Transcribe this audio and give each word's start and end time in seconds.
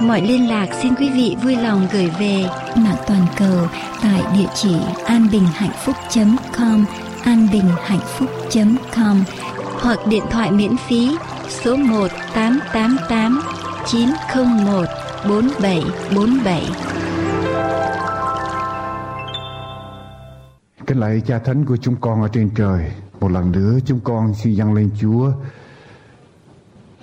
mọi 0.00 0.22
liên 0.22 0.48
lạc 0.48 0.66
xin 0.82 0.94
quý 0.94 1.10
vị 1.10 1.36
vui 1.42 1.56
lòng 1.56 1.86
gửi 1.92 2.10
về 2.20 2.44
mạng 2.76 2.96
toàn 3.06 3.26
cầu 3.38 3.66
tại 4.02 4.22
địa 4.38 4.48
chỉ 4.54 4.76
anbinhhạnhphúc.com 5.06 6.84
anbinhhạnhphúc.com 7.24 9.24
hoặc 9.80 9.98
điện 10.06 10.22
thoại 10.30 10.50
miễn 10.50 10.76
phí 10.88 11.16
số 11.48 11.76
1 11.76 12.08
888 12.34 13.42
901 13.86 14.84
4747. 15.28 16.62
Kính 20.86 20.98
lạy 20.98 21.22
cha 21.26 21.38
thánh 21.38 21.64
của 21.64 21.76
chúng 21.76 21.96
con 22.00 22.22
ở 22.22 22.28
trên 22.28 22.50
trời, 22.54 22.92
một 23.20 23.30
lần 23.30 23.52
nữa 23.52 23.78
chúng 23.86 24.00
con 24.00 24.34
xin 24.34 24.54
dâng 24.54 24.74
lên 24.74 24.90
Chúa 25.00 25.32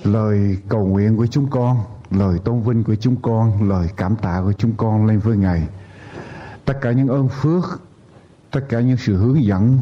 lời 0.03 0.57
cầu 0.69 0.85
nguyện 0.85 1.17
của 1.17 1.27
chúng 1.27 1.49
con, 1.49 1.77
lời 2.11 2.39
tôn 2.39 2.61
vinh 2.61 2.83
của 2.83 2.95
chúng 2.95 3.15
con, 3.21 3.69
lời 3.69 3.87
cảm 3.97 4.15
tạ 4.15 4.41
của 4.43 4.53
chúng 4.53 4.71
con 4.77 5.05
lên 5.05 5.19
với 5.19 5.37
Ngài. 5.37 5.67
Tất 6.65 6.77
cả 6.81 6.91
những 6.91 7.07
ơn 7.07 7.27
phước, 7.27 7.81
tất 8.51 8.61
cả 8.69 8.79
những 8.79 8.97
sự 8.97 9.17
hướng 9.17 9.43
dẫn, 9.43 9.77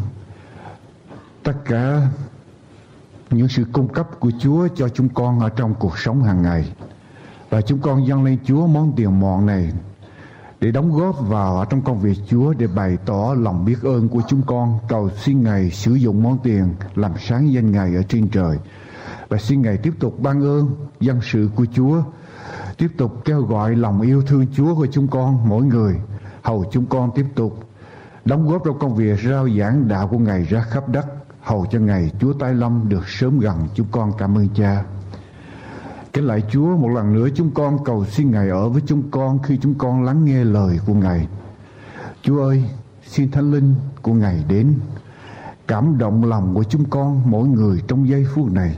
tất 1.44 1.56
cả 1.66 2.02
những 3.30 3.48
sự 3.48 3.66
cung 3.74 3.88
cấp 3.88 4.08
của 4.20 4.32
Chúa 4.40 4.68
cho 4.76 4.90
chúng 4.90 5.10
con 5.10 5.40
ở 5.40 5.50
trong 5.50 5.74
cuộc 5.80 6.00
sống 6.00 6.24
hàng 6.24 6.42
ngày. 6.42 6.74
Và 7.50 7.62
chúng 7.62 7.80
con 7.80 8.08
dâng 8.08 8.24
lên 8.24 8.38
Chúa 8.46 8.68
món 8.68 8.94
tiền 8.96 9.20
mọn 9.20 9.46
này 9.46 9.72
để 10.64 10.72
đóng 10.72 10.92
góp 10.92 11.28
vào 11.28 11.58
ở 11.58 11.66
trong 11.66 11.82
công 11.82 12.00
việc 12.00 12.18
Chúa 12.28 12.54
để 12.54 12.68
bày 12.68 12.98
tỏ 13.06 13.36
lòng 13.38 13.66
biết 13.66 13.82
ơn 13.84 14.10
của 14.10 14.22
chúng 14.28 14.42
con 14.46 14.80
cầu 14.88 15.10
xin 15.10 15.44
Ngài 15.44 15.70
sử 15.70 15.94
dụng 15.94 16.24
món 16.24 16.38
tiền 16.44 16.74
làm 16.96 17.12
sáng 17.20 17.54
danh 17.54 17.72
Ngài 17.72 17.96
ở 17.96 18.02
trên 18.10 18.30
trời 18.30 18.58
và 19.34 19.40
xin 19.40 19.62
Ngài 19.62 19.78
tiếp 19.78 19.94
tục 20.00 20.20
ban 20.20 20.42
ơn 20.42 20.76
dân 21.00 21.20
sự 21.22 21.50
của 21.56 21.66
Chúa 21.74 22.04
tiếp 22.78 22.88
tục 22.98 23.22
kêu 23.26 23.42
gọi 23.42 23.76
lòng 23.76 24.02
yêu 24.02 24.22
thương 24.22 24.46
Chúa 24.56 24.76
của 24.76 24.88
chúng 24.92 25.08
con 25.08 25.50
mỗi 25.50 25.64
người. 25.64 25.96
Hầu 26.42 26.66
chúng 26.72 26.86
con 26.86 27.12
tiếp 27.16 27.26
tục 27.36 27.70
đóng 28.26 28.50
góp 28.50 28.62
trong 28.66 28.80
công 28.80 28.96
việc 28.96 29.20
rao 29.30 29.50
giảng 29.50 29.88
đạo 29.88 30.08
của 30.08 30.18
Ngài 30.18 30.44
ra 30.44 30.62
khắp 30.62 30.90
đất. 30.90 31.06
Hầu 31.42 31.66
cho 31.72 31.80
Ngài 31.80 32.12
Chúa 32.20 32.34
Tái 32.34 32.54
Lâm 32.54 32.90
được 32.90 33.08
sớm 33.08 33.40
gần. 33.40 33.68
Chúng 33.76 33.88
con 33.92 34.12
cảm 34.18 34.38
ơn 34.38 34.48
Cha. 34.56 34.84
Kính 36.14 36.26
lại 36.26 36.44
Chúa 36.52 36.78
một 36.78 36.90
lần 36.90 37.14
nữa 37.14 37.28
chúng 37.36 37.52
con 37.52 37.84
cầu 37.86 38.06
xin 38.06 38.32
Ngài 38.32 38.50
ở 38.50 38.70
với 38.70 38.82
chúng 38.86 39.12
con 39.12 39.40
khi 39.44 39.60
chúng 39.62 39.74
con 39.74 40.04
lắng 40.04 40.26
nghe 40.26 40.44
lời 40.44 40.80
của 40.86 40.94
Ngài. 40.94 41.28
Chúa 42.22 42.44
ơi, 42.44 42.64
xin 43.06 43.32
Thánh 43.32 43.52
Linh 43.52 43.76
của 44.02 44.14
Ngài 44.14 44.44
đến. 44.50 44.74
Cảm 45.68 45.98
động 45.98 46.26
lòng 46.26 46.56
của 46.56 46.64
chúng 46.64 46.86
con 46.90 47.22
mỗi 47.26 47.48
người 47.48 47.82
trong 47.88 48.10
giây 48.10 48.26
phút 48.36 48.52
này. 48.52 48.78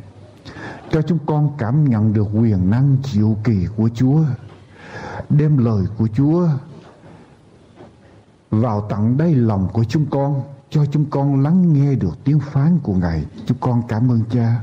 Cho 0.91 1.01
chúng 1.01 1.19
con 1.25 1.51
cảm 1.57 1.89
nhận 1.89 2.13
được 2.13 2.27
quyền 2.33 2.69
năng 2.69 2.97
diệu 3.03 3.37
kỳ 3.43 3.67
của 3.75 3.89
Chúa. 3.93 4.19
Đem 5.29 5.57
lời 5.57 5.85
của 5.97 6.07
Chúa 6.07 6.47
vào 8.51 8.87
tận 8.89 9.17
đây 9.17 9.35
lòng 9.35 9.67
của 9.73 9.83
chúng 9.83 10.05
con 10.09 10.41
cho 10.69 10.85
chúng 10.85 11.05
con 11.05 11.43
lắng 11.43 11.73
nghe 11.73 11.95
được 11.95 12.17
tiếng 12.23 12.39
phán 12.39 12.79
của 12.83 12.93
Ngài. 12.93 13.25
Chúng 13.45 13.57
con 13.61 13.81
cảm 13.87 14.11
ơn 14.11 14.21
Cha. 14.31 14.61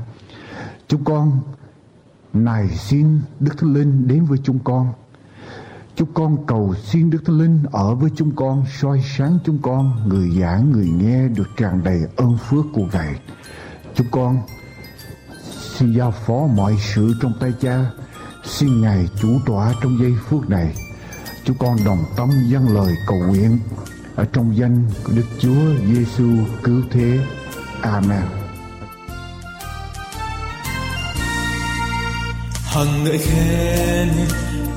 Chúng 0.87 1.03
con 1.03 1.39
này 2.33 2.67
xin 2.69 3.21
Đức 3.39 3.57
Thánh 3.57 3.73
Linh 3.73 4.07
đến 4.07 4.25
với 4.25 4.37
chúng 4.43 4.59
con. 4.59 4.93
Chúng 5.95 6.13
con 6.13 6.45
cầu 6.45 6.73
xin 6.75 7.09
Đức 7.09 7.25
Thánh 7.25 7.37
Linh 7.37 7.63
ở 7.71 7.95
với 7.95 8.09
chúng 8.15 8.35
con, 8.35 8.65
soi 8.81 9.01
sáng 9.17 9.37
chúng 9.45 9.57
con, 9.61 10.09
người 10.09 10.29
giảng, 10.39 10.71
người 10.71 10.89
nghe 10.89 11.27
được 11.27 11.47
tràn 11.57 11.83
đầy 11.83 12.01
ơn 12.15 12.37
phước 12.37 12.65
của 12.73 12.85
Ngài. 12.93 13.15
Chúng 13.95 14.07
con 14.11 14.37
xin 15.83 15.93
giao 15.93 16.13
phó 16.25 16.47
mọi 16.55 16.75
sự 16.95 17.13
trong 17.21 17.33
tay 17.39 17.53
Cha, 17.61 17.85
xin 18.43 18.81
Ngài 18.81 19.09
chủ 19.21 19.39
tọa 19.45 19.73
trong 19.83 19.97
giây 20.01 20.13
phút 20.29 20.49
này. 20.49 20.75
Chúng 21.45 21.57
con 21.57 21.77
đồng 21.85 22.05
tâm 22.17 22.29
dâng 22.47 22.75
lời 22.75 22.93
cầu 23.07 23.19
nguyện 23.19 23.59
ở 24.15 24.25
trong 24.33 24.57
danh 24.57 24.85
của 25.03 25.13
Đức 25.15 25.25
Chúa 25.39 25.61
Giêsu 25.93 26.29
cứu 26.63 26.81
thế. 26.91 27.19
Amen. 27.81 28.23
hằng 32.65 33.03
ngợi 33.03 33.17
khen 33.17 34.09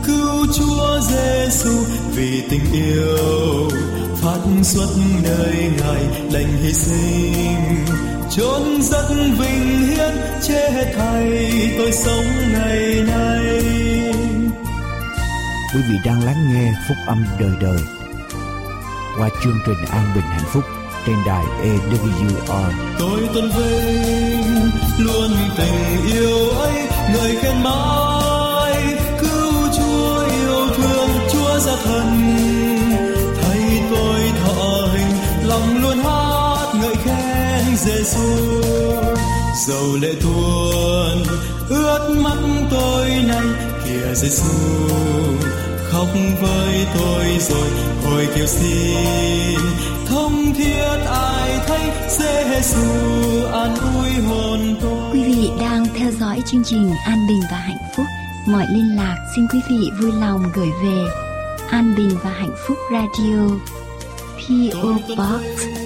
cứu 0.07 0.47
chúa 0.55 1.01
giêsu 1.01 1.71
vì 2.15 2.43
tình 2.51 2.73
yêu 2.73 3.71
phát 4.17 4.39
xuất 4.63 4.89
nơi 5.23 5.71
ngài 5.79 6.05
lành 6.33 6.57
hy 6.63 6.73
sinh 6.73 8.16
chốn 8.37 8.83
rất 8.83 9.09
vinh 9.39 9.87
hiển 9.87 10.15
chết 10.43 10.93
thay 10.97 11.49
tôi 11.79 11.93
sống 11.93 12.25
ngày 12.53 13.05
nay. 13.07 13.63
Quý 15.75 15.81
vị 15.89 15.97
đang 16.05 16.25
lắng 16.25 16.49
nghe 16.53 16.73
phúc 16.89 16.97
âm 17.07 17.25
đời 17.39 17.51
đời. 17.61 17.79
Qua 19.19 19.29
chương 19.43 19.59
trình 19.67 19.85
an 19.91 20.05
bình 20.15 20.25
hạnh 20.25 20.47
phúc 20.47 20.65
trên 21.07 21.17
đài 21.27 21.45
AWR. 21.45 22.71
Tôi 22.99 23.29
tôn 23.35 23.51
vinh 23.51 24.71
luôn 24.99 25.31
tình 25.57 26.07
yêu 26.13 26.49
ấy 26.49 26.89
người 27.13 27.37
khen 27.43 27.63
mãi 27.63 28.99
cứu 29.21 29.53
Chúa 29.77 30.25
yêu 30.25 30.69
thương 30.77 31.09
Chúa 31.33 31.59
ra 31.59 31.73
thân 31.85 32.56
Giêsu 37.87 38.29
dầu 39.67 39.97
lệ 40.03 40.15
tuôn, 40.23 41.23
ướt 41.69 42.17
mắt 42.25 42.39
tôi 42.71 43.09
này 43.29 43.47
kìa 43.85 44.15
Giêsu 44.15 44.55
khóc 45.91 46.07
với 46.43 46.87
tôi 46.99 47.25
rồi 47.41 47.69
hồi 48.05 48.29
kêu 48.35 48.47
xin 48.47 49.61
thông 50.07 50.55
thiết 50.55 50.99
ai 51.07 51.59
thấy 51.67 51.91
Giêsu 52.09 52.81
an 53.53 53.75
ủi 53.95 54.11
hồn 54.11 54.77
tôi 54.83 55.13
Quý 55.13 55.23
vị 55.25 55.51
đang 55.61 55.87
theo 55.95 56.11
dõi 56.21 56.43
chương 56.47 56.65
trình 56.65 56.91
An 57.07 57.19
Bình 57.29 57.41
và 57.51 57.57
Hạnh 57.57 57.89
Phúc. 57.97 58.07
Mọi 58.47 58.67
liên 58.69 58.97
lạc 58.97 59.17
xin 59.37 59.47
quý 59.53 59.59
vị 59.71 59.91
vui 60.01 60.13
lòng 60.21 60.43
gửi 60.55 60.69
về 60.83 61.05
An 61.71 61.95
Bình 61.97 62.11
và 62.25 62.31
Hạnh 62.31 62.55
Phúc 62.67 62.79
Radio 62.93 63.49
PO 64.37 64.93
Box 65.17 65.86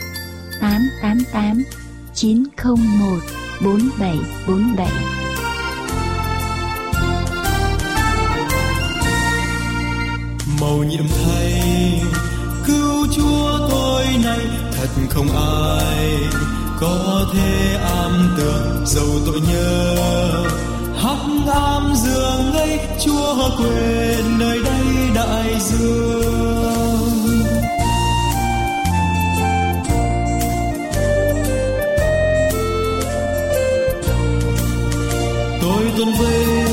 888 0.61 1.63
901 2.13 3.19
4747 3.61 4.87
màu 10.61 10.83
nhiệm 10.83 11.03
thay, 11.07 12.01
cứu 12.65 13.07
chúa 13.15 13.67
tôi 13.69 14.05
nay 14.23 14.39
thật 14.71 14.87
không 15.09 15.27
ai 15.35 16.17
có 16.79 17.25
thể 17.33 17.77
am 17.83 18.35
tường 18.37 18.83
dầu 18.85 19.07
tội 19.25 19.41
nhớ. 19.51 19.95
Hắc 20.97 21.17
ám 21.53 21.93
giường 21.95 22.53
ấy 22.53 22.79
chúa 23.05 23.49
quên 23.57 24.39
nơi 24.39 24.59
đây 24.63 25.09
đại 25.15 25.59
dương. 25.59 26.70
luôn 36.01 36.13
vinh 36.13 36.65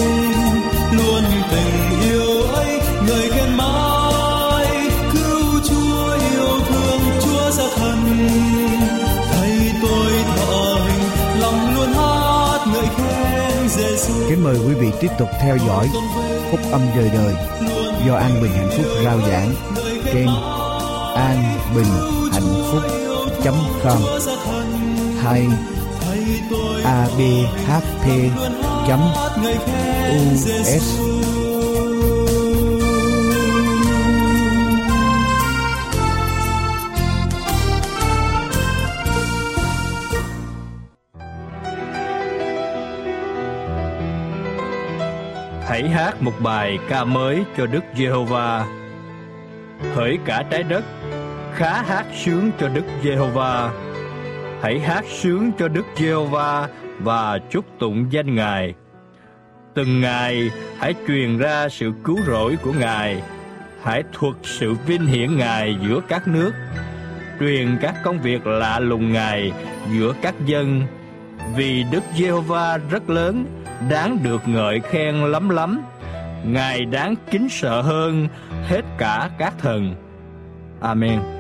luôn 0.93 1.23
tình 1.51 2.01
yêu 2.01 2.43
ấy, 2.43 2.81
người 3.07 3.29
khen 3.29 3.57
mãi. 3.57 4.67
Cứu 5.13 5.61
chúa 5.69 6.13
yêu 6.13 6.61
thương, 6.69 7.01
chúa 7.25 7.51
ra 7.51 7.65
thân. 7.77 8.29
Thấy 9.33 9.73
tôi 9.83 10.13
thọ 10.37 10.79
hình, 10.87 11.41
lòng 11.41 11.75
luôn 11.75 11.93
hát 11.93 12.67
ngợi 12.73 12.87
khen 12.97 13.69
giêsu 13.69 14.13
kính 14.29 14.45
mời 14.45 14.57
quý 14.67 14.75
vị 14.75 14.89
tiếp 15.01 15.11
tục 15.19 15.29
theo 15.41 15.57
dõi 15.67 15.89
khúc 16.51 16.61
âm 16.73 16.81
đời 16.97 17.11
đời 17.15 17.35
do 18.07 18.15
an 18.15 18.43
bình 18.43 18.53
hạnh 18.53 18.71
phúc 18.77 18.87
rao 19.05 19.19
giảng 19.29 19.55
trên 20.13 20.29
an 21.15 21.59
bình 21.77 21.85
hạnh 22.33 22.71
phúc 22.73 22.83
com 23.85 23.99
hay 25.23 25.47
abhp 26.85 28.05
us 28.91 30.49
Hãy 45.63 45.89
hát 45.89 46.23
một 46.23 46.33
bài 46.41 46.79
ca 46.89 47.05
mới 47.05 47.45
cho 47.57 47.67
Đức 47.67 47.85
Giê-hô-va. 47.97 48.67
Hỡi 49.95 50.19
cả 50.25 50.45
trái 50.51 50.63
đất, 50.63 50.85
khá 51.55 51.83
hát 51.83 52.07
sướng 52.25 52.51
cho 52.61 52.69
Đức 52.69 52.85
Giê-hô-va. 53.03 53.71
Hãy 54.63 54.81
hát 54.81 55.05
sướng 55.09 55.53
cho 55.59 55.69
Đức 55.69 55.85
Giê-hô-va 55.97 56.69
và 57.01 57.39
chúc 57.51 57.65
tụng 57.79 58.07
danh 58.11 58.35
Ngài. 58.35 58.75
Từng 59.75 60.01
ngày 60.01 60.51
hãy 60.79 60.95
truyền 61.09 61.39
ra 61.39 61.69
sự 61.69 61.93
cứu 62.05 62.19
rỗi 62.27 62.57
của 62.63 62.73
Ngài. 62.73 63.23
Hãy 63.83 64.03
thuật 64.13 64.37
sự 64.43 64.75
vinh 64.87 65.07
hiển 65.07 65.37
Ngài 65.37 65.77
giữa 65.83 66.01
các 66.09 66.29
nước. 66.29 66.53
Truyền 67.41 67.79
các 67.81 67.95
công 68.05 68.19
việc 68.19 68.47
lạ 68.47 68.79
lùng 68.79 69.13
Ngài 69.13 69.53
giữa 69.93 70.15
các 70.23 70.35
dân. 70.47 70.83
Vì 71.57 71.85
Đức 71.93 72.03
Giê-hô-va 72.17 72.79
rất 72.91 73.11
lớn, 73.11 73.47
đáng 73.91 74.19
được 74.23 74.49
ngợi 74.49 74.81
khen 74.81 75.15
lắm 75.15 75.49
lắm. 75.49 75.83
Ngài 76.45 76.85
đáng 76.85 77.15
kính 77.31 77.49
sợ 77.49 77.83
hơn 77.83 78.29
hết 78.65 78.83
cả 78.99 79.31
các 79.39 79.55
thần. 79.59 79.95
Amen. 80.81 81.38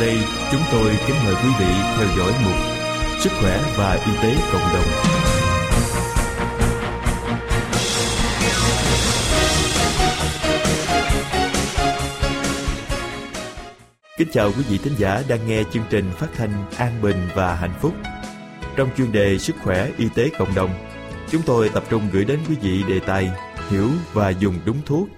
Đây 0.00 0.18
chúng 0.52 0.60
tôi 0.72 0.98
kính 1.06 1.16
mời 1.24 1.34
quý 1.34 1.48
vị 1.58 1.72
theo 1.96 2.08
dõi 2.18 2.32
mục 2.44 2.54
Sức 3.20 3.30
khỏe 3.40 3.60
và 3.76 3.92
y 3.92 4.12
tế 4.22 4.34
cộng 4.52 4.62
đồng. 4.74 4.84
Kính 14.18 14.28
chào 14.32 14.52
quý 14.52 14.62
vị 14.68 14.78
thính 14.78 14.92
giả 14.98 15.22
đang 15.28 15.48
nghe 15.48 15.62
chương 15.72 15.82
trình 15.90 16.10
phát 16.18 16.28
thanh 16.36 16.64
An 16.78 17.02
Bình 17.02 17.28
và 17.34 17.54
Hạnh 17.54 17.74
Phúc. 17.80 17.94
Trong 18.76 18.88
chuyên 18.96 19.12
đề 19.12 19.38
Sức 19.38 19.56
khỏe 19.64 19.88
y 19.98 20.08
tế 20.14 20.30
cộng 20.38 20.54
đồng, 20.54 20.70
chúng 21.30 21.42
tôi 21.46 21.68
tập 21.68 21.84
trung 21.90 22.02
gửi 22.12 22.24
đến 22.24 22.38
quý 22.48 22.56
vị 22.62 22.82
đề 22.88 23.00
tài 23.00 23.30
Hiểu 23.70 23.88
và 24.12 24.30
dùng 24.30 24.54
đúng 24.64 24.78
thuốc 24.86 25.08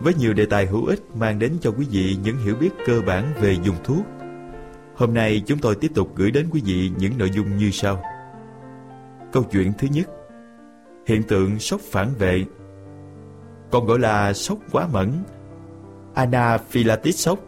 với 0.00 0.14
nhiều 0.14 0.32
đề 0.32 0.46
tài 0.46 0.66
hữu 0.66 0.86
ích 0.86 1.02
mang 1.14 1.38
đến 1.38 1.52
cho 1.60 1.70
quý 1.70 1.86
vị 1.90 2.16
những 2.22 2.36
hiểu 2.38 2.56
biết 2.60 2.70
cơ 2.86 3.00
bản 3.06 3.32
về 3.40 3.56
dùng 3.62 3.76
thuốc. 3.84 4.06
Hôm 4.96 5.14
nay 5.14 5.42
chúng 5.46 5.58
tôi 5.58 5.74
tiếp 5.74 5.90
tục 5.94 6.12
gửi 6.16 6.30
đến 6.30 6.48
quý 6.52 6.62
vị 6.64 6.90
những 6.98 7.18
nội 7.18 7.30
dung 7.34 7.56
như 7.56 7.70
sau. 7.70 8.02
Câu 9.32 9.42
chuyện 9.42 9.72
thứ 9.78 9.88
nhất 9.92 10.08
Hiện 11.06 11.22
tượng 11.22 11.58
sốc 11.58 11.80
phản 11.80 12.08
vệ 12.18 12.44
Còn 13.70 13.86
gọi 13.86 13.98
là 13.98 14.32
sốc 14.32 14.58
quá 14.72 14.88
mẫn 14.92 15.12
Anaphylaxis 16.14 17.16
sốc 17.16 17.38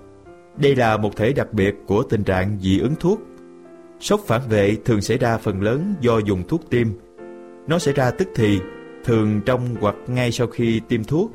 Đây 0.56 0.76
là 0.76 0.96
một 0.96 1.16
thể 1.16 1.32
đặc 1.32 1.52
biệt 1.52 1.74
của 1.86 2.02
tình 2.02 2.24
trạng 2.24 2.58
dị 2.60 2.78
ứng 2.78 2.94
thuốc. 3.00 3.20
Sốc 4.00 4.20
phản 4.26 4.40
vệ 4.48 4.76
thường 4.84 5.00
xảy 5.00 5.18
ra 5.18 5.38
phần 5.38 5.62
lớn 5.62 5.94
do 6.00 6.18
dùng 6.18 6.42
thuốc 6.48 6.70
tiêm. 6.70 6.88
Nó 7.66 7.78
xảy 7.78 7.94
ra 7.94 8.10
tức 8.10 8.28
thì, 8.34 8.60
thường 9.04 9.40
trong 9.46 9.76
hoặc 9.80 9.94
ngay 10.06 10.32
sau 10.32 10.46
khi 10.46 10.80
tiêm 10.88 11.04
thuốc 11.04 11.32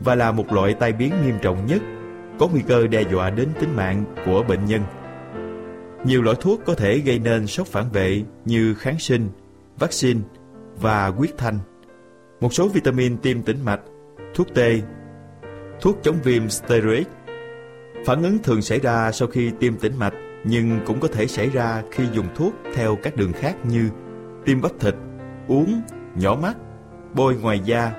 và 0.00 0.14
là 0.14 0.32
một 0.32 0.52
loại 0.52 0.74
tai 0.74 0.92
biến 0.92 1.12
nghiêm 1.24 1.34
trọng 1.42 1.66
nhất, 1.66 1.82
có 2.38 2.48
nguy 2.48 2.62
cơ 2.68 2.86
đe 2.86 3.02
dọa 3.02 3.30
đến 3.30 3.48
tính 3.60 3.76
mạng 3.76 4.04
của 4.26 4.42
bệnh 4.48 4.64
nhân. 4.64 4.82
Nhiều 6.04 6.22
loại 6.22 6.36
thuốc 6.40 6.60
có 6.66 6.74
thể 6.74 6.98
gây 6.98 7.18
nên 7.18 7.46
sốc 7.46 7.66
phản 7.66 7.90
vệ 7.92 8.22
như 8.44 8.74
kháng 8.74 8.98
sinh, 8.98 9.28
vaccine 9.78 10.20
và 10.80 11.06
huyết 11.06 11.38
thanh. 11.38 11.58
Một 12.40 12.54
số 12.54 12.68
vitamin 12.68 13.16
tiêm 13.16 13.42
tĩnh 13.42 13.64
mạch, 13.64 13.80
thuốc 14.34 14.54
tê, 14.54 14.80
thuốc 15.80 15.98
chống 16.02 16.16
viêm 16.24 16.48
steroid. 16.48 17.06
Phản 18.06 18.22
ứng 18.22 18.38
thường 18.38 18.62
xảy 18.62 18.78
ra 18.78 19.12
sau 19.12 19.28
khi 19.28 19.50
tiêm 19.60 19.76
tĩnh 19.76 19.92
mạch 19.98 20.14
nhưng 20.44 20.80
cũng 20.86 21.00
có 21.00 21.08
thể 21.08 21.26
xảy 21.26 21.48
ra 21.50 21.82
khi 21.90 22.04
dùng 22.12 22.26
thuốc 22.34 22.54
theo 22.74 22.96
các 23.02 23.16
đường 23.16 23.32
khác 23.32 23.56
như 23.64 23.90
tiêm 24.44 24.60
bắp 24.60 24.72
thịt, 24.80 24.94
uống, 25.48 25.80
nhỏ 26.14 26.38
mắt, 26.42 26.56
bôi 27.14 27.36
ngoài 27.36 27.60
da 27.64 27.92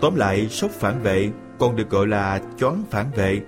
Tóm 0.00 0.16
lại, 0.16 0.48
sốc 0.48 0.70
phản 0.70 1.02
vệ 1.02 1.30
còn 1.58 1.76
được 1.76 1.90
gọi 1.90 2.06
là 2.06 2.40
choáng 2.58 2.82
phản 2.90 3.06
vệ 3.14 3.40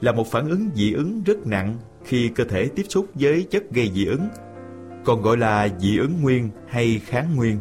là 0.00 0.12
một 0.12 0.30
phản 0.30 0.48
ứng 0.48 0.70
dị 0.74 0.92
ứng 0.92 1.22
rất 1.26 1.46
nặng 1.46 1.78
khi 2.04 2.28
cơ 2.28 2.44
thể 2.44 2.68
tiếp 2.68 2.82
xúc 2.88 3.06
với 3.14 3.46
chất 3.50 3.70
gây 3.70 3.90
dị 3.94 4.06
ứng, 4.06 4.28
còn 5.04 5.22
gọi 5.22 5.36
là 5.36 5.68
dị 5.78 5.98
ứng 5.98 6.22
nguyên 6.22 6.50
hay 6.68 7.00
kháng 7.06 7.36
nguyên. 7.36 7.58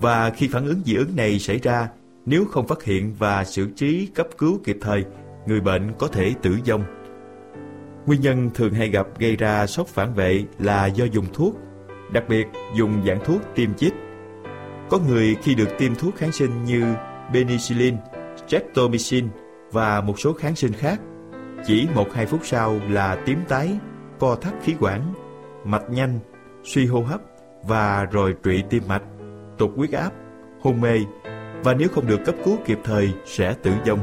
Và 0.00 0.30
khi 0.30 0.48
phản 0.48 0.66
ứng 0.66 0.80
dị 0.84 0.94
ứng 0.94 1.16
này 1.16 1.38
xảy 1.38 1.58
ra, 1.58 1.88
nếu 2.26 2.44
không 2.44 2.66
phát 2.66 2.82
hiện 2.82 3.14
và 3.18 3.44
xử 3.44 3.68
trí 3.76 4.06
cấp 4.14 4.26
cứu 4.38 4.60
kịp 4.64 4.78
thời, 4.80 5.04
người 5.46 5.60
bệnh 5.60 5.92
có 5.98 6.08
thể 6.08 6.34
tử 6.42 6.58
vong. 6.66 6.84
Nguyên 8.06 8.20
nhân 8.20 8.50
thường 8.54 8.72
hay 8.72 8.88
gặp 8.88 9.06
gây 9.18 9.36
ra 9.36 9.66
sốc 9.66 9.86
phản 9.86 10.14
vệ 10.14 10.44
là 10.58 10.86
do 10.86 11.04
dùng 11.04 11.26
thuốc, 11.32 11.56
đặc 12.12 12.24
biệt 12.28 12.46
dùng 12.76 13.02
dạng 13.06 13.24
thuốc 13.24 13.42
tiêm 13.54 13.74
chích. 13.74 13.94
Có 14.90 14.98
người 15.08 15.36
khi 15.42 15.54
được 15.54 15.68
tiêm 15.78 15.94
thuốc 15.94 16.16
kháng 16.16 16.32
sinh 16.32 16.64
như 16.64 16.94
penicillin, 17.32 17.96
streptomycin 18.46 19.28
và 19.72 20.00
một 20.00 20.20
số 20.20 20.32
kháng 20.32 20.56
sinh 20.56 20.72
khác. 20.72 21.00
Chỉ 21.66 21.88
một 21.94 22.12
hai 22.12 22.26
phút 22.26 22.40
sau 22.44 22.80
là 22.88 23.22
tím 23.26 23.38
tái, 23.48 23.78
co 24.18 24.36
thắt 24.36 24.54
khí 24.62 24.74
quản, 24.80 25.14
mạch 25.64 25.90
nhanh, 25.90 26.18
suy 26.64 26.86
hô 26.86 27.00
hấp 27.00 27.20
và 27.62 28.04
rồi 28.04 28.34
trụy 28.44 28.62
tim 28.70 28.82
mạch, 28.88 29.02
tụt 29.58 29.70
huyết 29.76 29.92
áp, 29.92 30.10
hôn 30.60 30.80
mê 30.80 30.98
và 31.64 31.74
nếu 31.74 31.88
không 31.88 32.06
được 32.06 32.20
cấp 32.24 32.34
cứu 32.44 32.56
kịp 32.64 32.78
thời 32.84 33.12
sẽ 33.24 33.54
tử 33.62 33.72
vong. 33.86 34.00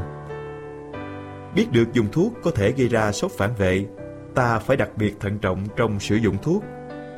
Biết 1.54 1.66
được 1.72 1.92
dùng 1.92 2.06
thuốc 2.12 2.32
có 2.42 2.50
thể 2.50 2.72
gây 2.72 2.88
ra 2.88 3.12
sốc 3.12 3.30
phản 3.30 3.54
vệ, 3.58 3.86
ta 4.34 4.58
phải 4.58 4.76
đặc 4.76 4.88
biệt 4.96 5.14
thận 5.20 5.38
trọng 5.38 5.66
trong 5.76 6.00
sử 6.00 6.16
dụng 6.16 6.36
thuốc. 6.42 6.64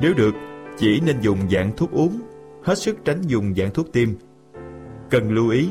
Nếu 0.01 0.13
được, 0.13 0.35
chỉ 0.77 1.01
nên 1.05 1.21
dùng 1.21 1.49
dạng 1.49 1.75
thuốc 1.77 1.91
uống, 1.91 2.21
hết 2.63 2.77
sức 2.77 2.97
tránh 3.05 3.21
dùng 3.21 3.55
dạng 3.55 3.71
thuốc 3.71 3.93
tiêm. 3.93 4.09
Cần 5.09 5.31
lưu 5.31 5.49
ý, 5.49 5.69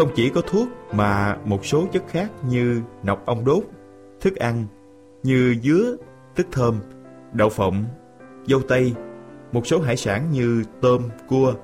không 0.00 0.10
chỉ 0.14 0.30
có 0.30 0.40
thuốc 0.40 0.68
mà 0.92 1.36
một 1.44 1.66
số 1.66 1.86
chất 1.92 2.02
khác 2.08 2.30
như 2.48 2.82
nọc 3.02 3.26
ong 3.26 3.44
đốt, 3.44 3.62
thức 4.20 4.36
ăn 4.36 4.66
như 5.22 5.54
dứa, 5.62 5.96
tức 6.34 6.46
thơm, 6.52 6.74
đậu 7.32 7.48
phộng, 7.48 7.84
dâu 8.46 8.60
tây, 8.68 8.94
một 9.52 9.66
số 9.66 9.80
hải 9.80 9.96
sản 9.96 10.30
như 10.32 10.64
tôm, 10.80 11.02
cua 11.28 11.54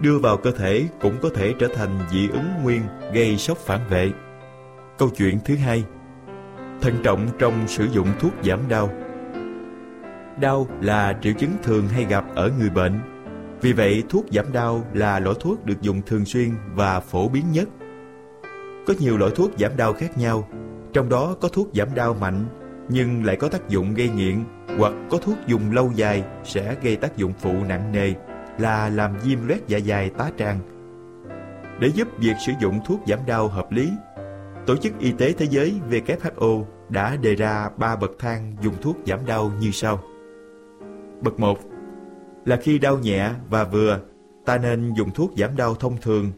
đưa 0.00 0.18
vào 0.18 0.36
cơ 0.36 0.50
thể 0.50 0.88
cũng 1.00 1.16
có 1.22 1.28
thể 1.34 1.54
trở 1.58 1.68
thành 1.74 1.98
dị 2.12 2.28
ứng 2.28 2.48
nguyên 2.62 2.82
gây 3.12 3.36
sốc 3.36 3.58
phản 3.58 3.80
vệ. 3.90 4.10
Câu 4.98 5.10
chuyện 5.16 5.38
thứ 5.44 5.56
hai 5.56 5.84
Thận 6.80 6.94
trọng 7.02 7.28
trong 7.38 7.68
sử 7.68 7.84
dụng 7.84 8.08
thuốc 8.20 8.32
giảm 8.44 8.60
đau 8.68 8.90
Đau 10.40 10.66
là 10.80 11.18
triệu 11.22 11.32
chứng 11.32 11.52
thường 11.62 11.88
hay 11.88 12.04
gặp 12.04 12.24
ở 12.34 12.50
người 12.58 12.70
bệnh 12.70 13.13
vì 13.64 13.72
vậy, 13.72 14.02
thuốc 14.08 14.24
giảm 14.32 14.52
đau 14.52 14.84
là 14.92 15.20
loại 15.20 15.36
thuốc 15.40 15.66
được 15.66 15.80
dùng 15.80 16.02
thường 16.06 16.24
xuyên 16.24 16.50
và 16.74 17.00
phổ 17.00 17.28
biến 17.28 17.44
nhất. 17.52 17.68
Có 18.86 18.94
nhiều 18.98 19.16
loại 19.16 19.32
thuốc 19.36 19.50
giảm 19.58 19.76
đau 19.76 19.92
khác 19.92 20.18
nhau, 20.18 20.48
trong 20.92 21.08
đó 21.08 21.36
có 21.40 21.48
thuốc 21.48 21.68
giảm 21.74 21.94
đau 21.94 22.14
mạnh 22.14 22.44
nhưng 22.88 23.24
lại 23.24 23.36
có 23.36 23.48
tác 23.48 23.68
dụng 23.68 23.94
gây 23.94 24.08
nghiện 24.08 24.44
hoặc 24.78 24.92
có 25.10 25.18
thuốc 25.18 25.36
dùng 25.46 25.72
lâu 25.72 25.90
dài 25.94 26.24
sẽ 26.44 26.76
gây 26.82 26.96
tác 26.96 27.16
dụng 27.16 27.32
phụ 27.38 27.52
nặng 27.68 27.92
nề 27.92 28.12
là 28.58 28.88
làm 28.88 29.18
viêm 29.24 29.48
loét 29.48 29.60
dạ 29.66 29.78
dày 29.86 30.10
tá 30.10 30.30
tràng. 30.38 30.58
Để 31.80 31.88
giúp 31.88 32.08
việc 32.18 32.34
sử 32.46 32.52
dụng 32.60 32.80
thuốc 32.86 33.00
giảm 33.06 33.18
đau 33.26 33.48
hợp 33.48 33.72
lý, 33.72 33.90
Tổ 34.66 34.76
chức 34.76 34.98
Y 34.98 35.12
tế 35.12 35.32
Thế 35.32 35.46
giới 35.50 35.74
WHO 35.90 36.64
đã 36.88 37.16
đề 37.16 37.34
ra 37.34 37.68
ba 37.76 37.96
bậc 37.96 38.10
thang 38.18 38.56
dùng 38.60 38.74
thuốc 38.82 38.96
giảm 39.06 39.26
đau 39.26 39.52
như 39.60 39.70
sau. 39.70 40.00
Bậc 41.22 41.40
1 41.40 41.58
là 42.44 42.56
khi 42.56 42.78
đau 42.78 42.98
nhẹ 42.98 43.30
và 43.50 43.64
vừa, 43.64 44.00
ta 44.44 44.58
nên 44.58 44.94
dùng 44.94 45.10
thuốc 45.10 45.32
giảm 45.36 45.56
đau 45.56 45.74
thông 45.74 45.96
thường. 46.02 46.32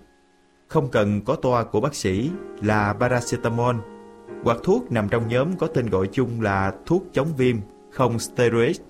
Không 0.68 0.88
cần 0.90 1.20
có 1.25 1.34
toa 1.34 1.64
của 1.64 1.80
bác 1.80 1.94
sĩ 1.94 2.30
là 2.62 2.92
paracetamol 3.00 3.76
hoặc 4.44 4.58
thuốc 4.62 4.92
nằm 4.92 5.08
trong 5.08 5.28
nhóm 5.28 5.56
có 5.56 5.66
tên 5.66 5.90
gọi 5.90 6.08
chung 6.12 6.40
là 6.40 6.72
thuốc 6.86 7.04
chống 7.12 7.28
viêm 7.36 7.56
không 7.92 8.18
steroid. 8.18 8.80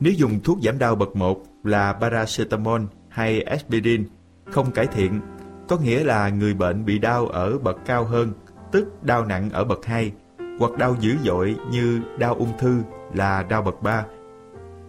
Nếu 0.00 0.12
dùng 0.12 0.40
thuốc 0.44 0.58
giảm 0.62 0.78
đau 0.78 0.94
bậc 0.94 1.16
1 1.16 1.42
là 1.64 1.92
paracetamol 1.92 2.80
hay 3.08 3.42
aspirin 3.42 4.04
không 4.50 4.70
cải 4.70 4.86
thiện, 4.86 5.20
có 5.68 5.76
nghĩa 5.76 6.04
là 6.04 6.28
người 6.28 6.54
bệnh 6.54 6.84
bị 6.84 6.98
đau 6.98 7.26
ở 7.26 7.58
bậc 7.58 7.76
cao 7.86 8.04
hơn, 8.04 8.32
tức 8.72 9.04
đau 9.04 9.24
nặng 9.24 9.50
ở 9.52 9.64
bậc 9.64 9.84
2, 9.84 10.12
hoặc 10.58 10.78
đau 10.78 10.96
dữ 11.00 11.16
dội 11.24 11.56
như 11.70 12.00
đau 12.18 12.34
ung 12.34 12.58
thư 12.58 12.82
là 13.14 13.42
đau 13.42 13.62
bậc 13.62 13.82
3. 13.82 14.04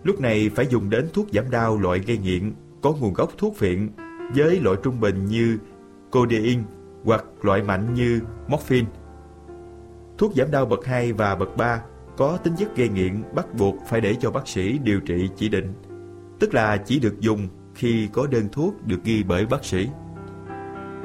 Lúc 0.04 0.20
này 0.20 0.52
phải 0.56 0.68
dùng 0.68 0.90
đến 0.90 1.10
thuốc 1.14 1.28
giảm 1.34 1.52
đau 1.52 1.78
loại 1.78 2.00
gây 2.00 2.18
nghiện 2.18 2.54
có 2.82 2.92
nguồn 2.92 3.14
gốc 3.14 3.32
thuốc 3.38 3.56
phiện 3.58 3.90
với 4.36 4.60
loại 4.60 4.78
trung 4.84 5.00
bình 5.00 5.26
như 5.26 5.58
codeine 6.12 6.64
hoặc 7.04 7.26
loại 7.42 7.62
mạnh 7.62 7.94
như 7.94 8.20
morphine. 8.48 8.88
Thuốc 10.18 10.34
giảm 10.36 10.52
đau 10.52 10.66
bậc 10.66 10.86
2 10.86 11.14
và 11.14 11.36
bậc 11.36 11.58
3 11.58 11.82
có 12.18 12.38
tính 12.38 12.54
chất 12.58 12.76
gây 12.76 12.90
nghiện 12.90 13.24
bắt 13.36 13.54
buộc 13.54 13.76
phải 13.88 14.02
để 14.02 14.16
cho 14.20 14.32
bác 14.32 14.48
sĩ 14.48 14.78
điều 14.78 15.00
trị 15.00 15.30
chỉ 15.36 15.50
định, 15.50 15.74
tức 16.40 16.54
là 16.54 16.78
chỉ 16.78 17.00
được 17.00 17.20
dùng 17.20 17.48
khi 17.76 18.10
có 18.14 18.28
đơn 18.28 18.48
thuốc 18.52 18.88
được 18.88 19.04
ghi 19.04 19.24
bởi 19.24 19.46
bác 19.46 19.66
sĩ. 19.66 19.88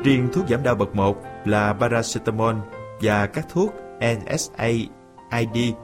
Riêng 0.04 0.28
thuốc 0.32 0.48
giảm 0.48 0.62
đau 0.62 0.74
bậc 0.74 0.94
1 0.94 1.22
là 1.44 1.72
paracetamol 1.72 2.54
và 3.00 3.26
các 3.26 3.46
thuốc 3.52 3.74
NSAID, 4.00 5.74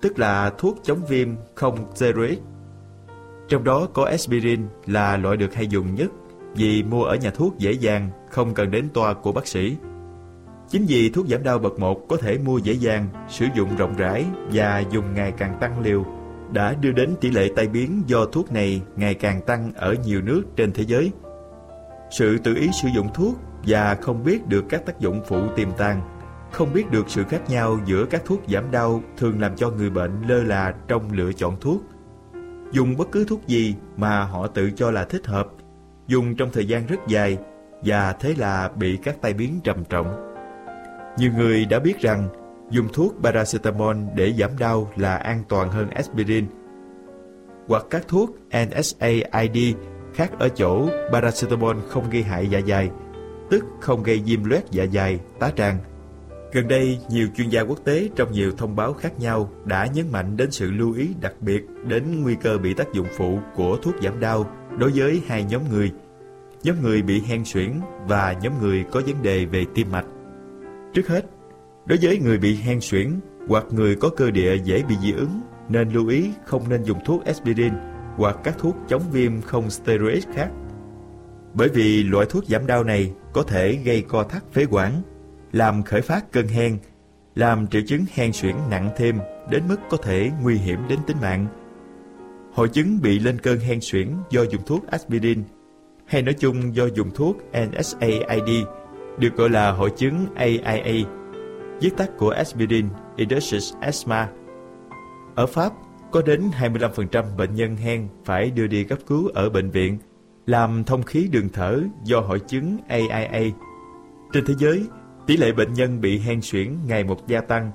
tức 0.00 0.18
là 0.18 0.50
thuốc 0.58 0.78
chống 0.82 1.00
viêm 1.08 1.28
không 1.54 1.78
steroid. 1.94 2.38
Trong 3.48 3.64
đó 3.64 3.88
có 3.94 4.04
aspirin 4.04 4.66
là 4.86 5.16
loại 5.16 5.36
được 5.36 5.54
hay 5.54 5.66
dùng 5.66 5.94
nhất 5.94 6.10
vì 6.54 6.82
mua 6.82 7.04
ở 7.04 7.16
nhà 7.16 7.30
thuốc 7.30 7.58
dễ 7.58 7.72
dàng, 7.72 8.10
không 8.30 8.54
cần 8.54 8.70
đến 8.70 8.88
toa 8.94 9.14
của 9.14 9.32
bác 9.32 9.46
sĩ. 9.46 9.76
Chính 10.70 10.84
vì 10.88 11.10
thuốc 11.10 11.26
giảm 11.28 11.42
đau 11.42 11.58
bậc 11.58 11.78
1 11.78 12.08
có 12.08 12.16
thể 12.16 12.38
mua 12.38 12.58
dễ 12.58 12.72
dàng, 12.72 13.08
sử 13.28 13.46
dụng 13.56 13.76
rộng 13.76 13.94
rãi 13.96 14.24
và 14.52 14.82
dùng 14.90 15.14
ngày 15.14 15.32
càng 15.32 15.56
tăng 15.60 15.80
liều, 15.80 16.04
đã 16.52 16.74
đưa 16.80 16.92
đến 16.92 17.14
tỷ 17.20 17.30
lệ 17.30 17.48
tai 17.56 17.68
biến 17.68 18.02
do 18.06 18.24
thuốc 18.24 18.52
này 18.52 18.82
ngày 18.96 19.14
càng 19.14 19.42
tăng 19.42 19.72
ở 19.74 19.94
nhiều 20.04 20.20
nước 20.22 20.42
trên 20.56 20.72
thế 20.72 20.84
giới. 20.86 21.12
Sự 22.10 22.38
tự 22.38 22.54
ý 22.54 22.68
sử 22.82 22.88
dụng 22.94 23.08
thuốc 23.14 23.34
và 23.66 23.94
không 23.94 24.24
biết 24.24 24.46
được 24.46 24.64
các 24.68 24.86
tác 24.86 25.00
dụng 25.00 25.20
phụ 25.26 25.40
tiềm 25.56 25.72
tàng, 25.72 26.17
không 26.50 26.72
biết 26.72 26.90
được 26.90 27.04
sự 27.08 27.24
khác 27.24 27.50
nhau 27.50 27.78
giữa 27.86 28.04
các 28.04 28.22
thuốc 28.24 28.40
giảm 28.48 28.70
đau 28.70 29.02
thường 29.16 29.40
làm 29.40 29.56
cho 29.56 29.70
người 29.70 29.90
bệnh 29.90 30.22
lơ 30.28 30.42
là 30.42 30.74
trong 30.88 31.12
lựa 31.12 31.32
chọn 31.32 31.56
thuốc. 31.60 31.82
Dùng 32.72 32.96
bất 32.96 33.08
cứ 33.12 33.24
thuốc 33.24 33.46
gì 33.46 33.74
mà 33.96 34.24
họ 34.24 34.46
tự 34.46 34.70
cho 34.70 34.90
là 34.90 35.04
thích 35.04 35.26
hợp, 35.26 35.48
dùng 36.06 36.36
trong 36.36 36.50
thời 36.52 36.66
gian 36.66 36.86
rất 36.86 37.06
dài 37.08 37.38
và 37.84 38.12
thế 38.12 38.34
là 38.38 38.70
bị 38.76 38.98
các 39.02 39.16
tai 39.22 39.34
biến 39.34 39.60
trầm 39.64 39.84
trọng. 39.84 40.34
Nhiều 41.18 41.32
người 41.32 41.64
đã 41.64 41.78
biết 41.78 42.00
rằng 42.00 42.28
dùng 42.70 42.88
thuốc 42.92 43.14
paracetamol 43.22 43.96
để 44.14 44.32
giảm 44.38 44.58
đau 44.58 44.90
là 44.96 45.16
an 45.16 45.42
toàn 45.48 45.70
hơn 45.70 45.90
aspirin. 45.90 46.46
Hoặc 47.68 47.84
các 47.90 48.04
thuốc 48.08 48.30
NSAID 48.50 49.74
khác 50.14 50.30
ở 50.38 50.48
chỗ 50.48 50.88
paracetamol 51.12 51.76
không 51.88 52.10
gây 52.10 52.22
hại 52.22 52.46
dạ 52.46 52.60
dày, 52.66 52.90
tức 53.50 53.64
không 53.80 54.02
gây 54.02 54.22
viêm 54.24 54.44
loét 54.44 54.70
dạ 54.70 54.86
dày, 54.92 55.20
tá 55.38 55.50
tràng. 55.56 55.78
Gần 56.52 56.68
đây, 56.68 56.98
nhiều 57.10 57.28
chuyên 57.36 57.48
gia 57.48 57.60
quốc 57.60 57.78
tế 57.84 58.08
trong 58.16 58.32
nhiều 58.32 58.52
thông 58.56 58.76
báo 58.76 58.92
khác 58.92 59.20
nhau 59.20 59.50
đã 59.64 59.86
nhấn 59.86 60.12
mạnh 60.12 60.36
đến 60.36 60.50
sự 60.50 60.70
lưu 60.70 60.92
ý 60.92 61.08
đặc 61.20 61.34
biệt 61.40 61.62
đến 61.86 62.22
nguy 62.22 62.34
cơ 62.34 62.58
bị 62.58 62.74
tác 62.74 62.92
dụng 62.92 63.06
phụ 63.16 63.38
của 63.54 63.76
thuốc 63.82 63.94
giảm 64.02 64.20
đau 64.20 64.50
đối 64.78 64.90
với 64.94 65.22
hai 65.26 65.44
nhóm 65.44 65.62
người, 65.70 65.92
nhóm 66.62 66.82
người 66.82 67.02
bị 67.02 67.20
hen 67.20 67.44
suyễn 67.44 67.80
và 68.06 68.34
nhóm 68.42 68.52
người 68.60 68.84
có 68.90 69.00
vấn 69.06 69.22
đề 69.22 69.44
về 69.44 69.64
tim 69.74 69.90
mạch. 69.92 70.06
Trước 70.94 71.08
hết, 71.08 71.24
đối 71.86 71.98
với 72.02 72.18
người 72.18 72.38
bị 72.38 72.54
hen 72.54 72.80
suyễn 72.80 73.20
hoặc 73.48 73.64
người 73.70 73.96
có 73.96 74.08
cơ 74.08 74.30
địa 74.30 74.56
dễ 74.64 74.82
bị 74.88 74.94
dị 75.02 75.12
ứng, 75.12 75.40
nên 75.68 75.88
lưu 75.88 76.08
ý 76.08 76.30
không 76.44 76.68
nên 76.68 76.82
dùng 76.82 76.98
thuốc 77.04 77.24
aspirin 77.24 77.72
hoặc 78.16 78.36
các 78.44 78.58
thuốc 78.58 78.76
chống 78.88 79.02
viêm 79.12 79.40
không 79.40 79.70
steroid 79.70 80.24
khác. 80.34 80.48
Bởi 81.54 81.68
vì 81.68 82.02
loại 82.02 82.26
thuốc 82.30 82.44
giảm 82.44 82.66
đau 82.66 82.84
này 82.84 83.12
có 83.32 83.42
thể 83.42 83.78
gây 83.84 84.02
co 84.08 84.22
thắt 84.22 84.52
phế 84.52 84.66
quản, 84.70 85.02
làm 85.52 85.82
khởi 85.82 86.00
phát 86.00 86.32
cơn 86.32 86.48
hen, 86.48 86.78
làm 87.34 87.66
triệu 87.66 87.82
chứng 87.86 88.04
hen 88.14 88.32
suyễn 88.32 88.56
nặng 88.70 88.90
thêm 88.96 89.18
đến 89.50 89.62
mức 89.68 89.76
có 89.90 89.96
thể 89.96 90.30
nguy 90.42 90.56
hiểm 90.56 90.78
đến 90.88 90.98
tính 91.06 91.16
mạng. 91.20 91.46
Hội 92.52 92.68
chứng 92.68 93.00
bị 93.02 93.18
lên 93.18 93.38
cơn 93.38 93.58
hen 93.58 93.78
suyễn 93.80 94.08
do 94.30 94.42
dùng 94.42 94.62
thuốc 94.66 94.86
aspirin 94.86 95.42
hay 96.06 96.22
nói 96.22 96.34
chung 96.34 96.76
do 96.76 96.86
dùng 96.86 97.10
thuốc 97.14 97.36
NSAID 97.52 98.64
được 99.18 99.36
gọi 99.36 99.50
là 99.50 99.70
hội 99.70 99.90
chứng 99.96 100.26
AIA, 100.34 101.04
viết 101.80 101.96
tắt 101.96 102.10
của 102.18 102.30
Aspirin 102.30 102.88
Induced 103.16 103.74
Asthma. 103.80 104.28
Ở 105.34 105.46
Pháp, 105.46 105.72
có 106.10 106.22
đến 106.22 106.50
25% 106.60 107.36
bệnh 107.36 107.54
nhân 107.54 107.76
hen 107.76 108.08
phải 108.24 108.50
đưa 108.50 108.66
đi 108.66 108.84
cấp 108.84 108.98
cứu 109.06 109.28
ở 109.34 109.50
bệnh 109.50 109.70
viện, 109.70 109.98
làm 110.46 110.84
thông 110.84 111.02
khí 111.02 111.28
đường 111.32 111.48
thở 111.52 111.80
do 112.04 112.20
hội 112.20 112.40
chứng 112.40 112.78
AIA. 112.88 113.50
Trên 114.32 114.44
thế 114.46 114.54
giới, 114.58 114.86
tỷ 115.28 115.36
lệ 115.36 115.52
bệnh 115.52 115.72
nhân 115.72 116.00
bị 116.00 116.18
hen 116.18 116.40
suyễn 116.42 116.76
ngày 116.86 117.04
một 117.04 117.26
gia 117.26 117.40
tăng 117.40 117.70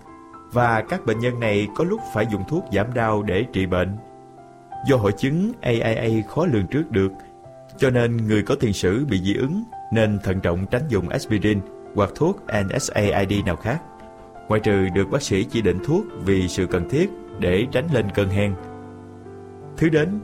và 0.52 0.82
các 0.90 1.06
bệnh 1.06 1.20
nhân 1.20 1.40
này 1.40 1.68
có 1.76 1.84
lúc 1.84 2.00
phải 2.14 2.26
dùng 2.32 2.44
thuốc 2.50 2.66
giảm 2.74 2.94
đau 2.94 3.24
để 3.24 3.46
trị 3.54 3.66
bệnh. 3.66 3.98
Do 4.88 4.96
hội 4.96 5.12
chứng 5.18 5.52
AIA 5.62 6.22
khó 6.30 6.46
lường 6.46 6.68
trước 6.68 6.92
được, 6.92 7.12
cho 7.78 7.90
nên 7.90 8.18
người 8.18 8.44
có 8.44 8.56
tiền 8.56 8.74
sử 8.74 9.06
bị 9.06 9.22
dị 9.24 9.34
ứng 9.36 9.64
nên 9.94 10.20
thận 10.24 10.40
trọng 10.40 10.66
tránh 10.72 10.82
dùng 10.90 11.10
aspirin 11.10 11.60
hoặc 11.96 12.10
thuốc 12.16 12.44
NSAID 12.66 13.46
nào 13.46 13.56
khác, 13.56 13.82
ngoại 14.48 14.62
trừ 14.64 14.88
được 14.96 15.10
bác 15.12 15.22
sĩ 15.22 15.44
chỉ 15.44 15.62
định 15.62 15.80
thuốc 15.86 16.06
vì 16.26 16.48
sự 16.48 16.68
cần 16.68 16.90
thiết 16.90 17.10
để 17.40 17.66
tránh 17.72 17.88
lên 17.94 18.06
cơn 18.16 18.30
hen. 18.30 18.56
Thứ 19.78 19.90
đến, 19.90 20.20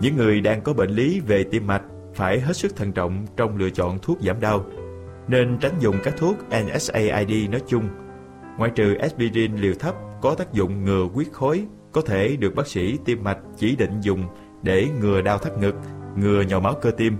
những 0.00 0.16
người 0.16 0.40
đang 0.40 0.60
có 0.60 0.72
bệnh 0.72 0.90
lý 0.90 1.20
về 1.20 1.44
tim 1.44 1.66
mạch 1.66 1.82
phải 2.14 2.40
hết 2.40 2.56
sức 2.56 2.76
thận 2.76 2.92
trọng 2.92 3.26
trong 3.36 3.56
lựa 3.56 3.70
chọn 3.70 3.98
thuốc 4.02 4.18
giảm 4.20 4.40
đau, 4.40 4.64
nên 5.32 5.58
tránh 5.58 5.74
dùng 5.80 5.96
các 6.04 6.14
thuốc 6.16 6.36
NSAID 6.48 7.50
nói 7.50 7.60
chung, 7.66 7.88
ngoại 8.58 8.70
trừ 8.74 8.94
aspirin 8.94 9.56
liều 9.56 9.74
thấp 9.78 9.94
có 10.22 10.34
tác 10.34 10.52
dụng 10.52 10.84
ngừa 10.84 11.08
huyết 11.14 11.32
khối 11.32 11.66
có 11.92 12.00
thể 12.00 12.36
được 12.36 12.54
bác 12.54 12.66
sĩ 12.66 12.98
tim 13.04 13.24
mạch 13.24 13.38
chỉ 13.56 13.76
định 13.76 14.00
dùng 14.00 14.24
để 14.62 14.88
ngừa 15.00 15.20
đau 15.20 15.38
thắt 15.38 15.58
ngực, 15.58 15.74
ngừa 16.16 16.42
nhồi 16.42 16.60
máu 16.60 16.74
cơ 16.82 16.90
tim 16.90 17.16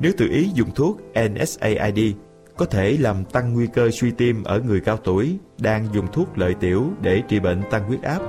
nếu 0.00 0.12
tự 0.16 0.28
ý 0.28 0.50
dùng 0.54 0.70
thuốc 0.74 1.00
NSAID, 1.14 1.98
có 2.56 2.66
thể 2.66 2.96
làm 3.00 3.24
tăng 3.24 3.54
nguy 3.54 3.66
cơ 3.66 3.90
suy 3.90 4.10
tim 4.10 4.44
ở 4.44 4.60
người 4.60 4.80
cao 4.80 4.96
tuổi 4.96 5.38
đang 5.58 5.86
dùng 5.92 6.06
thuốc 6.12 6.38
lợi 6.38 6.54
tiểu 6.54 6.90
để 7.02 7.22
trị 7.28 7.40
bệnh 7.40 7.62
tăng 7.70 7.84
huyết 7.84 8.02
áp. 8.02 8.20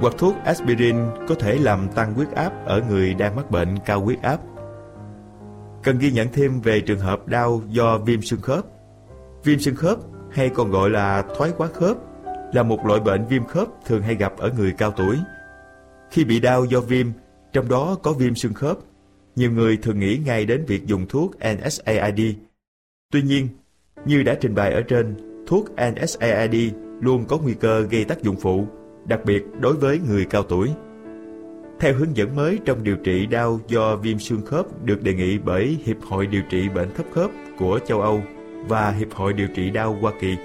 Hoặc 0.00 0.14
thuốc 0.18 0.36
aspirin 0.44 0.96
có 1.28 1.34
thể 1.34 1.58
làm 1.58 1.88
tăng 1.94 2.14
huyết 2.14 2.30
áp 2.30 2.52
ở 2.66 2.82
người 2.88 3.14
đang 3.14 3.36
mắc 3.36 3.50
bệnh 3.50 3.78
cao 3.86 4.00
huyết 4.00 4.22
áp. 4.22 4.38
Cần 5.82 5.98
ghi 5.98 6.12
nhận 6.12 6.28
thêm 6.32 6.60
về 6.60 6.80
trường 6.80 6.98
hợp 6.98 7.28
đau 7.28 7.62
do 7.68 7.98
viêm 7.98 8.22
xương 8.22 8.40
khớp. 8.40 8.64
Viêm 9.44 9.58
xương 9.58 9.74
khớp 9.74 9.98
hay 10.32 10.48
còn 10.48 10.70
gọi 10.70 10.90
là 10.90 11.24
thoái 11.36 11.50
hóa 11.56 11.68
khớp 11.68 11.96
là 12.52 12.62
một 12.62 12.86
loại 12.86 13.00
bệnh 13.00 13.24
viêm 13.26 13.44
khớp 13.44 13.68
thường 13.86 14.02
hay 14.02 14.14
gặp 14.14 14.32
ở 14.38 14.52
người 14.58 14.72
cao 14.78 14.90
tuổi. 14.90 15.16
Khi 16.10 16.24
bị 16.24 16.40
đau 16.40 16.64
do 16.64 16.80
viêm, 16.80 17.06
trong 17.52 17.68
đó 17.68 17.96
có 18.02 18.12
viêm 18.12 18.34
xương 18.34 18.54
khớp, 18.54 18.78
nhiều 19.36 19.50
người 19.50 19.76
thường 19.76 19.98
nghĩ 19.98 20.20
ngay 20.24 20.44
đến 20.44 20.64
việc 20.64 20.86
dùng 20.86 21.06
thuốc 21.08 21.34
NSAID. 21.36 22.20
Tuy 23.12 23.22
nhiên, 23.22 23.48
như 24.06 24.22
đã 24.22 24.34
trình 24.40 24.54
bày 24.54 24.72
ở 24.72 24.82
trên, 24.82 25.14
thuốc 25.46 25.66
NSAID 25.70 26.72
luôn 27.00 27.24
có 27.28 27.38
nguy 27.38 27.54
cơ 27.54 27.80
gây 27.80 28.04
tác 28.04 28.22
dụng 28.22 28.36
phụ, 28.40 28.66
đặc 29.06 29.20
biệt 29.24 29.42
đối 29.60 29.74
với 29.74 30.00
người 30.08 30.24
cao 30.30 30.42
tuổi. 30.42 30.68
Theo 31.82 31.94
hướng 31.94 32.16
dẫn 32.16 32.36
mới 32.36 32.58
trong 32.64 32.84
điều 32.84 32.96
trị 32.96 33.26
đau 33.26 33.60
do 33.68 33.96
viêm 33.96 34.18
xương 34.18 34.46
khớp 34.46 34.66
được 34.84 35.02
đề 35.02 35.14
nghị 35.14 35.38
bởi 35.38 35.78
Hiệp 35.84 35.96
hội 36.02 36.26
Điều 36.26 36.42
trị 36.50 36.68
Bệnh 36.68 36.94
Thấp 36.94 37.06
Khớp 37.14 37.30
của 37.58 37.78
châu 37.86 38.00
Âu 38.00 38.22
và 38.68 38.90
Hiệp 38.90 39.12
hội 39.12 39.32
Điều 39.32 39.48
trị 39.56 39.70
Đau 39.70 39.98
Hoa 40.00 40.12
Kỳ. 40.20 40.36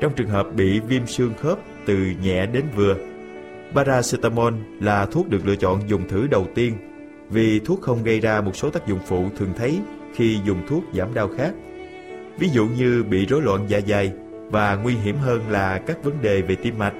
Trong 0.00 0.12
trường 0.16 0.28
hợp 0.28 0.46
bị 0.56 0.80
viêm 0.80 1.06
xương 1.06 1.32
khớp 1.40 1.58
từ 1.86 1.96
nhẹ 2.22 2.46
đến 2.46 2.64
vừa, 2.76 2.96
paracetamol 3.74 4.54
là 4.80 5.06
thuốc 5.06 5.28
được 5.28 5.46
lựa 5.46 5.56
chọn 5.56 5.88
dùng 5.88 6.08
thử 6.08 6.26
đầu 6.26 6.46
tiên 6.54 6.74
vì 7.30 7.58
thuốc 7.58 7.80
không 7.82 8.04
gây 8.04 8.20
ra 8.20 8.40
một 8.40 8.56
số 8.56 8.70
tác 8.70 8.86
dụng 8.86 9.00
phụ 9.06 9.28
thường 9.38 9.52
thấy 9.56 9.80
khi 10.14 10.38
dùng 10.44 10.66
thuốc 10.68 10.84
giảm 10.94 11.14
đau 11.14 11.28
khác. 11.36 11.52
Ví 12.38 12.48
dụ 12.48 12.66
như 12.66 13.04
bị 13.10 13.26
rối 13.26 13.42
loạn 13.42 13.64
dạ 13.68 13.80
dày 13.88 14.12
và 14.50 14.74
nguy 14.74 14.94
hiểm 14.94 15.16
hơn 15.16 15.50
là 15.50 15.78
các 15.86 16.04
vấn 16.04 16.22
đề 16.22 16.42
về 16.42 16.54
tim 16.54 16.78
mạch. 16.78 16.94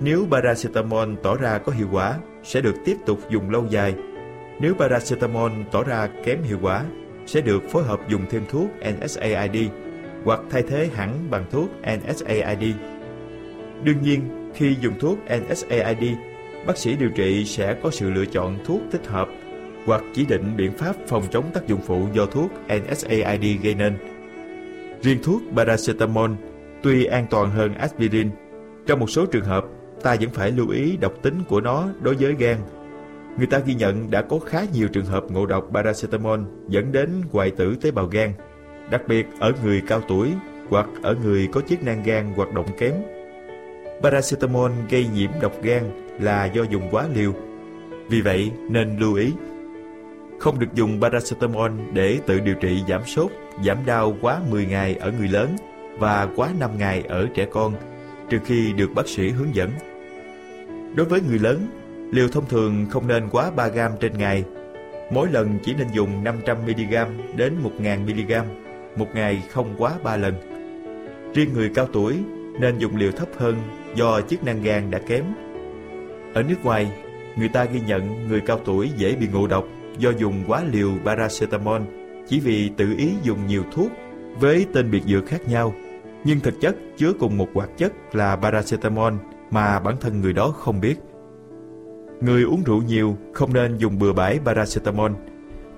Nếu 0.00 0.26
paracetamol 0.30 1.08
tỏ 1.22 1.36
ra 1.36 1.58
có 1.58 1.72
hiệu 1.72 1.88
quả, 1.92 2.14
sẽ 2.44 2.60
được 2.60 2.74
tiếp 2.84 2.96
tục 3.06 3.18
dùng 3.30 3.50
lâu 3.50 3.66
dài. 3.70 3.94
Nếu 4.60 4.74
paracetamol 4.74 5.52
tỏ 5.72 5.84
ra 5.84 6.08
kém 6.24 6.42
hiệu 6.42 6.58
quả, 6.62 6.84
sẽ 7.26 7.40
được 7.40 7.70
phối 7.70 7.82
hợp 7.82 8.00
dùng 8.08 8.22
thêm 8.30 8.42
thuốc 8.48 8.70
NSAID 8.80 9.56
hoặc 10.24 10.40
thay 10.50 10.62
thế 10.62 10.90
hẳn 10.94 11.30
bằng 11.30 11.44
thuốc 11.50 11.70
NSAID. 11.82 12.74
Đương 13.84 14.02
nhiên, 14.02 14.50
khi 14.54 14.76
dùng 14.80 14.94
thuốc 15.00 15.18
NSAID 15.24 16.04
bác 16.66 16.78
sĩ 16.78 16.96
điều 16.96 17.10
trị 17.10 17.44
sẽ 17.44 17.76
có 17.82 17.90
sự 17.90 18.10
lựa 18.10 18.24
chọn 18.24 18.58
thuốc 18.64 18.80
thích 18.92 19.06
hợp 19.06 19.28
hoặc 19.86 20.02
chỉ 20.14 20.26
định 20.26 20.56
biện 20.56 20.72
pháp 20.72 20.96
phòng 21.06 21.22
chống 21.30 21.50
tác 21.54 21.66
dụng 21.66 21.80
phụ 21.86 22.06
do 22.12 22.26
thuốc 22.26 22.50
NSAID 22.68 23.62
gây 23.62 23.74
nên. 23.74 23.98
Riêng 25.02 25.18
thuốc 25.22 25.42
paracetamol 25.56 26.30
tuy 26.82 27.04
an 27.04 27.26
toàn 27.30 27.50
hơn 27.50 27.74
aspirin, 27.74 28.30
trong 28.86 29.00
một 29.00 29.10
số 29.10 29.26
trường 29.26 29.44
hợp 29.44 29.64
ta 30.02 30.16
vẫn 30.20 30.30
phải 30.30 30.50
lưu 30.50 30.68
ý 30.68 30.96
độc 30.96 31.12
tính 31.22 31.34
của 31.48 31.60
nó 31.60 31.88
đối 32.00 32.14
với 32.14 32.34
gan. 32.38 32.56
người 33.38 33.46
ta 33.46 33.58
ghi 33.58 33.74
nhận 33.74 34.10
đã 34.10 34.22
có 34.22 34.38
khá 34.38 34.62
nhiều 34.72 34.88
trường 34.88 35.06
hợp 35.06 35.24
ngộ 35.30 35.46
độc 35.46 35.68
paracetamol 35.74 36.40
dẫn 36.68 36.92
đến 36.92 37.10
hoại 37.32 37.50
tử 37.50 37.76
tế 37.80 37.90
bào 37.90 38.06
gan, 38.06 38.32
đặc 38.90 39.02
biệt 39.08 39.26
ở 39.38 39.52
người 39.64 39.82
cao 39.86 40.00
tuổi 40.08 40.32
hoặc 40.68 40.86
ở 41.02 41.16
người 41.24 41.48
có 41.52 41.60
chức 41.68 41.82
năng 41.82 42.02
gan 42.02 42.32
hoạt 42.36 42.54
động 42.54 42.66
kém. 42.78 42.92
Paracetamol 44.02 44.70
gây 44.90 45.06
nhiễm 45.14 45.30
độc 45.42 45.62
gan 45.62 45.82
là 46.20 46.44
do 46.44 46.62
dùng 46.62 46.88
quá 46.90 47.06
liều. 47.14 47.32
Vì 48.08 48.20
vậy 48.20 48.50
nên 48.70 48.98
lưu 48.98 49.14
ý 49.14 49.32
không 50.38 50.58
được 50.58 50.74
dùng 50.74 51.00
paracetamol 51.00 51.70
để 51.92 52.18
tự 52.26 52.40
điều 52.40 52.54
trị 52.54 52.82
giảm 52.88 53.04
sốt, 53.04 53.30
giảm 53.64 53.86
đau 53.86 54.16
quá 54.20 54.40
10 54.50 54.66
ngày 54.66 54.94
ở 54.94 55.12
người 55.18 55.28
lớn 55.28 55.56
và 55.98 56.28
quá 56.36 56.48
5 56.60 56.78
ngày 56.78 57.02
ở 57.08 57.28
trẻ 57.34 57.46
con, 57.52 57.74
trừ 58.30 58.38
khi 58.44 58.72
được 58.72 58.90
bác 58.94 59.08
sĩ 59.08 59.28
hướng 59.30 59.54
dẫn. 59.54 59.70
Đối 60.94 61.06
với 61.06 61.20
người 61.20 61.38
lớn, 61.38 61.66
liều 62.12 62.28
thông 62.28 62.48
thường 62.48 62.86
không 62.90 63.08
nên 63.08 63.28
quá 63.28 63.50
3 63.50 63.68
gram 63.68 63.92
trên 64.00 64.18
ngày. 64.18 64.44
Mỗi 65.12 65.28
lần 65.32 65.58
chỉ 65.62 65.74
nên 65.74 65.86
dùng 65.92 66.24
500mg 66.24 67.06
đến 67.36 67.54
1000mg, 67.78 68.44
một 68.96 69.08
ngày 69.14 69.42
không 69.50 69.74
quá 69.78 69.92
3 70.02 70.16
lần. 70.16 70.34
Riêng 71.34 71.52
người 71.52 71.70
cao 71.74 71.86
tuổi 71.92 72.18
nên 72.60 72.78
dùng 72.78 72.96
liều 72.96 73.12
thấp 73.12 73.28
hơn 73.36 73.56
do 73.94 74.20
chức 74.20 74.44
năng 74.44 74.62
gan 74.62 74.90
đã 74.90 74.98
kém. 74.98 75.24
Ở 76.34 76.42
nước 76.42 76.64
ngoài, 76.64 76.92
người 77.36 77.48
ta 77.48 77.64
ghi 77.64 77.80
nhận 77.80 78.28
người 78.28 78.40
cao 78.40 78.60
tuổi 78.64 78.90
dễ 78.96 79.14
bị 79.14 79.28
ngộ 79.32 79.46
độc 79.46 79.64
do 79.98 80.10
dùng 80.18 80.44
quá 80.46 80.64
liều 80.72 80.90
paracetamol 81.04 81.82
chỉ 82.28 82.40
vì 82.40 82.70
tự 82.76 82.94
ý 82.98 83.12
dùng 83.22 83.46
nhiều 83.46 83.62
thuốc 83.72 83.92
với 84.40 84.66
tên 84.74 84.90
biệt 84.90 85.02
dược 85.06 85.26
khác 85.26 85.48
nhau, 85.48 85.74
nhưng 86.24 86.40
thực 86.40 86.60
chất 86.60 86.76
chứa 86.96 87.12
cùng 87.20 87.36
một 87.36 87.48
hoạt 87.54 87.70
chất 87.76 87.92
là 88.14 88.36
paracetamol 88.36 89.12
mà 89.50 89.80
bản 89.80 89.96
thân 90.00 90.20
người 90.20 90.32
đó 90.32 90.50
không 90.50 90.80
biết. 90.80 90.96
Người 92.20 92.42
uống 92.42 92.62
rượu 92.64 92.82
nhiều 92.82 93.16
không 93.34 93.52
nên 93.52 93.78
dùng 93.78 93.98
bừa 93.98 94.12
bãi 94.12 94.38
paracetamol, 94.44 95.12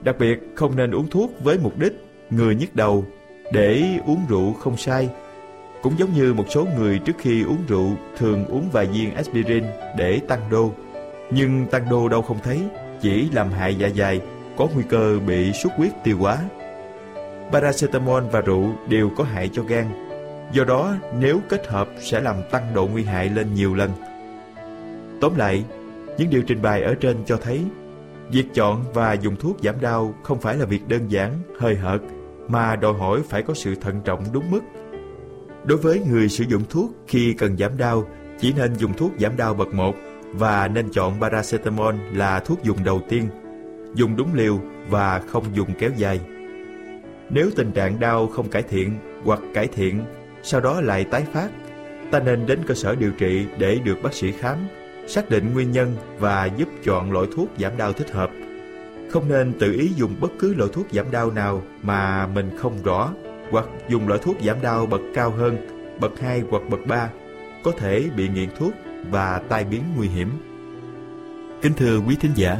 đặc 0.03 0.17
biệt 0.19 0.39
không 0.55 0.77
nên 0.77 0.91
uống 0.91 1.09
thuốc 1.11 1.31
với 1.45 1.59
mục 1.63 1.79
đích 1.79 1.93
người 2.31 2.55
nhức 2.55 2.77
đầu 2.77 3.05
để 3.53 3.85
uống 4.07 4.21
rượu 4.29 4.53
không 4.53 4.77
sai. 4.77 5.09
Cũng 5.83 5.99
giống 5.99 6.15
như 6.15 6.35
một 6.35 6.45
số 6.49 6.67
người 6.79 6.99
trước 6.99 7.13
khi 7.19 7.45
uống 7.45 7.65
rượu 7.69 7.91
thường 8.19 8.47
uống 8.47 8.71
vài 8.73 8.87
viên 8.87 9.15
aspirin 9.15 9.65
để 9.99 10.21
tăng 10.29 10.41
đô, 10.51 10.73
nhưng 11.31 11.67
tăng 11.67 11.91
đô 11.91 12.09
đâu 12.09 12.23
không 12.23 12.39
thấy 12.45 12.61
chỉ 13.01 13.29
làm 13.33 13.51
hại 13.51 13.75
dạ 13.75 13.89
dày, 13.97 14.21
có 14.57 14.69
nguy 14.75 14.85
cơ 14.89 15.19
bị 15.27 15.53
xuất 15.53 15.73
huyết 15.77 15.93
tiêu 16.05 16.17
hóa. 16.19 16.39
Paracetamol 17.53 18.23
và 18.33 18.41
rượu 18.41 18.73
đều 18.89 19.11
có 19.17 19.25
hại 19.25 19.51
cho 19.53 19.63
gan, 19.63 20.10
do 20.53 20.65
đó 20.65 20.95
nếu 21.19 21.41
kết 21.49 21.67
hợp 21.67 21.89
sẽ 22.01 22.21
làm 22.21 22.37
tăng 22.51 22.75
độ 22.75 22.87
nguy 22.87 23.05
hại 23.05 23.29
lên 23.29 23.55
nhiều 23.55 23.75
lần. 23.75 23.91
Tóm 25.21 25.37
lại, 25.37 25.65
những 26.19 26.31
điều 26.31 26.43
trình 26.43 26.63
bày 26.63 26.83
ở 26.83 26.95
trên 26.95 27.17
cho 27.27 27.37
thấy 27.37 27.65
việc 28.31 28.47
chọn 28.55 28.85
và 28.95 29.13
dùng 29.13 29.37
thuốc 29.37 29.57
giảm 29.63 29.81
đau 29.81 30.15
không 30.23 30.41
phải 30.41 30.57
là 30.57 30.65
việc 30.65 30.89
đơn 30.89 31.09
giản, 31.09 31.33
hơi 31.59 31.77
hợt, 31.77 32.01
mà 32.49 32.77
đòi 32.77 32.93
hỏi 32.93 33.23
phải 33.29 33.43
có 33.43 33.55
sự 33.55 33.75
thận 33.75 34.01
trọng 34.05 34.25
đúng 34.33 34.51
mức. 34.51 34.61
Đối 35.65 35.79
với 35.79 36.01
người 36.11 36.29
sử 36.29 36.45
dụng 36.45 36.63
thuốc 36.71 36.91
khi 37.07 37.33
cần 37.33 37.57
giảm 37.57 37.79
đau, 37.79 38.09
chỉ 38.41 38.53
nên 38.53 38.75
dùng 38.75 38.93
thuốc 38.95 39.13
giảm 39.19 39.37
đau 39.37 39.55
bậc 39.55 39.75
1 39.75 39.95
và 40.35 40.69
nên 40.69 40.91
chọn 40.93 41.21
paracetamol 41.21 41.95
là 42.13 42.41
thuốc 42.41 42.63
dùng 42.63 42.85
đầu 42.85 43.01
tiên, 43.09 43.29
dùng 43.95 44.17
đúng 44.17 44.35
liều 44.35 44.61
và 44.89 45.19
không 45.19 45.45
dùng 45.55 45.69
kéo 45.79 45.91
dài. 45.97 46.21
Nếu 47.31 47.51
tình 47.57 47.73
trạng 47.73 48.01
đau 48.01 48.27
không 48.27 48.49
cải 48.49 48.63
thiện 48.63 48.99
hoặc 49.25 49.41
cải 49.55 49.67
thiện, 49.67 50.01
sau 50.43 50.61
đó 50.61 50.81
lại 50.81 51.05
tái 51.05 51.25
phát, 51.33 51.49
ta 52.11 52.21
nên 52.21 52.47
đến 52.47 52.59
cơ 52.67 52.75
sở 52.75 52.95
điều 52.95 53.11
trị 53.11 53.47
để 53.59 53.79
được 53.85 54.03
bác 54.03 54.15
sĩ 54.15 54.33
khám, 54.33 54.59
xác 55.07 55.31
định 55.31 55.53
nguyên 55.53 55.71
nhân 55.71 55.97
và 56.19 56.45
giúp 56.57 56.69
chọn 56.85 57.13
loại 57.13 57.27
thuốc 57.37 57.49
giảm 57.59 57.77
đau 57.77 57.93
thích 57.93 58.11
hợp. 58.11 58.31
Không 59.11 59.29
nên 59.29 59.53
tự 59.53 59.73
ý 59.73 59.91
dùng 59.97 60.17
bất 60.21 60.33
cứ 60.39 60.55
loại 60.55 60.71
thuốc 60.73 60.87
giảm 60.93 61.11
đau 61.11 61.31
nào 61.31 61.63
mà 61.83 62.27
mình 62.27 62.51
không 62.59 62.83
rõ, 62.83 63.13
hoặc 63.51 63.67
dùng 63.89 64.09
loại 64.09 64.21
thuốc 64.23 64.37
giảm 64.47 64.63
đau 64.63 64.87
bậc 64.87 65.01
cao 65.15 65.31
hơn, 65.31 65.57
bậc 66.01 66.21
2 66.21 66.43
hoặc 66.51 66.63
bậc 66.71 66.81
3, 66.87 67.11
có 67.65 67.73
thể 67.79 68.05
bị 68.17 68.29
nghiện 68.29 68.49
thuốc 68.59 68.73
và 69.11 69.41
tai 69.49 69.65
biến 69.65 69.83
nguy 69.97 70.09
hiểm. 70.09 70.31
Kính 71.63 71.73
thưa 71.77 71.99
quý 71.99 72.17
thính 72.21 72.33
giả, 72.35 72.59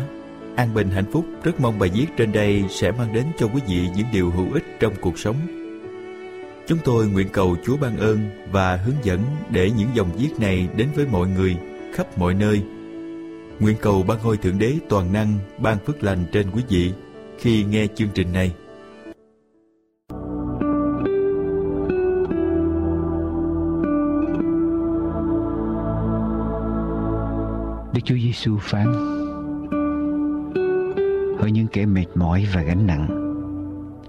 An 0.57 0.75
Bình 0.75 0.91
Hạnh 0.91 1.13
Phúc 1.13 1.25
rất 1.45 1.61
mong 1.61 1.79
bài 1.79 1.91
viết 1.95 2.07
trên 2.17 2.33
đây 2.33 2.65
sẽ 2.71 2.91
mang 2.93 3.13
đến 3.13 3.25
cho 3.39 3.47
quý 3.47 3.61
vị 3.69 3.89
những 3.97 4.07
điều 4.13 4.31
hữu 4.31 4.53
ích 4.53 4.65
trong 4.81 4.93
cuộc 5.01 5.19
sống. 5.19 5.60
Chúng 6.71 6.79
tôi 6.85 7.07
nguyện 7.07 7.29
cầu 7.33 7.57
Chúa 7.65 7.77
ban 7.77 7.97
ơn 7.97 8.19
và 8.53 8.77
hướng 8.77 8.95
dẫn 9.03 9.21
để 9.51 9.71
những 9.71 9.89
dòng 9.95 10.11
viết 10.17 10.29
này 10.39 10.69
đến 10.77 10.89
với 10.95 11.07
mọi 11.07 11.29
người 11.29 11.57
khắp 11.95 12.19
mọi 12.19 12.35
nơi. 12.35 12.63
Nguyện 13.61 13.77
cầu 13.81 14.03
ban 14.09 14.19
ngôi 14.23 14.37
Thượng 14.37 14.59
Đế 14.59 14.75
toàn 14.89 15.13
năng 15.13 15.39
ban 15.59 15.79
phước 15.79 16.03
lành 16.03 16.25
trên 16.33 16.51
quý 16.51 16.63
vị 16.69 16.93
khi 17.39 17.65
nghe 17.65 17.87
chương 17.95 18.09
trình 18.15 18.33
này. 18.33 18.53
Đức 27.95 28.01
Chúa 28.05 28.17
Giêsu 28.25 28.59
phán, 28.61 28.87
Hỡi 31.39 31.51
những 31.51 31.67
kẻ 31.73 31.87
mệt 31.87 32.07
mỏi 32.15 32.47
và 32.55 32.63
gánh 32.63 32.87
nặng, 32.87 33.07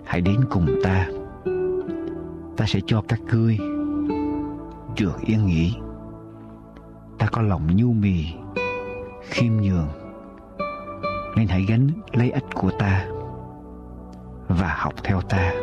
Hãy 0.06 0.22
đến 0.22 0.36
cùng 0.50 0.80
ta 0.84 1.08
Ta 2.62 2.68
sẽ 2.68 2.80
cho 2.86 3.02
các 3.08 3.20
ngươi 3.32 3.58
Được 5.00 5.22
yên 5.26 5.46
nghỉ 5.46 5.76
Ta 7.18 7.28
có 7.32 7.42
lòng 7.42 7.76
nhu 7.76 7.94
mì, 7.94 8.26
Khiêm 9.30 9.54
nhường, 9.54 9.88
Nên 11.36 11.48
hãy 11.48 11.66
gánh 11.68 11.90
lấy 12.12 12.32
ích 12.32 12.44
của 12.56 12.72
ta 12.80 13.06
Và 14.48 14.76
học 14.78 14.94
theo 15.04 15.22
ta, 15.22 15.54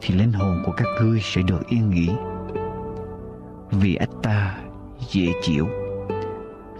Thì 0.00 0.14
linh 0.14 0.32
hồn 0.32 0.62
của 0.66 0.72
các 0.76 0.86
ngươi 1.00 1.20
sẽ 1.22 1.42
được 1.42 1.66
yên 1.68 1.90
nghỉ 1.90 2.10
Vì 3.70 3.96
ích 3.96 4.10
ta 4.22 4.58
dễ 5.10 5.32
chịu 5.42 5.66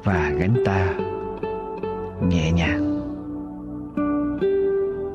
và 0.05 0.31
gánh 0.39 0.55
ta 0.65 0.95
nhẹ 2.29 2.53
nhàng. 2.53 2.95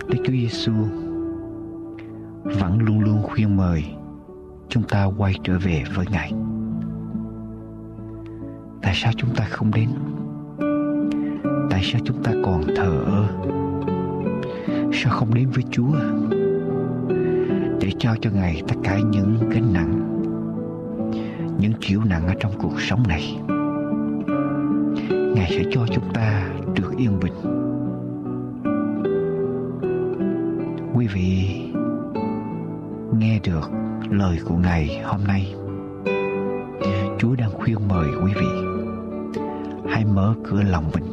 Đức 0.08 0.18
Chúa 0.26 0.34
Giêsu 0.34 1.03
vẫn 2.44 2.80
luôn 2.80 3.00
luôn 3.00 3.24
khuyên 3.24 3.58
mời 3.58 3.86
chúng 4.70 4.84
ta 4.84 5.06
quay 5.18 5.34
trở 5.44 5.60
về 5.60 5.84
với 5.96 6.06
Ngài. 6.12 6.34
Tại 8.82 8.94
sao 8.96 9.14
chúng 9.18 9.36
ta 9.36 9.46
không 9.50 9.72
đến? 9.72 9.90
Tại 11.70 11.82
sao 11.84 12.02
chúng 12.06 12.24
ta 12.24 12.32
còn 12.46 12.64
thờ 12.76 13.04
ơ? 13.06 13.28
Sao 14.94 15.14
không 15.14 15.34
đến 15.34 15.50
với 15.50 15.64
Chúa? 15.72 15.94
Để 17.82 17.92
trao 18.00 18.16
cho 18.22 18.30
Ngài 18.34 18.62
tất 18.68 18.76
cả 18.84 19.00
những 19.12 19.50
gánh 19.50 19.74
nặng, 19.74 20.00
những 21.60 21.74
chịu 21.80 22.02
nặng 22.04 22.28
ở 22.28 22.34
trong 22.40 22.52
cuộc 22.60 22.82
sống 22.82 23.04
này. 23.08 23.38
Ngài 25.36 25.48
sẽ 25.50 25.64
cho 25.72 25.86
chúng 25.88 26.14
ta 26.14 26.48
được 26.76 26.92
yên 26.98 27.20
bình. 27.20 27.34
Quý 30.94 31.08
vị 31.08 31.60
nghe 33.14 33.40
được 33.40 33.72
lời 34.10 34.40
của 34.46 34.56
Ngài 34.56 35.02
hôm 35.04 35.24
nay. 35.28 35.56
Chúa 37.20 37.36
đang 37.36 37.52
khuyên 37.52 37.88
mời 37.88 38.08
quý 38.24 38.34
vị 38.36 38.48
hãy 39.90 40.06
mở 40.06 40.34
cửa 40.44 40.62
lòng 40.62 40.92
mình. 40.94 41.04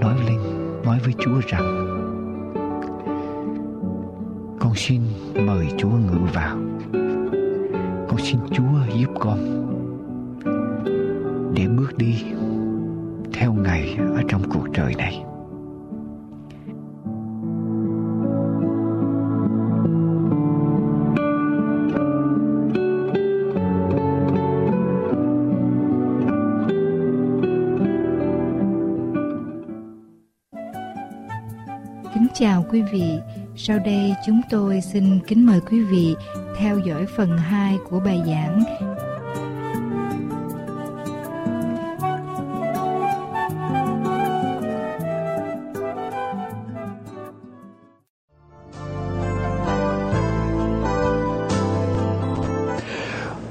Nói 0.00 0.14
lên, 0.26 0.38
nói 0.84 0.98
với 1.04 1.14
Chúa 1.18 1.40
rằng 1.46 1.86
con 4.60 4.74
xin 4.74 5.00
mời 5.46 5.66
Chúa 5.78 5.90
ngự 5.90 6.18
vào. 6.34 6.56
Con 8.08 8.18
xin 8.18 8.40
Chúa 8.50 8.94
giúp 8.98 9.10
con 9.18 9.38
để 11.54 11.66
bước 11.68 11.98
đi 11.98 12.24
theo 13.32 13.52
Ngài 13.52 13.96
ở 14.14 14.22
trong 14.28 14.42
cuộc 14.50 14.68
đời 14.72 14.94
này. 14.94 15.19
Quý 32.70 32.82
vị. 32.92 33.18
Sau 33.56 33.78
đây 33.78 34.14
chúng 34.26 34.40
tôi 34.50 34.80
xin 34.80 35.20
kính 35.26 35.46
mời 35.46 35.60
quý 35.70 35.80
vị 35.84 36.14
theo 36.56 36.78
dõi 36.78 37.06
phần 37.16 37.38
2 37.38 37.78
của 37.90 38.00
bài 38.00 38.22
giảng 38.26 38.64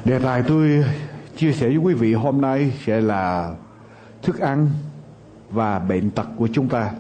Đề 0.06 0.20
tài 0.20 0.44
tôi 0.48 0.86
chia 1.38 1.54
sẻ 1.54 1.68
với 1.68 1.78
quý 1.78 1.94
vị 1.94 2.14
hôm 2.14 2.42
nay 2.42 2.74
sẽ 2.86 3.02
là 3.02 3.56
thức 4.22 4.40
ăn 4.40 4.70
và 5.50 5.80
bệnh 5.80 6.12
tật 6.12 6.28
của 6.38 6.48
chúng 6.54 6.70
ta. 6.70 6.92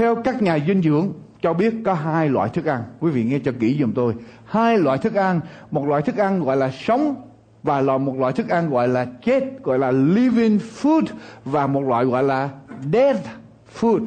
Theo 0.00 0.14
các 0.14 0.42
nhà 0.42 0.58
dinh 0.66 0.82
dưỡng 0.82 1.12
cho 1.42 1.52
biết 1.52 1.74
có 1.84 1.94
hai 1.94 2.28
loại 2.28 2.48
thức 2.48 2.64
ăn. 2.64 2.82
Quý 3.00 3.10
vị 3.10 3.24
nghe 3.24 3.38
cho 3.38 3.52
kỹ 3.60 3.76
giùm 3.80 3.92
tôi. 3.92 4.14
Hai 4.44 4.78
loại 4.78 4.98
thức 4.98 5.14
ăn, 5.14 5.40
một 5.70 5.88
loại 5.88 6.02
thức 6.02 6.16
ăn 6.16 6.44
gọi 6.44 6.56
là 6.56 6.70
sống 6.70 7.14
và 7.62 7.80
là 7.80 7.98
một 7.98 8.18
loại 8.18 8.32
thức 8.32 8.48
ăn 8.48 8.70
gọi 8.70 8.88
là 8.88 9.06
chết 9.24 9.44
gọi 9.62 9.78
là 9.78 9.90
living 9.90 10.58
food 10.82 11.02
và 11.44 11.66
một 11.66 11.80
loại 11.80 12.04
gọi 12.04 12.22
là 12.22 12.48
dead 12.92 13.16
food. 13.80 14.06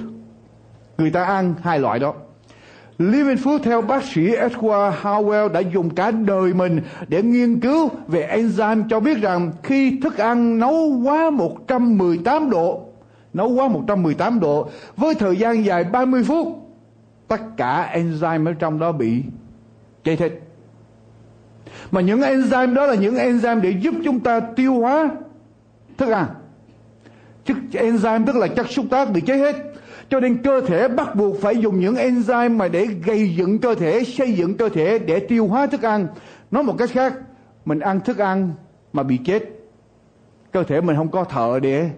Người 0.97 1.11
ta 1.11 1.23
ăn 1.23 1.53
hai 1.61 1.79
loại 1.79 1.99
đó. 1.99 2.13
Living 2.97 3.37
Food 3.37 3.59
theo 3.59 3.81
bác 3.81 4.03
sĩ 4.03 4.21
Edward 4.21 4.91
Howell 5.01 5.49
đã 5.49 5.59
dùng 5.59 5.89
cả 5.89 6.11
đời 6.11 6.53
mình 6.53 6.81
để 7.07 7.23
nghiên 7.23 7.59
cứu 7.59 7.89
về 8.07 8.37
enzyme 8.37 8.83
cho 8.89 8.99
biết 8.99 9.21
rằng 9.21 9.51
khi 9.63 9.99
thức 10.03 10.17
ăn 10.17 10.59
nấu 10.59 11.01
quá 11.03 11.29
118 11.29 12.49
độ, 12.49 12.92
nấu 13.33 13.49
quá 13.49 13.67
118 13.67 14.39
độ 14.39 14.69
với 14.97 15.15
thời 15.15 15.37
gian 15.37 15.65
dài 15.65 15.83
30 15.83 16.23
phút, 16.23 16.47
tất 17.27 17.41
cả 17.57 17.91
enzyme 17.95 18.45
ở 18.45 18.53
trong 18.53 18.79
đó 18.79 18.91
bị 18.91 19.23
chạy 20.03 20.15
hết. 20.15 20.29
Mà 21.91 22.01
những 22.01 22.21
enzyme 22.21 22.73
đó 22.73 22.85
là 22.85 22.95
những 22.95 23.15
enzyme 23.15 23.61
để 23.61 23.69
giúp 23.69 23.95
chúng 24.03 24.19
ta 24.19 24.39
tiêu 24.39 24.73
hóa 24.73 25.09
thức 25.97 26.09
ăn. 26.09 26.25
Chất 27.45 27.57
enzyme 27.71 28.25
tức 28.25 28.35
là 28.35 28.47
chất 28.47 28.69
xúc 28.69 28.85
tác 28.89 29.11
bị 29.11 29.21
cháy 29.21 29.37
hết 29.37 29.55
cho 30.09 30.19
nên 30.19 30.43
cơ 30.43 30.61
thể 30.61 30.87
bắt 30.87 31.15
buộc 31.15 31.41
phải 31.41 31.57
dùng 31.57 31.79
những 31.79 31.95
enzyme 31.95 32.57
mà 32.57 32.67
để 32.67 32.85
gây 32.85 33.35
dựng 33.35 33.59
cơ 33.59 33.75
thể, 33.75 34.03
xây 34.03 34.33
dựng 34.33 34.57
cơ 34.57 34.69
thể 34.69 34.99
để 34.99 35.19
tiêu 35.19 35.47
hóa 35.47 35.67
thức 35.67 35.81
ăn. 35.81 36.07
Nói 36.51 36.63
một 36.63 36.75
cách 36.77 36.89
khác, 36.93 37.13
mình 37.65 37.79
ăn 37.79 37.99
thức 37.99 38.17
ăn 38.17 38.51
mà 38.93 39.03
bị 39.03 39.17
chết. 39.25 39.43
Cơ 40.51 40.63
thể 40.63 40.81
mình 40.81 40.95
không 40.95 41.11
có 41.11 41.23
thợ 41.23 41.59
để 41.59 41.89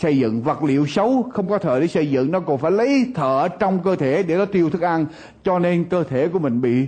xây 0.00 0.18
dựng 0.18 0.42
vật 0.42 0.62
liệu 0.62 0.86
xấu 0.86 1.30
không 1.32 1.48
có 1.48 1.58
thợ 1.58 1.80
để 1.80 1.86
xây 1.86 2.10
dựng 2.10 2.32
nó 2.32 2.40
còn 2.40 2.58
phải 2.58 2.70
lấy 2.70 3.06
thợ 3.14 3.48
trong 3.58 3.82
cơ 3.82 3.96
thể 3.96 4.22
để 4.22 4.36
nó 4.36 4.44
tiêu 4.44 4.70
thức 4.70 4.80
ăn 4.80 5.06
cho 5.44 5.58
nên 5.58 5.84
cơ 5.84 6.04
thể 6.04 6.28
của 6.28 6.38
mình 6.38 6.60
bị 6.60 6.86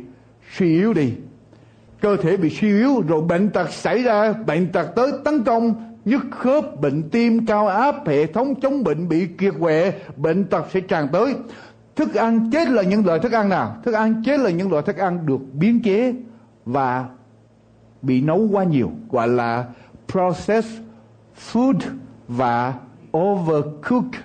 suy 0.57 0.75
yếu 0.75 0.93
đi 0.93 1.13
cơ 2.01 2.17
thể 2.17 2.37
bị 2.37 2.51
suy 2.51 2.69
yếu 2.69 3.03
rồi 3.09 3.23
bệnh 3.23 3.51
tật 3.51 3.73
xảy 3.73 4.03
ra 4.03 4.33
bệnh 4.33 4.73
tật 4.73 4.87
tới 4.97 5.13
tấn 5.25 5.45
công 5.45 5.93
nhức 6.05 6.23
khớp, 6.31 6.81
bệnh 6.81 7.11
tim, 7.11 7.47
cao 7.47 7.69
áp, 7.69 8.07
hệ 8.07 8.27
thống 8.27 8.61
chống 8.61 8.85
bệnh 8.85 9.09
bị 9.09 9.27
kiệt 9.27 9.55
quệ, 9.61 9.93
bệnh 10.17 10.45
tật 10.45 10.67
sẽ 10.73 10.81
tràn 10.81 11.09
tới. 11.13 11.35
Thức 11.97 12.15
ăn 12.15 12.51
chết 12.53 12.69
là 12.69 12.83
những 12.83 13.07
loại 13.07 13.19
thức 13.19 13.33
ăn 13.33 13.49
nào? 13.49 13.77
Thức 13.85 13.93
ăn 13.93 14.23
chết 14.27 14.41
là 14.41 14.51
những 14.51 14.71
loại 14.71 14.83
thức 14.83 14.97
ăn 14.97 15.27
được 15.27 15.41
biến 15.53 15.83
chế 15.83 16.15
và 16.65 17.07
bị 18.03 18.21
nấu 18.21 18.49
quá 18.53 18.65
nhiều, 18.65 18.91
gọi 19.11 19.29
là 19.29 19.65
processed 20.09 20.73
food 21.53 21.75
và 22.29 22.75
overcooked 23.19 24.21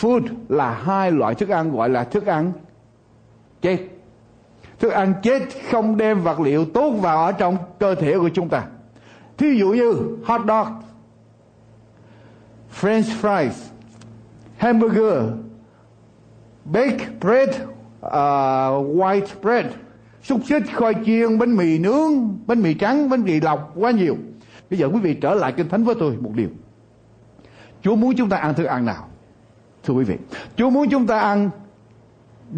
food 0.00 0.22
là 0.48 0.74
hai 0.74 1.12
loại 1.12 1.34
thức 1.34 1.48
ăn 1.48 1.72
gọi 1.72 1.88
là 1.88 2.04
thức 2.04 2.26
ăn 2.26 2.52
chết. 3.62 3.78
Thức 4.78 4.88
ăn 4.88 5.14
chết 5.22 5.42
không 5.70 5.96
đem 5.96 6.22
vật 6.22 6.40
liệu 6.40 6.64
tốt 6.64 6.90
vào 6.90 7.24
ở 7.24 7.32
trong 7.32 7.56
cơ 7.78 7.94
thể 7.94 8.18
của 8.18 8.28
chúng 8.28 8.48
ta. 8.48 8.64
Thí 9.38 9.54
dụ 9.58 9.68
như 9.68 9.92
hot 10.24 10.40
dog 10.40 10.66
French 12.80 13.20
fries, 13.22 13.50
hamburger, 14.56 15.22
baked 16.64 17.08
bread, 17.20 17.48
uh, 18.06 18.10
white 18.96 19.26
bread, 19.42 19.66
xúc 20.22 20.40
xích, 20.48 20.62
khoai 20.76 20.94
chiên, 21.06 21.38
bánh 21.38 21.56
mì 21.56 21.78
nướng, 21.78 22.38
bánh 22.46 22.62
mì 22.62 22.74
trắng, 22.74 23.08
bánh 23.08 23.22
mì 23.22 23.40
lọc, 23.40 23.72
quá 23.74 23.90
nhiều. 23.90 24.16
Bây 24.70 24.78
giờ 24.78 24.88
quý 24.92 25.00
vị 25.00 25.14
trở 25.14 25.34
lại 25.34 25.52
kinh 25.56 25.68
thánh 25.68 25.84
với 25.84 25.94
tôi 25.98 26.16
một 26.20 26.32
điều. 26.34 26.48
Chúa 27.82 27.96
muốn 27.96 28.16
chúng 28.16 28.28
ta 28.28 28.36
ăn 28.36 28.54
thức 28.54 28.64
ăn 28.64 28.84
nào? 28.84 29.08
Thưa 29.84 29.94
quý 29.94 30.04
vị, 30.04 30.16
Chúa 30.56 30.70
muốn 30.70 30.90
chúng 30.90 31.06
ta 31.06 31.18
ăn 31.18 31.50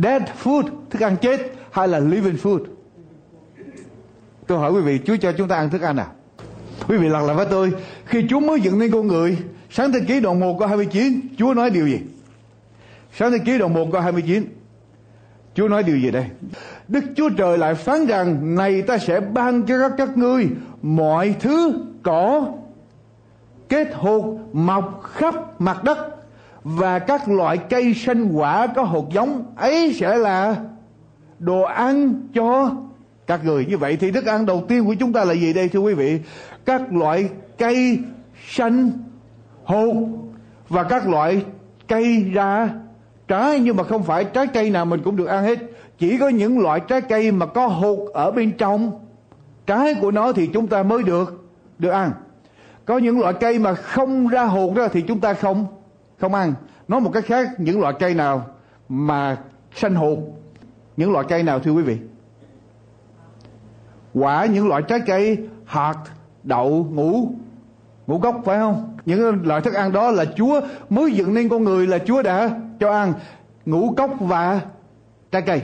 dead 0.03 0.23
food, 0.43 0.63
thức 0.91 1.03
ăn 1.03 1.17
chết 1.17 1.53
hay 1.71 1.89
là 1.89 1.99
living 1.99 2.37
food? 2.43 2.61
Tôi 4.47 4.59
hỏi 4.59 4.73
quý 4.73 4.81
vị, 4.81 5.01
Chúa 5.05 5.17
cho 5.17 5.33
chúng 5.33 5.49
ta 5.49 5.57
ăn 5.57 5.71
thức 5.71 5.83
ăn 5.83 5.97
nào? 5.97 6.13
Quý 6.89 6.97
vị 6.97 7.09
lặp 7.09 7.23
lại 7.27 7.37
với 7.37 7.47
tôi, 7.51 7.73
khi 8.05 8.27
Chúa 8.29 8.41
mới 8.41 8.61
dựng 8.61 8.79
nên 8.79 8.93
con 8.93 9.07
người, 9.07 9.39
Sáng 9.77 9.93
thế 9.93 10.01
ký 10.01 10.21
đoạn 10.21 10.41
1 10.41 10.59
câu 10.59 10.69
29 10.69 11.21
Chúa 11.39 11.55
nói 11.55 11.71
điều 11.71 11.89
gì 11.89 12.01
Sáng 13.13 13.33
thế 13.33 13.39
ký 13.39 13.59
đoạn 13.59 13.75
1 13.75 13.89
câu 13.93 14.01
29 14.01 14.45
Chúa 15.55 15.69
nói 15.69 15.83
điều 15.83 15.99
gì 15.99 16.11
đây 16.11 16.27
Đức 16.89 17.05
Chúa 17.17 17.29
Trời 17.29 17.59
lại 17.59 17.75
phán 17.75 18.07
rằng 18.07 18.55
Này 18.55 18.83
ta 18.83 18.99
sẽ 18.99 19.21
ban 19.21 19.63
cho 19.63 19.79
các 19.79 19.93
các 19.99 20.17
ngươi 20.17 20.49
Mọi 20.83 21.35
thứ 21.41 21.73
cỏ 22.03 22.53
Kết 23.69 23.95
hột 23.95 24.25
mọc 24.53 25.03
khắp 25.03 25.61
mặt 25.61 25.85
đất. 25.85 25.99
Và 26.65 26.99
các 26.99 27.29
loại 27.29 27.59
cây 27.59 27.95
sinh 27.95 28.33
quả 28.33 28.67
có 28.67 28.83
hột 28.83 29.11
giống, 29.13 29.45
Ấy 29.57 29.95
sẽ 29.95 30.17
là 30.17 30.57
Đồ 31.39 31.63
ăn 31.63 32.15
cho 32.35 32.71
các 33.27 33.45
người. 33.45 33.67
Như 33.67 33.79
vậy 33.79 33.97
thì 34.01 34.11
thức 34.11 34.27
ăn 34.27 34.47
đầu 34.47 34.65
tiên 34.69 34.85
của 34.85 34.95
chúng 34.95 35.13
ta 35.13 35.25
là 35.25 35.35
gì 35.35 35.53
đây, 35.53 35.69
thưa 35.69 35.81
quý 35.81 35.95
vị? 35.95 36.21
Các 36.65 36.93
loại 36.93 37.29
cây 37.59 37.99
xanh 38.49 38.91
hột 39.65 39.97
và 40.69 40.83
các 40.83 41.09
loại 41.09 41.45
cây 41.89 42.31
ra. 42.33 42.71
Trái 43.29 43.61
nhưng 43.61 43.77
mà 43.77 43.85
không 43.85 44.03
phải 44.03 44.25
trái 44.25 44.47
cây 44.47 44.71
nào 44.71 44.85
mình 44.85 45.01
cũng 45.05 45.17
được 45.17 45.27
ăn 45.27 45.45
hết. 45.45 45.59
Chỉ 45.99 46.19
có 46.19 46.29
những 46.29 46.59
loại 46.59 46.81
trái 46.81 47.01
cây 47.01 47.33
mà 47.33 47.47
có 47.47 47.67
hột 47.67 47.99
ở 48.15 48.31
bên 48.31 48.53
trong. 48.59 48.91
Trái 49.67 49.95
của 49.95 50.11
nó 50.11 50.33
thì 50.33 50.47
chúng 50.47 50.67
ta 50.67 50.83
mới 50.83 51.03
được 51.03 51.45
được 51.79 51.91
ăn 51.91 52.13
có 52.87 52.99
những 52.99 53.21
loại 53.21 53.35
cây 53.41 53.59
mà 53.59 53.75
không 53.75 54.29
ra 54.29 54.45
hột 54.45 54.75
đó 54.75 54.89
thì 54.93 55.03
chúng 55.03 55.21
ta 55.21 55.35
không 55.35 55.67
không 56.19 56.35
ăn. 56.35 56.55
Nói 56.89 57.01
một 57.01 57.11
cách 57.15 57.25
khác, 57.27 57.49
những 57.59 57.81
loại 57.81 57.95
cây 57.99 58.15
nào 58.15 58.47
mà 58.89 59.37
xanh 59.75 59.95
hột, 59.95 60.19
những 60.97 61.13
loại 61.13 61.25
cây 61.29 61.43
nào 61.43 61.61
thưa 61.61 61.73
quý 61.73 61.83
vị? 61.83 61.99
Quả, 64.15 64.47
những 64.47 64.69
loại 64.69 64.83
trái 64.89 65.01
cây, 65.07 65.39
hạt, 65.65 65.95
đậu, 66.43 66.87
ngũ 66.91 67.29
ngũ 68.07 68.19
cốc 68.19 68.41
phải 68.45 68.59
không? 68.59 68.97
Những 69.05 69.47
loại 69.47 69.61
thức 69.61 69.75
ăn 69.75 69.93
đó 69.93 70.11
là 70.11 70.25
chúa 70.37 70.61
mới 70.91 71.13
dựng 71.13 71.35
nên 71.35 71.49
con 71.49 71.65
người, 71.65 71.87
là 71.87 71.99
chúa 71.99 72.23
đã 72.23 72.61
cho 72.81 72.93
ăn 72.93 73.13
ngũ 73.67 73.95
cốc 73.97 74.11
và 74.21 74.61
trái 75.33 75.43
cây. 75.43 75.63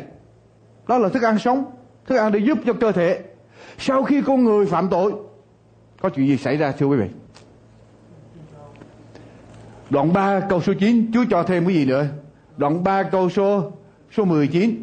Đó 0.89 0.99
là 0.99 1.09
thức 1.09 1.23
ăn 1.23 1.39
sống, 1.39 1.65
thức 2.07 2.17
ăn 2.17 2.33
để 2.33 2.39
giúp 2.39 2.59
cho 2.67 2.73
cơ 2.73 2.93
thể. 2.93 3.21
Sau 3.79 4.03
khi 4.03 4.23
con 4.23 4.45
người 4.45 4.67
phạm 4.67 4.89
tội 4.89 5.13
có 6.01 6.09
chuyện 6.09 6.27
gì 6.27 6.37
xảy 6.37 6.57
ra, 6.57 6.73
thưa 6.73 6.87
quý 6.87 6.97
vị? 6.97 7.09
Đoạn 9.91 10.13
3 10.13 10.41
câu 10.41 10.61
số 10.61 10.73
9 10.75 11.11
Chúa 11.13 11.25
cho 11.31 11.43
thêm 11.43 11.67
cái 11.67 11.75
gì 11.75 11.85
nữa? 11.85 12.07
Đoạn 12.57 12.85
3 12.85 13.03
câu 13.03 13.31
số 13.31 13.73
số 14.17 14.25
19 14.25 14.83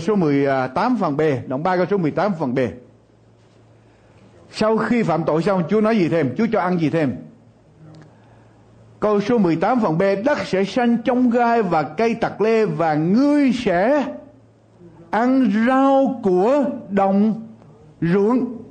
số 0.00 0.14
18 0.14 0.96
phần 1.00 1.16
B. 1.16 1.20
Đoạn 1.46 1.62
3 1.62 1.76
câu 1.76 1.86
số 1.90 1.98
18 1.98 2.32
phần 2.38 2.54
B. 2.54 2.58
Sau 4.52 4.76
khi 4.76 5.02
phạm 5.02 5.24
tội 5.24 5.42
xong, 5.42 5.62
Chúa 5.68 5.80
nói 5.80 5.98
gì 5.98 6.08
thêm? 6.08 6.34
Chúa 6.36 6.46
cho 6.52 6.60
ăn 6.60 6.78
gì 6.78 6.90
thêm? 6.90 7.16
Câu 9.00 9.20
số 9.20 9.38
18 9.38 9.80
phần 9.80 9.98
B, 9.98 10.02
Đất 10.24 10.38
sẽ 10.46 10.64
xanh 10.64 10.96
trong 11.04 11.30
gai 11.30 11.62
và 11.62 11.82
cây 11.82 12.14
tặc 12.14 12.40
lê 12.40 12.64
Và 12.64 12.94
ngươi 12.94 13.52
sẽ 13.52 14.04
ăn 15.10 15.52
rau 15.66 16.20
của 16.22 16.64
đồng 16.90 17.46
ruộng. 18.00 18.61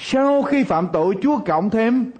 Sau 0.00 0.42
khi 0.42 0.64
phạm 0.64 0.88
tội 0.92 1.14
Chúa 1.22 1.38
cộng 1.46 1.70
thêm 1.70 2.10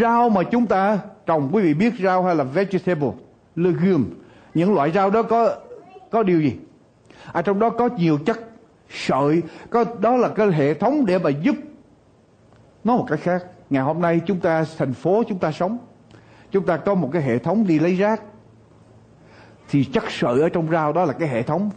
Rau 0.00 0.30
mà 0.30 0.42
chúng 0.42 0.66
ta 0.66 0.98
trồng. 1.26 1.50
Quý 1.52 1.62
vị 1.62 1.74
biết 1.74 1.94
rau 2.02 2.24
hay 2.24 2.34
là 2.34 2.44
vegetable 2.44 3.10
Legume 3.56 4.04
Những 4.54 4.74
loại 4.74 4.90
rau 4.90 5.10
đó 5.10 5.22
có 5.22 5.56
có 6.10 6.22
điều 6.22 6.40
gì? 6.40 6.56
À, 7.32 7.42
trong 7.42 7.58
đó 7.58 7.70
có 7.70 7.88
nhiều 7.96 8.18
chất 8.26 8.40
sợi 8.90 9.42
có 9.70 9.84
đó 10.00 10.16
là 10.16 10.28
cái 10.28 10.50
hệ 10.50 10.74
thống 10.74 11.06
để 11.06 11.18
mà 11.18 11.30
giúp 11.30 11.56
nói 12.84 12.98
một 12.98 13.06
cách 13.08 13.20
khác. 13.22 13.44
Ngày 13.70 13.82
hôm 13.82 14.00
nay 14.00 14.20
chúng 14.26 14.40
ta 14.40 14.64
thành 14.78 14.92
phố 14.92 15.22
chúng 15.28 15.38
ta 15.38 15.52
sống 15.52 15.78
chúng 16.50 16.66
ta 16.66 16.76
có 16.76 16.94
một 16.94 17.10
cái 17.12 17.22
hệ 17.22 17.38
thống 17.38 17.66
đi 17.66 17.78
lấy 17.78 17.94
rác. 17.94 18.22
Thì 19.68 19.84
chất 19.84 20.04
sợi 20.08 20.40
ở 20.40 20.48
trong 20.48 20.70
rau 20.70 20.92
đó 20.92 21.04
là 21.04 21.12
cái 21.12 21.28
hệ 21.28 21.42
thống 21.42 21.70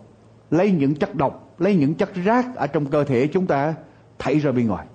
lấy 0.52 0.72
những 0.72 0.96
chất 0.96 1.16
độc 1.16 1.56
lấy 1.58 1.76
những 1.76 1.94
chất 1.94 2.10
rác 2.16 2.56
ở 2.56 2.68
trong 2.68 2.86
cơ 2.86 3.04
thể 3.04 3.28
chúng 3.28 3.48
ta 3.48 3.74
thảy 4.20 4.40
ra 4.40 4.52
bên 4.52 4.68
ngoài 4.68 4.86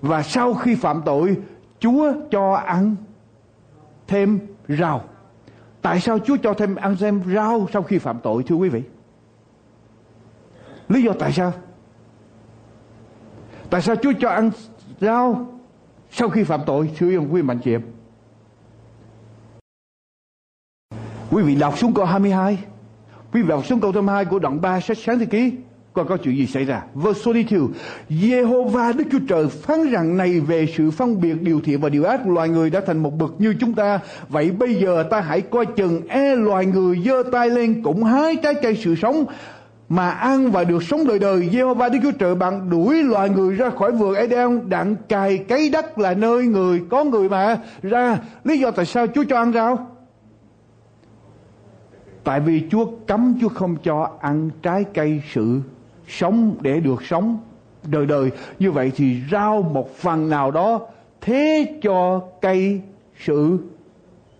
và 0.00 0.22
sau 0.22 0.54
khi 0.54 0.74
phạm 0.74 1.02
tội, 1.04 1.36
chúa 1.78 2.12
cho 2.30 2.52
ăn 2.54 2.96
thêm 4.06 4.38
rau. 4.68 5.04
Tại 5.82 6.00
sao 6.00 6.18
chúa 6.18 6.36
cho 6.42 6.54
thêm 6.54 6.74
ăn 6.74 6.96
thêm 7.00 7.22
rau 7.34 7.66
sau 7.72 7.82
khi 7.82 7.98
phạm 7.98 8.20
tội, 8.22 8.42
thưa 8.42 8.54
quý 8.54 8.68
vị? 8.68 8.82
Lý 10.88 11.02
do 11.02 11.12
tại 11.18 11.32
sao? 11.32 11.52
Tại 13.70 13.82
sao 13.82 13.96
chúa 13.96 14.12
cho 14.20 14.28
ăn 14.28 14.50
rau 15.00 15.46
sau 16.10 16.28
khi 16.28 16.44
phạm 16.44 16.60
tội, 16.66 16.90
thưa 16.96 17.16
ông, 17.16 17.34
quý 17.34 17.42
mạnh 17.42 17.58
chị 17.64 17.74
em? 17.74 17.82
Quý 21.30 21.42
vị 21.42 21.54
đọc 21.54 21.78
xuống 21.78 21.94
câu 21.94 22.04
22 22.04 22.58
quý 23.32 23.42
vị 23.42 23.48
đọc 23.48 23.66
xuống 23.66 23.80
câu 23.80 23.92
22 23.92 24.24
của 24.24 24.38
đoạn 24.38 24.60
3 24.60 24.80
sách 24.80 24.98
sáng 24.98 25.18
thế 25.18 25.26
ký 25.26 25.52
và 26.00 26.08
có 26.08 26.16
chuyện 26.16 26.36
gì 26.36 26.46
xảy 26.46 26.64
ra? 26.64 26.82
Verse 26.94 27.22
42 27.24 27.60
Jehovah 28.10 28.96
Đức 28.96 29.04
Chúa 29.12 29.18
Trời 29.28 29.48
phán 29.48 29.90
rằng 29.90 30.16
này 30.16 30.40
về 30.40 30.66
sự 30.76 30.90
phân 30.90 31.20
biệt 31.20 31.42
điều 31.42 31.60
thiện 31.60 31.80
và 31.80 31.88
điều 31.88 32.04
ác, 32.04 32.26
loài 32.26 32.48
người 32.48 32.70
đã 32.70 32.80
thành 32.86 32.98
một 32.98 33.18
bậc 33.18 33.40
như 33.40 33.54
chúng 33.60 33.74
ta. 33.74 34.00
Vậy 34.28 34.50
bây 34.50 34.74
giờ 34.74 35.02
ta 35.10 35.20
hãy 35.20 35.40
coi 35.40 35.66
chừng 35.66 36.08
e 36.08 36.34
loài 36.36 36.66
người 36.66 37.02
giơ 37.04 37.22
tay 37.32 37.50
lên 37.50 37.82
cũng 37.82 38.04
hái 38.04 38.36
trái 38.36 38.54
cây 38.62 38.76
sự 38.76 38.94
sống 38.94 39.24
mà 39.88 40.10
ăn 40.10 40.50
và 40.50 40.64
được 40.64 40.82
sống 40.82 41.06
đời 41.06 41.18
đời. 41.18 41.48
Jehovah 41.52 41.90
Đức 41.90 41.98
Chúa 42.02 42.18
Trời 42.18 42.34
bạn 42.34 42.70
đuổi 42.70 43.02
loài 43.02 43.30
người 43.30 43.54
ra 43.54 43.70
khỏi 43.70 43.92
vườn 43.92 44.14
Eden, 44.14 44.68
đặng 44.68 44.96
cài 45.08 45.38
cấy 45.38 45.70
đất 45.70 45.98
là 45.98 46.14
nơi 46.14 46.46
người 46.46 46.82
có 46.90 47.04
người 47.04 47.28
mà 47.28 47.58
ra. 47.82 48.18
Lý 48.44 48.58
do 48.58 48.70
tại 48.70 48.86
sao 48.86 49.06
Chúa 49.06 49.24
cho 49.28 49.36
ăn 49.36 49.52
rau? 49.52 49.86
Tại 52.24 52.40
vì 52.40 52.62
Chúa 52.70 52.86
cấm 53.06 53.38
Chúa 53.40 53.48
không 53.48 53.76
cho 53.82 54.10
ăn 54.20 54.50
trái 54.62 54.84
cây 54.94 55.22
sự 55.34 55.60
sống 56.10 56.56
để 56.60 56.80
được 56.80 57.02
sống 57.04 57.38
đời 57.84 58.06
đời. 58.06 58.30
Như 58.58 58.72
vậy 58.72 58.92
thì 58.96 59.20
rau 59.30 59.62
một 59.62 59.96
phần 59.96 60.28
nào 60.28 60.50
đó 60.50 60.80
thế 61.20 61.74
cho 61.82 62.22
cây 62.40 62.80
sự 63.24 63.58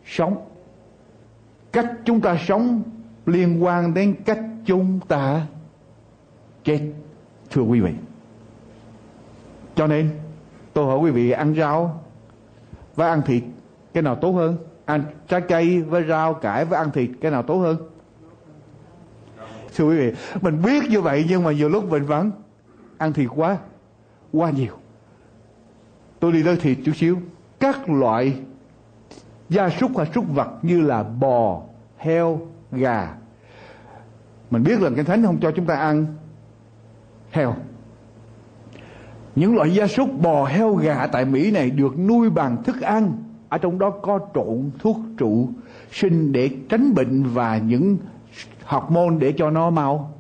sống. 0.07 0.37
Cách 1.73 1.87
chúng 2.05 2.21
ta 2.21 2.39
sống 2.47 2.83
liên 3.27 3.65
quan 3.65 3.95
đến 3.95 4.15
cách 4.25 4.41
chúng 4.67 5.01
ta 5.09 5.47
chết, 6.65 6.81
thưa 7.51 7.63
quý 7.63 7.81
vị. 7.81 7.93
Cho 9.75 9.87
nên, 9.87 10.11
tôi 10.73 10.87
hỏi 10.87 10.99
quý 10.99 11.11
vị, 11.11 11.31
ăn 11.31 11.55
rau 11.55 12.05
và 12.97 13.09
ăn 13.09 13.23
thịt, 13.23 13.43
cái 13.93 14.03
nào 14.03 14.15
tốt 14.15 14.33
hơn? 14.33 14.57
Ăn 14.85 15.05
trái 15.29 15.41
cây 15.41 15.83
với 15.83 16.05
rau, 16.09 16.35
cải 16.35 16.65
với 16.65 16.79
ăn 16.79 16.91
thịt, 16.91 17.11
cái 17.21 17.31
nào 17.31 17.43
tốt 17.43 17.57
hơn? 17.59 17.77
Thưa 19.81 19.87
quý 19.87 19.97
vị, 19.97 20.13
mình 20.41 20.63
biết 20.63 20.91
như 20.91 21.01
vậy 21.01 21.25
nhưng 21.29 21.45
mà 21.45 21.53
nhiều 21.53 21.69
lúc 21.69 21.91
mình 21.91 22.05
vẫn 22.05 22.31
ăn 22.99 23.13
thịt 23.13 23.29
quá 23.35 23.59
quá 24.33 24.51
nhiều. 24.51 24.73
Tôi 26.21 26.33
đi 26.33 26.43
tới 26.43 26.57
thịt 26.57 26.79
chút 26.85 26.93
xíu. 26.97 27.19
Các 27.61 27.89
loại 27.89 28.35
gia 29.49 29.71
súc 29.71 29.95
và 29.95 30.05
súc 30.15 30.25
vật 30.35 30.49
như 30.63 30.81
là 30.81 31.03
bò, 31.03 31.63
heo, 31.99 32.41
gà. 32.73 33.15
Mình 34.51 34.63
biết 34.63 34.81
là 34.81 34.91
cái 34.97 35.05
thánh 35.05 35.23
không 35.23 35.39
cho 35.41 35.51
chúng 35.51 35.67
ta 35.67 35.75
ăn 35.75 36.07
heo. 37.31 37.55
Những 39.35 39.57
loại 39.57 39.75
gia 39.75 39.87
súc 39.87 40.21
bò, 40.21 40.45
heo, 40.45 40.75
gà 40.75 41.07
tại 41.07 41.25
Mỹ 41.25 41.51
này 41.51 41.71
được 41.71 41.99
nuôi 41.99 42.31
bằng 42.31 42.63
thức 42.63 42.81
ăn. 42.81 43.13
Ở 43.49 43.59
trong 43.59 43.79
đó 43.79 43.91
có 43.91 44.19
trộn 44.35 44.71
thuốc 44.79 44.97
trụ 45.19 45.49
sinh 45.93 46.33
để 46.33 46.51
tránh 46.69 46.95
bệnh 46.95 47.23
và 47.23 47.59
những 47.59 47.97
hormone 48.71 49.17
để 49.19 49.33
cho 49.33 49.51
nó 49.51 49.71
mau 49.71 50.13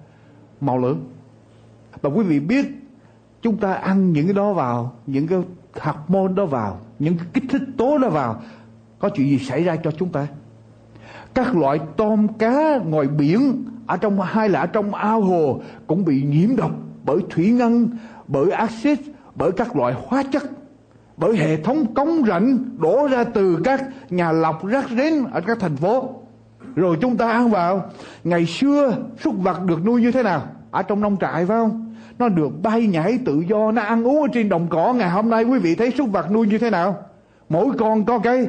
mau 0.60 0.78
lớn. 0.78 1.04
Và 2.02 2.10
quý 2.10 2.24
vị 2.24 2.40
biết, 2.40 2.66
chúng 3.42 3.56
ta 3.56 3.72
ăn 3.72 4.12
những 4.12 4.26
cái 4.26 4.34
đó 4.34 4.52
vào, 4.52 4.92
những 5.06 5.26
cái 5.26 5.38
hormone 5.80 6.32
đó 6.34 6.46
vào, 6.46 6.80
những 6.98 7.16
cái 7.18 7.26
kích 7.32 7.44
thích 7.48 7.62
tố 7.76 7.98
đó 7.98 8.08
vào, 8.08 8.42
có 8.98 9.08
chuyện 9.08 9.28
gì 9.28 9.38
xảy 9.38 9.64
ra 9.64 9.76
cho 9.76 9.90
chúng 9.90 10.08
ta? 10.08 10.26
Các 11.34 11.56
loại 11.56 11.80
tôm 11.96 12.28
cá 12.38 12.78
ngoài 12.78 13.06
biển, 13.06 13.64
ở 13.86 13.96
trong, 13.96 14.20
hay 14.20 14.48
là 14.48 14.60
ở 14.60 14.66
trong 14.66 14.94
ao 14.94 15.20
hồ, 15.20 15.60
cũng 15.86 16.04
bị 16.04 16.22
nhiễm 16.22 16.56
độc 16.56 16.70
bởi 17.04 17.18
thủy 17.30 17.50
ngân, 17.50 17.88
bởi 18.28 18.50
axit, 18.50 18.98
bởi 19.34 19.52
các 19.52 19.76
loại 19.76 19.94
hóa 20.06 20.22
chất, 20.32 20.42
bởi 21.16 21.36
hệ 21.36 21.56
thống 21.56 21.94
cống 21.94 22.24
rãnh 22.26 22.58
đổ 22.78 23.08
ra 23.10 23.24
từ 23.24 23.60
các 23.64 23.84
nhà 24.10 24.32
lọc 24.32 24.66
rác 24.66 24.90
rến 24.90 25.24
ở 25.32 25.40
các 25.40 25.58
thành 25.60 25.76
phố 25.76 26.19
rồi 26.76 26.96
chúng 27.00 27.16
ta 27.16 27.28
ăn 27.28 27.50
vào. 27.50 27.90
Ngày 28.24 28.46
xưa, 28.46 28.96
súc 29.24 29.34
vật 29.38 29.64
được 29.64 29.84
nuôi 29.84 30.00
như 30.00 30.12
thế 30.12 30.22
nào? 30.22 30.42
Ở 30.70 30.82
trong 30.82 31.00
nông 31.00 31.16
trại, 31.20 31.46
phải 31.46 31.46
không? 31.46 31.94
Nó 32.18 32.28
được 32.28 32.62
bay 32.62 32.86
nhảy 32.86 33.18
tự 33.24 33.44
do, 33.48 33.72
nó 33.72 33.82
ăn 33.82 34.06
uống 34.06 34.22
ở 34.22 34.28
trên 34.32 34.48
đồng 34.48 34.66
cỏ. 34.70 34.92
Ngày 34.92 35.10
hôm 35.10 35.30
nay 35.30 35.44
quý 35.44 35.58
vị 35.58 35.74
thấy 35.74 35.90
súc 35.90 36.12
vật 36.12 36.32
nuôi 36.32 36.46
như 36.46 36.58
thế 36.58 36.70
nào? 36.70 36.96
Mỗi 37.48 37.66
con 37.78 38.04
có 38.04 38.18
cái 38.18 38.46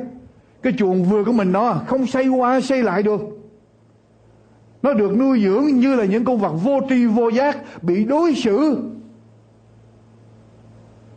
cái 0.62 0.74
chuồng 0.78 1.04
vừa 1.04 1.24
của 1.24 1.32
mình 1.32 1.52
nó 1.52 1.74
không 1.88 2.08
xây 2.08 2.28
qua, 2.28 2.62
xây 2.62 2.84
lại 2.84 3.04
được. 3.04 3.22
Nó 4.82 4.94
được 4.94 5.18
nuôi 5.18 5.44
dưỡng 5.44 5.66
như 5.66 5.96
là 5.96 6.06
những 6.06 6.26
con 6.26 6.38
vật 6.38 6.54
vô 6.64 6.80
tri 6.90 7.06
vô 7.06 7.30
giác, 7.30 7.84
bị 7.84 8.06
đối 8.06 8.36
xử. 8.36 8.84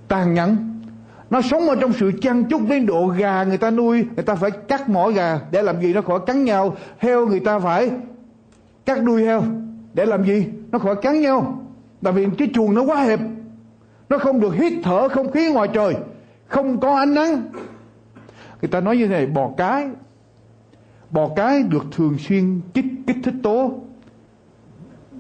Tàn 0.09 0.35
nhẫn 0.35 0.74
nó 1.35 1.43
sống 1.43 1.69
ở 1.69 1.77
trong 1.81 1.93
sự 1.93 2.13
chăn 2.21 2.45
chúc 2.45 2.61
đến 2.69 2.87
độ 2.87 3.07
gà 3.07 3.45
người 3.45 3.59
ta 3.59 3.71
nuôi, 3.71 4.07
người 4.17 4.25
ta 4.25 4.35
phải 4.35 4.51
cắt 4.51 4.89
mỏ 4.89 5.09
gà 5.09 5.41
để 5.51 5.63
làm 5.63 5.83
gì? 5.83 5.93
Nó 5.93 6.01
khỏi 6.01 6.21
cắn 6.27 6.45
nhau. 6.45 6.77
Heo 6.99 7.27
người 7.27 7.41
ta 7.41 7.59
phải 7.59 7.91
cắt 8.85 9.03
đuôi 9.03 9.25
heo 9.25 9.43
để 9.95 10.07
làm 10.07 10.25
gì? 10.25 10.47
Nó 10.73 10.79
khỏi 10.79 10.97
cắn 11.03 11.21
nhau. 11.21 11.63
Tại 12.03 12.13
vì 12.13 12.27
cái 12.39 12.49
chuồng 12.55 12.75
nó 12.75 12.83
quá 12.83 12.97
hẹp. 12.97 13.21
Nó 14.09 14.19
không 14.19 14.41
được 14.41 14.55
hít 14.55 14.73
thở 14.83 15.09
không 15.09 15.31
khí 15.31 15.53
ngoài 15.53 15.69
trời. 15.73 15.95
Không 16.47 16.81
có 16.81 16.97
ánh 16.97 17.15
nắng. 17.15 17.43
Người 18.63 18.69
ta 18.71 18.81
nói 18.81 18.97
như 18.97 19.07
thế 19.07 19.15
này, 19.15 19.27
bò 19.27 19.51
cái. 19.57 19.89
Bò 21.11 21.29
cái 21.37 21.63
được 21.63 21.85
thường 21.93 22.17
xuyên 22.19 22.61
kích 22.75 22.87
kích 23.07 23.17
thích 23.25 23.35
tố. 23.43 23.73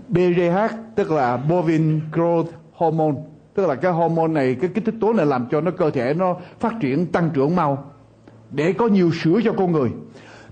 BGH 0.08 0.74
tức 0.94 1.10
là 1.10 1.36
bovine 1.36 2.00
growth 2.12 2.46
hormone 2.72 3.33
tức 3.54 3.66
là 3.66 3.74
cái 3.74 3.92
hormone 3.92 4.28
này, 4.28 4.56
cái 4.60 4.70
kích 4.74 4.84
thích 4.84 4.94
tố 5.00 5.12
này 5.12 5.26
làm 5.26 5.46
cho 5.50 5.60
nó 5.60 5.70
cơ 5.70 5.90
thể 5.90 6.14
nó 6.14 6.36
phát 6.60 6.74
triển, 6.80 7.06
tăng 7.06 7.30
trưởng 7.34 7.56
mau. 7.56 7.90
Để 8.50 8.72
có 8.72 8.86
nhiều 8.86 9.10
sữa 9.22 9.40
cho 9.44 9.52
con 9.52 9.72
người. 9.72 9.90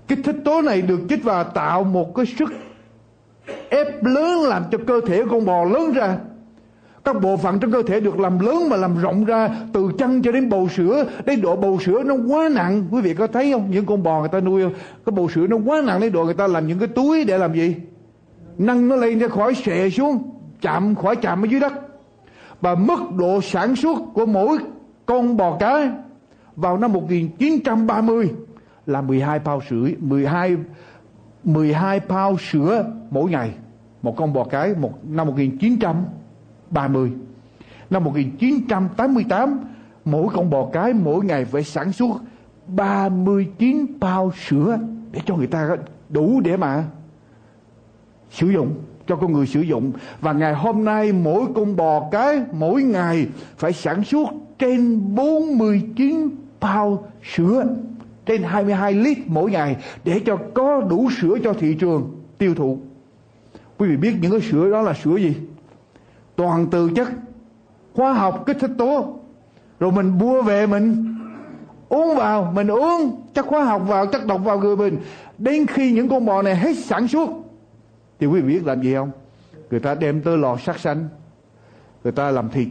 Kích 0.07 0.19
thích 0.23 0.35
tố 0.45 0.61
này 0.61 0.81
được 0.81 0.99
chích 1.09 1.23
vào 1.23 1.43
tạo 1.43 1.83
một 1.83 2.15
cái 2.15 2.25
sức 2.25 2.49
ép 3.69 4.03
lớn 4.03 4.41
làm 4.43 4.63
cho 4.71 4.77
cơ 4.87 5.01
thể 5.07 5.23
con 5.31 5.45
bò 5.45 5.65
lớn 5.65 5.93
ra. 5.93 6.17
Các 7.03 7.21
bộ 7.21 7.37
phận 7.37 7.59
trong 7.59 7.71
cơ 7.71 7.83
thể 7.87 7.99
được 7.99 8.19
làm 8.19 8.39
lớn 8.39 8.67
và 8.69 8.77
làm 8.77 9.01
rộng 9.01 9.25
ra, 9.25 9.49
từ 9.73 9.91
chân 9.97 10.21
cho 10.21 10.31
đến 10.31 10.49
bầu 10.49 10.67
sữa. 10.75 11.05
Đến 11.25 11.41
độ 11.41 11.55
bầu 11.55 11.79
sữa 11.85 12.03
nó 12.05 12.15
quá 12.27 12.49
nặng. 12.49 12.87
Quý 12.91 13.01
vị 13.01 13.13
có 13.13 13.27
thấy 13.27 13.51
không? 13.51 13.71
Những 13.71 13.85
con 13.85 14.03
bò 14.03 14.19
người 14.19 14.29
ta 14.29 14.39
nuôi 14.39 14.63
cái 15.05 15.13
bầu 15.15 15.29
sữa 15.29 15.47
nó 15.47 15.57
quá 15.65 15.81
nặng 15.85 16.01
đến 16.01 16.11
độ 16.11 16.25
người 16.25 16.33
ta 16.33 16.47
làm 16.47 16.67
những 16.67 16.79
cái 16.79 16.87
túi 16.87 17.23
để 17.23 17.37
làm 17.37 17.53
gì? 17.53 17.75
Nâng 18.57 18.87
nó 18.87 18.95
lên 18.95 19.19
ra 19.19 19.27
khỏi 19.27 19.55
xệ 19.55 19.89
xuống, 19.89 20.23
chạm, 20.61 20.95
khỏi 20.95 21.15
chạm 21.15 21.43
ở 21.43 21.45
dưới 21.45 21.59
đất 21.59 21.73
và 22.63 22.75
mức 22.75 22.99
độ 23.15 23.41
sản 23.41 23.75
xuất 23.75 23.97
của 24.13 24.25
mỗi 24.25 24.57
con 25.05 25.37
bò 25.37 25.57
cái 25.59 25.89
vào 26.55 26.77
năm 26.77 26.93
1930 26.93 28.31
là 28.85 29.01
12 29.01 29.39
bao 29.39 29.61
sữa 29.69 29.87
12 29.99 30.57
12 31.43 31.99
bao 31.99 32.37
sữa 32.37 32.85
mỗi 33.09 33.31
ngày, 33.31 33.53
một 34.01 34.15
con 34.17 34.33
bò 34.33 34.43
cái 34.43 34.73
một, 34.75 34.91
năm 35.03 35.27
1930 35.27 37.11
năm 37.89 38.03
1988 38.03 39.59
mỗi 40.05 40.27
con 40.33 40.49
bò 40.49 40.69
cái 40.73 40.93
mỗi 40.93 41.25
ngày 41.25 41.45
phải 41.45 41.63
sản 41.63 41.91
xuất 41.91 42.11
39 42.67 43.85
bao 43.99 44.31
sữa 44.47 44.79
để 45.11 45.19
cho 45.25 45.35
người 45.35 45.47
ta 45.47 45.75
đủ 46.09 46.41
để 46.41 46.57
mà 46.57 46.83
sử 48.31 48.49
dụng 48.49 48.75
cho 49.07 49.15
con 49.15 49.33
người 49.33 49.47
sử 49.47 49.61
dụng 49.61 49.91
và 50.21 50.33
ngày 50.33 50.53
hôm 50.53 50.85
nay 50.85 51.11
mỗi 51.11 51.45
con 51.55 51.75
bò 51.75 52.09
cái 52.11 52.41
mỗi 52.51 52.83
ngày 52.83 53.27
phải 53.57 53.73
sản 53.73 54.03
xuất 54.03 54.27
trên 54.59 55.01
49 55.15 56.29
bao 56.59 57.07
sữa 57.35 57.65
trên 58.25 58.43
22 58.43 58.93
lít 58.93 59.17
mỗi 59.27 59.51
ngày 59.51 59.75
để 60.03 60.21
cho 60.25 60.37
có 60.53 60.81
đủ 60.81 61.09
sữa 61.21 61.35
cho 61.43 61.53
thị 61.53 61.77
trường 61.79 62.11
tiêu 62.37 62.55
thụ. 62.55 62.77
Quý 63.77 63.87
vị 63.87 63.97
biết 63.97 64.13
những 64.21 64.31
cái 64.31 64.41
sữa 64.41 64.71
đó 64.71 64.81
là 64.81 64.93
sữa 64.93 65.15
gì? 65.15 65.35
Toàn 66.35 66.67
từ 66.71 66.89
chất 66.95 67.07
hóa 67.95 68.13
học 68.13 68.43
kích 68.45 68.57
thích 68.59 68.71
tố. 68.77 69.19
Rồi 69.79 69.91
mình 69.91 70.07
mua 70.07 70.41
về 70.41 70.67
mình 70.67 71.15
uống 71.89 72.15
vào, 72.15 72.51
mình 72.55 72.67
uống 72.67 73.21
chất 73.33 73.45
hóa 73.47 73.63
học 73.63 73.81
vào, 73.87 74.05
chất 74.07 74.25
độc 74.25 74.41
vào 74.43 74.59
người 74.59 74.75
mình. 74.75 74.97
Đến 75.37 75.65
khi 75.65 75.91
những 75.91 76.09
con 76.09 76.25
bò 76.25 76.41
này 76.41 76.55
hết 76.55 76.77
sản 76.77 77.07
xuất 77.07 77.29
thì 78.19 78.27
quý 78.27 78.41
vị 78.41 78.53
biết 78.53 78.65
làm 78.65 78.81
gì 78.81 78.93
không? 78.93 79.11
Người 79.71 79.79
ta 79.79 79.95
đem 79.95 80.21
tới 80.21 80.37
lò 80.37 80.57
sát 80.57 80.79
sanh. 80.79 81.07
Người 82.03 82.13
ta 82.13 82.31
làm 82.31 82.49
thịt, 82.49 82.67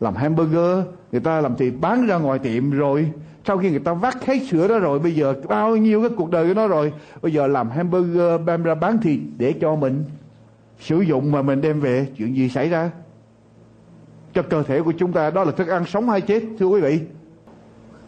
làm 0.00 0.14
hamburger, 0.14 0.86
người 1.12 1.20
ta 1.20 1.40
làm 1.40 1.56
thịt 1.56 1.74
bán 1.80 2.06
ra 2.06 2.16
ngoài 2.16 2.38
tiệm 2.38 2.70
rồi 2.70 3.10
sau 3.46 3.58
khi 3.58 3.70
người 3.70 3.78
ta 3.78 3.94
vắt 3.94 4.24
hết 4.24 4.38
sữa 4.50 4.68
đó 4.68 4.78
rồi 4.78 4.98
bây 4.98 5.14
giờ 5.14 5.34
bao 5.48 5.76
nhiêu 5.76 6.00
cái 6.00 6.10
cuộc 6.16 6.30
đời 6.30 6.48
của 6.48 6.54
nó 6.54 6.68
rồi 6.68 6.92
bây 7.22 7.32
giờ 7.32 7.46
làm 7.46 7.70
hamburger 7.70 8.40
đem 8.46 8.62
ra 8.62 8.74
bán 8.74 9.00
thịt 9.00 9.20
để 9.38 9.54
cho 9.60 9.76
mình 9.76 10.04
sử 10.80 11.00
dụng 11.00 11.32
mà 11.32 11.42
mình 11.42 11.60
đem 11.60 11.80
về 11.80 12.06
chuyện 12.16 12.36
gì 12.36 12.48
xảy 12.48 12.68
ra 12.68 12.90
cho 14.34 14.42
cơ 14.42 14.62
thể 14.62 14.82
của 14.82 14.92
chúng 14.92 15.12
ta 15.12 15.30
đó 15.30 15.44
là 15.44 15.52
thức 15.52 15.68
ăn 15.68 15.84
sống 15.86 16.08
hay 16.08 16.20
chết 16.20 16.42
thưa 16.58 16.66
quý 16.66 16.80
vị 16.80 17.00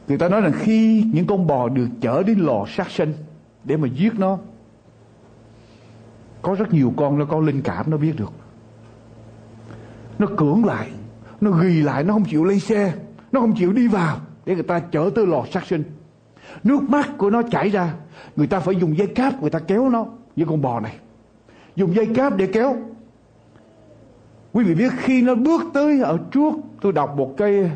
người 0.09 0.19
ta 0.19 0.29
nói 0.29 0.41
rằng 0.41 0.53
khi 0.55 1.05
những 1.13 1.27
con 1.27 1.47
bò 1.47 1.69
được 1.69 1.89
chở 2.01 2.23
đến 2.23 2.39
lò 2.39 2.65
sát 2.77 2.91
sinh 2.91 3.13
để 3.65 3.77
mà 3.77 3.89
giết 3.89 4.13
nó 4.19 4.39
có 6.43 6.55
rất 6.59 6.73
nhiều 6.73 6.93
con 6.97 7.19
nó 7.19 7.25
có 7.25 7.41
linh 7.41 7.63
cảm, 7.63 7.91
nó 7.91 7.97
biết 7.97 8.13
được. 8.17 8.33
Nó 10.19 10.27
cưỡng 10.37 10.65
lại, 10.65 10.91
nó 11.41 11.51
ghi 11.51 11.83
lại, 11.83 12.05
nó 12.05 12.13
không 12.13 12.25
chịu 12.25 12.45
lên 12.45 12.61
xe, 12.61 12.95
nó 13.33 13.41
không 13.41 13.55
chịu 13.55 13.73
đi 13.73 13.89
vào 13.89 14.17
để 14.47 14.55
người 14.55 14.63
ta 14.63 14.79
chở 14.79 15.11
tới 15.15 15.27
lò 15.27 15.45
sát 15.53 15.67
sinh. 15.67 15.85
Nước 16.65 16.83
mắt 16.83 17.09
của 17.19 17.31
nó 17.31 17.43
chảy 17.43 17.69
ra, 17.69 17.95
người 18.37 18.47
ta 18.47 18.61
phải 18.61 18.75
dùng 18.77 18.99
dây 18.99 19.07
cáp 19.07 19.41
người 19.41 19.51
ta 19.51 19.59
kéo 19.59 19.89
nó 19.89 20.07
như 20.37 20.45
con 20.45 20.63
bò 20.63 20.81
này. 20.81 20.97
Dùng 21.77 21.95
dây 21.95 22.07
cáp 22.07 22.37
để 22.37 22.47
kéo. 22.47 22.77
Quý 24.53 24.65
vị 24.65 24.75
biết 24.75 24.93
khi 24.97 25.23
nó 25.23 25.35
bước 25.35 25.63
tới 25.75 26.01
ở 26.01 26.19
trước, 26.31 26.55
tôi 26.81 26.93
đọc 26.93 27.15
một 27.17 27.35
cái 27.37 27.71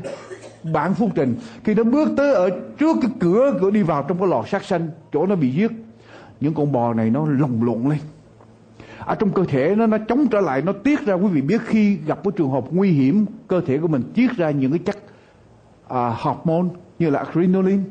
bản 0.72 0.94
phúc 0.94 1.10
trình, 1.14 1.36
khi 1.64 1.74
nó 1.74 1.84
bước 1.84 2.08
tới 2.16 2.34
ở 2.34 2.50
trước 2.78 2.96
cái 3.02 3.10
cửa 3.20 3.58
cửa 3.60 3.70
đi 3.70 3.82
vào 3.82 4.04
trong 4.08 4.18
cái 4.18 4.28
lò 4.28 4.44
sát 4.46 4.64
sanh 4.64 4.88
chỗ 5.12 5.26
nó 5.26 5.36
bị 5.36 5.50
giết, 5.50 5.70
những 6.40 6.54
con 6.54 6.72
bò 6.72 6.94
này 6.94 7.10
nó 7.10 7.26
lồng 7.26 7.64
lộn 7.64 7.82
lên 7.90 7.98
ở 9.06 9.14
trong 9.14 9.32
cơ 9.32 9.44
thể 9.44 9.74
nó 9.74 9.86
nó 9.86 9.98
chống 10.08 10.26
trở 10.28 10.40
lại 10.40 10.62
nó 10.62 10.72
tiết 10.72 11.06
ra 11.06 11.14
quý 11.14 11.28
vị 11.28 11.40
biết 11.40 11.62
khi 11.66 11.96
gặp 12.06 12.18
cái 12.24 12.32
trường 12.36 12.50
hợp 12.50 12.64
nguy 12.70 12.90
hiểm 12.90 13.26
cơ 13.48 13.60
thể 13.60 13.78
của 13.78 13.88
mình 13.88 14.02
tiết 14.14 14.36
ra 14.36 14.50
những 14.50 14.70
cái 14.70 14.78
chất 14.78 14.96
à, 15.88 16.14
hormone 16.18 16.68
như 16.98 17.10
là 17.10 17.18
adrenaline 17.18 17.82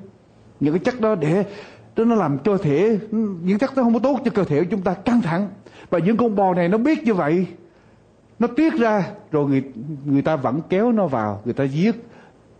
những 0.59 0.73
cái 0.73 0.79
chất 0.79 1.01
đó 1.01 1.15
để 1.15 1.45
đó 1.95 2.05
nó 2.05 2.15
làm 2.15 2.37
cơ 2.37 2.57
thể 2.57 2.99
những 3.41 3.57
chất 3.57 3.75
đó 3.75 3.83
không 3.83 3.93
có 3.93 3.99
tốt 3.99 4.19
cho 4.25 4.31
cơ 4.31 4.43
thể 4.43 4.59
của 4.59 4.67
chúng 4.71 4.81
ta 4.81 4.93
căng 4.93 5.21
thẳng. 5.21 5.47
Và 5.89 5.99
những 5.99 6.17
con 6.17 6.35
bò 6.35 6.53
này 6.53 6.67
nó 6.67 6.77
biết 6.77 7.03
như 7.03 7.13
vậy 7.13 7.47
nó 8.39 8.47
tiết 8.47 8.73
ra 8.73 9.07
rồi 9.31 9.49
người 9.49 9.63
người 10.05 10.21
ta 10.21 10.35
vẫn 10.35 10.61
kéo 10.69 10.91
nó 10.91 11.07
vào 11.07 11.41
người 11.45 11.53
ta 11.53 11.63
giết. 11.63 11.95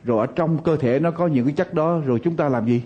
Rồi 0.03 0.27
ở 0.27 0.33
trong 0.35 0.63
cơ 0.63 0.77
thể 0.77 0.99
nó 0.99 1.11
có 1.11 1.27
những 1.27 1.45
cái 1.45 1.53
chất 1.53 1.73
đó 1.73 1.99
rồi 2.05 2.19
chúng 2.23 2.35
ta 2.35 2.49
làm 2.49 2.65
gì? 2.65 2.83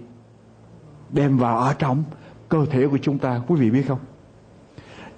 Đem 1.09 1.37
vào 1.37 1.59
ở 1.59 1.73
trong 1.79 2.03
cơ 2.49 2.65
thể 2.71 2.87
của 2.87 2.97
chúng 2.97 3.17
ta 3.17 3.41
quý 3.47 3.55
vị 3.55 3.69
biết 3.69 3.83
không? 3.87 3.99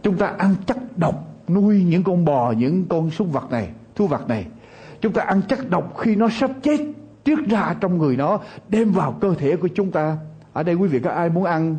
Chúng 0.03 0.17
ta 0.17 0.27
ăn 0.27 0.55
chất 0.65 0.77
độc 0.97 1.27
nuôi 1.49 1.83
những 1.83 2.03
con 2.03 2.25
bò 2.25 2.51
những 2.51 2.85
con 2.89 3.09
súc 3.09 3.31
vật 3.31 3.51
này 3.51 3.69
thú 3.95 4.07
vật 4.07 4.27
này. 4.27 4.45
Chúng 5.01 5.13
ta 5.13 5.21
ăn 5.21 5.41
chất 5.41 5.69
độc 5.69 5.97
khi 5.97 6.15
nó 6.15 6.29
sắp 6.29 6.51
chết 6.61 6.79
tiết 7.23 7.39
ra 7.49 7.75
trong 7.79 7.97
người 7.97 8.17
nó 8.17 8.39
đem 8.69 8.91
vào 8.91 9.11
cơ 9.11 9.33
thể 9.33 9.55
của 9.55 9.67
chúng 9.67 9.91
ta. 9.91 10.17
Ở 10.53 10.63
đây 10.63 10.75
quý 10.75 10.87
vị 10.87 10.99
có 10.99 11.09
ai 11.09 11.29
muốn 11.29 11.43
ăn 11.43 11.75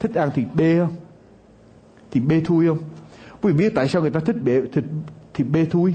thích 0.00 0.14
ăn 0.14 0.30
thịt 0.34 0.46
bê 0.54 0.78
không? 0.78 0.94
Thịt 2.10 2.22
bê 2.26 2.42
thui 2.44 2.66
không? 2.66 2.78
Quý 3.42 3.52
vị 3.52 3.58
biết 3.58 3.72
tại 3.74 3.88
sao 3.88 4.02
người 4.02 4.10
ta 4.10 4.20
thích 4.20 4.36
bê, 4.44 4.62
thịt 4.72 4.84
thịt 5.34 5.46
bê 5.50 5.64
thui? 5.64 5.94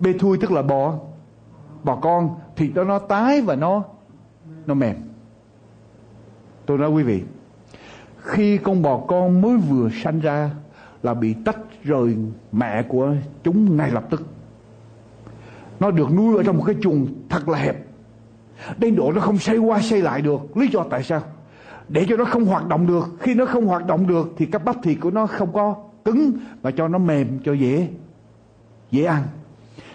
Bê 0.00 0.12
thui 0.18 0.38
tức 0.38 0.52
là 0.52 0.62
bò. 0.62 0.94
Bò 1.82 1.96
con 1.96 2.36
thịt 2.56 2.70
đó 2.74 2.84
nó 2.84 2.98
tái 2.98 3.42
và 3.42 3.54
nó 3.54 3.84
nó 4.66 4.74
mềm. 4.74 4.96
Tôi 6.66 6.78
nói 6.78 6.90
quý 6.90 7.02
vị 7.02 7.22
khi 8.16 8.58
con 8.58 8.82
bò 8.82 9.00
con 9.08 9.40
mới 9.40 9.56
vừa 9.56 9.90
sanh 10.02 10.20
ra 10.20 10.50
là 11.02 11.14
bị 11.14 11.34
tách 11.44 11.58
rời 11.84 12.16
mẹ 12.52 12.82
của 12.82 13.14
chúng 13.42 13.76
ngay 13.76 13.90
lập 13.90 14.04
tức. 14.10 14.26
Nó 15.80 15.90
được 15.90 16.12
nuôi 16.12 16.36
ở 16.36 16.42
trong 16.42 16.56
một 16.56 16.64
cái 16.66 16.76
chuồng 16.80 17.06
thật 17.28 17.48
là 17.48 17.58
hẹp. 17.58 17.76
Đến 18.78 18.96
độ 18.96 19.12
nó 19.12 19.20
không 19.20 19.38
xoay 19.38 19.58
qua 19.58 19.80
xoay 19.80 20.02
lại 20.02 20.22
được. 20.22 20.56
Lý 20.56 20.68
do 20.68 20.84
tại 20.90 21.02
sao? 21.02 21.22
Để 21.88 22.06
cho 22.08 22.16
nó 22.16 22.24
không 22.24 22.44
hoạt 22.44 22.68
động 22.68 22.86
được. 22.86 23.08
Khi 23.18 23.34
nó 23.34 23.46
không 23.46 23.66
hoạt 23.66 23.86
động 23.86 24.06
được 24.06 24.34
thì 24.36 24.46
các 24.46 24.64
bắp 24.64 24.82
thịt 24.82 24.98
của 25.00 25.10
nó 25.10 25.26
không 25.26 25.52
có 25.52 25.74
cứng 26.04 26.32
và 26.62 26.70
cho 26.70 26.88
nó 26.88 26.98
mềm, 26.98 27.38
cho 27.44 27.52
dễ 27.52 27.88
dễ 28.90 29.04
ăn. 29.04 29.22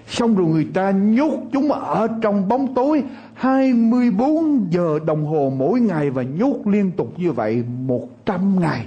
Xong 0.07 0.35
rồi 0.35 0.47
người 0.47 0.67
ta 0.73 0.91
nhốt 0.91 1.39
chúng 1.51 1.71
ở 1.71 2.07
trong 2.21 2.47
bóng 2.47 2.75
tối 2.75 3.03
24 3.33 4.67
giờ 4.69 4.99
đồng 5.05 5.25
hồ 5.25 5.53
mỗi 5.57 5.79
ngày 5.79 6.09
và 6.09 6.23
nhốt 6.23 6.55
liên 6.65 6.91
tục 6.91 7.13
như 7.17 7.31
vậy 7.31 7.63
100 7.85 8.59
ngày 8.59 8.85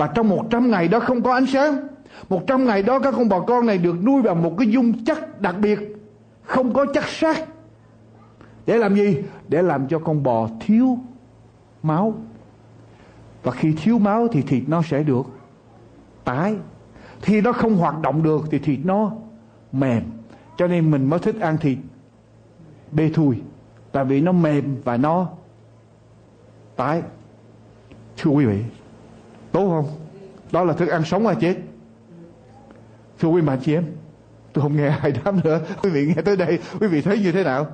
và 0.00 0.06
trong 0.06 0.28
100 0.28 0.70
ngày 0.70 0.88
đó 0.88 1.00
không 1.00 1.22
có 1.22 1.32
ánh 1.34 1.46
sáng 1.46 1.88
100 2.28 2.66
ngày 2.66 2.82
đó 2.82 2.98
các 2.98 3.14
con 3.16 3.28
bò 3.28 3.40
con 3.40 3.66
này 3.66 3.78
được 3.78 4.04
nuôi 4.04 4.22
bằng 4.22 4.42
một 4.42 4.54
cái 4.58 4.68
dung 4.68 5.04
chất 5.04 5.40
đặc 5.40 5.56
biệt, 5.60 5.78
không 6.42 6.72
có 6.72 6.86
chất 6.94 7.04
sắt 7.08 7.36
để 8.66 8.76
làm 8.76 8.94
gì? 8.94 9.22
Để 9.48 9.62
làm 9.62 9.88
cho 9.88 9.98
con 9.98 10.22
bò 10.22 10.48
thiếu 10.60 10.98
máu. 11.82 12.14
Và 13.42 13.52
khi 13.52 13.74
thiếu 13.82 13.98
máu 13.98 14.28
thì 14.28 14.42
thịt 14.42 14.62
nó 14.66 14.82
sẽ 14.82 15.02
được 15.02 15.22
tái. 16.24 16.56
Khi 17.22 17.40
nó 17.40 17.52
không 17.52 17.76
hoạt 17.76 18.00
động 18.00 18.22
được 18.22 18.44
thì 18.50 18.58
thịt 18.58 18.78
nó 18.84 19.12
mềm. 19.72 20.02
Cho 20.56 20.66
nên 20.66 20.90
mình 20.90 21.10
mới 21.10 21.18
thích 21.18 21.36
ăn 21.40 21.58
thịt 21.58 21.78
bê 22.92 23.10
thui, 23.14 23.42
tại 23.92 24.04
vì 24.04 24.20
nó 24.20 24.32
mềm 24.32 24.76
và 24.84 24.96
nó 24.96 25.28
tái. 26.76 27.02
Thưa 28.16 28.30
quý 28.30 28.44
vị 28.44 28.79
tốt 29.52 29.68
không? 29.68 29.86
Đó 30.52 30.64
là 30.64 30.72
thức 30.72 30.88
ăn 30.88 31.04
sống 31.04 31.26
hay 31.26 31.36
chết 31.40 31.56
thưa 33.20 33.28
quý 33.28 33.40
bạn 33.40 33.58
chị 33.64 33.74
em, 33.74 33.84
tôi 34.52 34.62
không 34.62 34.76
nghe 34.76 34.88
ai 35.02 35.12
đáp 35.12 35.44
nữa. 35.44 35.60
Quý 35.82 35.90
vị 35.90 36.06
nghe 36.06 36.22
tới 36.22 36.36
đây, 36.36 36.58
quý 36.80 36.86
vị 36.86 37.02
thấy 37.02 37.18
như 37.18 37.32
thế 37.32 37.44
nào? 37.44 37.66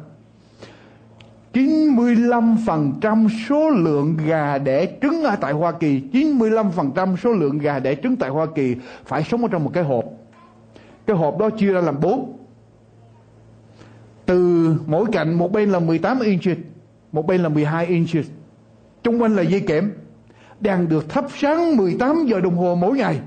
95% 1.52 3.28
số 3.48 3.70
lượng 3.70 4.16
gà 4.26 4.58
đẻ 4.58 4.86
trứng 5.02 5.22
ở 5.22 5.36
tại 5.36 5.52
Hoa 5.52 5.72
Kỳ 5.72 6.02
95% 6.12 7.16
số 7.16 7.32
lượng 7.32 7.58
gà 7.58 7.78
đẻ 7.78 7.94
trứng 7.94 8.16
tại 8.16 8.30
Hoa 8.30 8.46
Kỳ 8.54 8.76
phải 9.04 9.24
sống 9.24 9.42
ở 9.42 9.48
trong 9.52 9.64
một 9.64 9.70
cái 9.74 9.84
hộp. 9.84 10.04
Cái 11.06 11.16
hộp 11.16 11.38
đó 11.38 11.50
chia 11.50 11.72
ra 11.72 11.80
làm 11.80 12.00
bốn. 12.00 12.38
Từ 14.26 14.74
mỗi 14.86 15.06
cạnh 15.12 15.34
một 15.34 15.52
bên 15.52 15.70
là 15.70 15.78
18 15.78 16.20
inch 16.20 16.58
một 17.12 17.26
bên 17.26 17.42
là 17.42 17.48
12 17.48 17.86
inch 17.86 18.26
trung 19.02 19.22
quanh 19.22 19.36
là 19.36 19.42
dây 19.42 19.60
kẽm 19.60 19.90
đang 20.60 20.88
được 20.88 21.08
thắp 21.08 21.24
sáng 21.36 21.76
18 21.76 22.26
giờ 22.26 22.40
đồng 22.40 22.56
hồ 22.56 22.74
mỗi 22.74 22.96
ngày. 22.96 23.20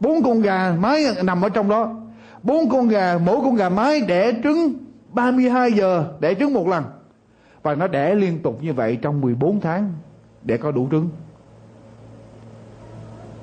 Bốn 0.00 0.22
con 0.22 0.40
gà 0.40 0.76
mái 0.80 1.04
nằm 1.24 1.42
ở 1.42 1.48
trong 1.48 1.68
đó. 1.68 1.94
Bốn 2.42 2.68
con 2.68 2.88
gà, 2.88 3.18
mỗi 3.24 3.40
con 3.40 3.54
gà 3.54 3.68
mái 3.68 4.00
đẻ 4.00 4.32
trứng 4.42 4.74
32 5.12 5.72
giờ, 5.72 6.14
đẻ 6.20 6.34
trứng 6.34 6.54
một 6.54 6.68
lần. 6.68 6.84
Và 7.62 7.74
nó 7.74 7.86
đẻ 7.86 8.14
liên 8.14 8.42
tục 8.42 8.58
như 8.62 8.72
vậy 8.72 8.98
trong 9.02 9.20
14 9.20 9.60
tháng 9.60 9.92
để 10.42 10.56
có 10.56 10.72
đủ 10.72 10.88
trứng. 10.90 11.08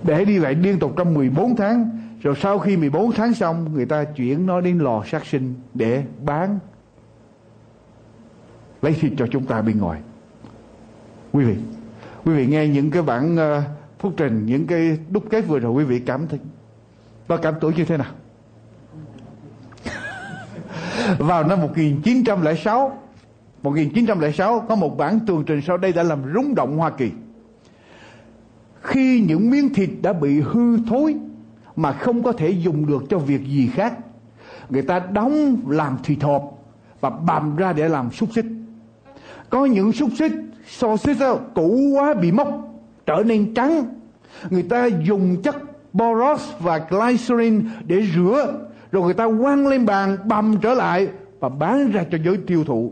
Để 0.03 0.25
đi 0.25 0.39
vậy 0.39 0.55
liên 0.55 0.79
tục 0.79 0.93
trong 0.97 1.13
14 1.13 1.55
tháng, 1.55 1.89
rồi 2.21 2.35
sau 2.41 2.59
khi 2.59 2.77
14 2.77 3.11
tháng 3.11 3.33
xong, 3.33 3.73
người 3.73 3.85
ta 3.85 4.03
chuyển 4.03 4.45
nó 4.45 4.61
đến 4.61 4.79
lò 4.79 5.03
sát 5.05 5.25
sinh 5.25 5.53
để 5.73 6.03
bán. 6.25 6.59
Lấy 8.81 8.93
thịt 8.93 9.13
cho 9.17 9.27
chúng 9.31 9.45
ta 9.45 9.61
bên 9.61 9.79
ngoài. 9.79 10.01
Quý 11.31 11.43
vị 11.45 11.55
quý 12.25 12.33
vị 12.33 12.45
nghe 12.45 12.67
những 12.67 12.91
cái 12.91 13.01
bản 13.01 13.37
ờ, 13.37 13.63
phúc 13.99 14.13
trình, 14.17 14.45
những 14.45 14.67
cái 14.67 14.97
đúc 15.09 15.23
kết 15.29 15.41
vừa 15.41 15.59
rồi 15.59 15.71
quý 15.71 15.83
vị 15.83 15.99
cảm 15.99 16.27
thấy 16.27 16.39
và 17.27 17.37
cảm 17.37 17.53
tưởng 17.61 17.73
như 17.75 17.85
thế 17.85 17.97
nào? 17.97 18.11
Vào 21.17 21.43
năm 21.43 21.61
1906 21.61 22.97
1906 23.63 24.65
có 24.69 24.75
một 24.75 24.97
bản 24.97 25.19
tường 25.27 25.43
trình 25.47 25.61
sau 25.61 25.77
đây 25.77 25.91
đã 25.91 26.03
làm 26.03 26.19
rúng 26.33 26.55
động 26.55 26.77
Hoa 26.77 26.89
Kỳ. 26.89 27.11
Khi 28.81 29.23
những 29.27 29.49
miếng 29.49 29.73
thịt 29.73 29.89
đã 30.01 30.13
bị 30.13 30.41
hư 30.41 30.77
thối 30.89 31.15
mà 31.75 31.91
không 31.91 32.23
có 32.23 32.31
thể 32.31 32.49
dùng 32.49 32.87
được 32.87 33.03
cho 33.09 33.17
việc 33.17 33.41
gì 33.47 33.69
khác, 33.73 33.93
người 34.69 34.81
ta 34.81 34.99
đóng 34.99 35.57
làm 35.67 35.97
thịt 36.03 36.23
hộp 36.23 36.43
và 37.01 37.09
bằm 37.09 37.55
ra 37.55 37.73
để 37.73 37.89
làm 37.89 38.11
xúc 38.11 38.29
xích 38.35 38.45
có 39.51 39.65
những 39.65 39.91
xúc 39.91 40.09
xích, 40.19 40.31
so 40.67 40.97
xích 40.97 41.17
cũ 41.55 41.91
quá, 41.93 42.13
bị 42.13 42.31
mốc, 42.31 42.47
trở 43.05 43.23
nên 43.25 43.53
trắng. 43.53 43.85
Người 44.49 44.63
ta 44.63 44.85
dùng 45.05 45.41
chất 45.41 45.55
boros 45.93 46.41
và 46.59 46.81
glycerin 46.89 47.69
để 47.85 48.03
rửa, 48.15 48.53
rồi 48.91 49.03
người 49.03 49.13
ta 49.13 49.27
quăng 49.41 49.67
lên 49.67 49.85
bàn, 49.85 50.17
bầm 50.25 50.55
trở 50.61 50.73
lại 50.73 51.07
và 51.39 51.49
bán 51.49 51.91
ra 51.91 52.03
cho 52.11 52.17
giới 52.25 52.37
tiêu 52.47 52.63
thụ. 52.63 52.91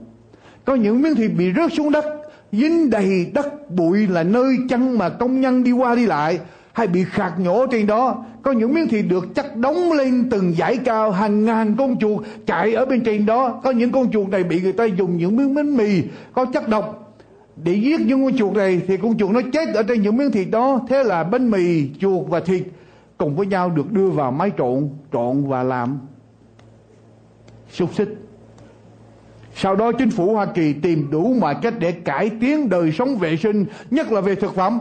Có 0.66 0.76
những 0.76 1.02
miếng 1.02 1.16
thịt 1.16 1.32
bị 1.38 1.54
rớt 1.56 1.74
xuống 1.74 1.92
đất, 1.92 2.06
dính 2.52 2.90
đầy 2.90 3.32
đất 3.34 3.72
bụi 3.72 4.08
là 4.08 4.24
nơi 4.24 4.58
chân 4.70 4.98
mà 4.98 5.10
công 5.10 5.42
nhân 5.42 5.64
đi 5.64 5.72
qua 5.72 5.96
đi 5.96 6.06
lại 6.06 6.40
hay 6.80 6.88
bị 6.88 7.04
khạc 7.04 7.40
nhổ 7.40 7.66
trên 7.68 7.88
đó. 7.88 8.26
Có 8.42 8.52
những 8.52 8.74
miếng 8.74 8.88
thịt 8.88 9.06
được 9.10 9.28
chắc 9.36 9.56
đóng 9.56 9.92
lên 9.92 10.30
từng 10.32 10.54
dãy 10.58 10.78
cao 10.78 11.12
hàng 11.12 11.46
ngàn 11.46 11.76
con 11.78 12.00
chuột 12.00 12.26
chạy 12.46 12.74
ở 12.74 12.86
bên 12.86 13.04
trên 13.04 13.26
đó. 13.26 13.62
Có 13.64 13.72
những 13.72 13.92
con 13.92 14.12
chuột 14.12 14.30
này 14.30 14.44
bị 14.44 14.62
người 14.62 14.74
ta 14.74 14.86
dùng 14.86 15.18
những 15.18 15.36
miếng 15.36 15.56
bánh 15.56 15.78
mì 15.78 16.02
có 16.34 16.46
chất 16.46 16.70
độc 16.70 17.16
để 17.64 17.74
giết 17.74 18.02
những 18.02 18.26
con 18.26 18.38
chuột 18.38 18.56
này. 18.56 18.82
Thì 18.88 18.98
con 18.98 19.18
chuột 19.18 19.32
nó 19.32 19.42
chết 19.54 19.74
ở 19.74 19.84
trên 19.84 20.02
những 20.02 20.18
miếng 20.18 20.32
thịt 20.32 20.48
đó. 20.52 20.80
Thế 20.90 21.04
là 21.04 21.24
bánh 21.24 21.52
mì 21.52 21.90
chuột 22.00 22.28
và 22.28 22.40
thịt 22.40 22.64
cùng 23.18 23.36
với 23.36 23.46
nhau 23.48 23.70
được 23.70 23.92
đưa 23.92 24.10
vào 24.10 24.32
máy 24.32 24.52
trộn 24.58 24.90
trộn 25.14 25.44
và 25.48 25.64
làm 25.64 26.00
xúc 27.72 27.90
xích. 27.94 28.10
Sau 29.56 29.76
đó 29.76 29.92
chính 29.92 30.10
phủ 30.12 30.34
Hoa 30.34 30.46
Kỳ 30.46 30.74
tìm 30.74 31.08
đủ 31.12 31.36
mọi 31.40 31.56
cách 31.62 31.74
để 31.80 31.92
cải 31.92 32.30
tiến 32.42 32.70
đời 32.70 32.92
sống 32.92 33.16
vệ 33.18 33.38
sinh, 33.38 33.66
nhất 33.92 34.12
là 34.12 34.22
về 34.22 34.36
thực 34.36 34.56
phẩm. 34.56 34.80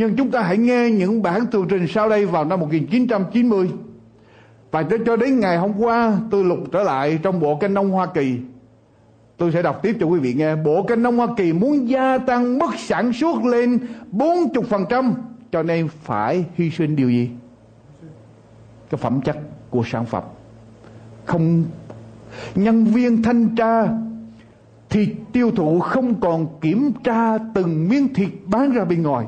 Nhưng 0.00 0.16
chúng 0.16 0.30
ta 0.30 0.42
hãy 0.42 0.58
nghe 0.58 0.90
những 0.90 1.22
bản 1.22 1.46
tường 1.46 1.66
trình 1.68 1.86
sau 1.88 2.08
đây 2.08 2.26
vào 2.26 2.44
năm 2.44 2.60
1990. 2.60 3.70
Và 4.70 4.84
cho 5.06 5.16
đến 5.16 5.40
ngày 5.40 5.58
hôm 5.58 5.72
qua 5.78 6.18
tôi 6.30 6.44
lục 6.44 6.58
trở 6.72 6.82
lại 6.82 7.18
trong 7.22 7.40
bộ 7.40 7.56
canh 7.56 7.74
nông 7.74 7.90
Hoa 7.90 8.06
Kỳ. 8.06 8.36
Tôi 9.36 9.52
sẽ 9.52 9.62
đọc 9.62 9.82
tiếp 9.82 9.96
cho 10.00 10.06
quý 10.06 10.20
vị 10.20 10.34
nghe. 10.34 10.56
Bộ 10.56 10.82
canh 10.82 11.02
nông 11.02 11.16
Hoa 11.16 11.26
Kỳ 11.36 11.52
muốn 11.52 11.88
gia 11.88 12.18
tăng 12.18 12.58
mức 12.58 12.70
sản 12.78 13.12
xuất 13.12 13.44
lên 13.44 13.78
40% 14.12 15.12
cho 15.52 15.62
nên 15.62 15.88
phải 15.88 16.44
hy 16.54 16.70
sinh 16.70 16.96
điều 16.96 17.10
gì? 17.10 17.30
Cái 18.90 18.98
phẩm 18.98 19.20
chất 19.20 19.36
của 19.70 19.82
sản 19.86 20.06
phẩm. 20.06 20.22
Không, 21.24 21.64
nhân 22.54 22.84
viên 22.84 23.22
thanh 23.22 23.56
tra, 23.56 23.88
thịt 24.88 25.08
tiêu 25.32 25.50
thụ 25.50 25.80
không 25.80 26.20
còn 26.20 26.46
kiểm 26.60 26.92
tra 27.04 27.38
từng 27.38 27.88
miếng 27.88 28.14
thịt 28.14 28.30
bán 28.46 28.72
ra 28.72 28.84
bên 28.84 29.02
ngoài 29.02 29.26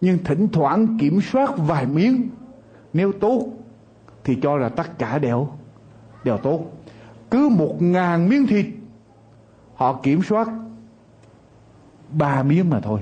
nhưng 0.00 0.18
thỉnh 0.24 0.48
thoảng 0.52 0.98
kiểm 1.00 1.20
soát 1.20 1.50
vài 1.56 1.86
miếng, 1.86 2.28
nếu 2.92 3.12
tốt, 3.12 3.46
thì 4.24 4.38
cho 4.42 4.56
là 4.56 4.68
tất 4.68 4.98
cả 4.98 5.18
đều 5.18 5.48
đều 6.24 6.36
tốt. 6.36 6.72
Cứ 7.30 7.48
một 7.48 7.82
ngàn 7.82 8.28
miếng 8.28 8.46
thịt, 8.46 8.66
họ 9.74 10.00
kiểm 10.02 10.22
soát 10.22 10.48
ba 12.10 12.42
miếng 12.42 12.70
mà 12.70 12.80
thôi. 12.80 13.00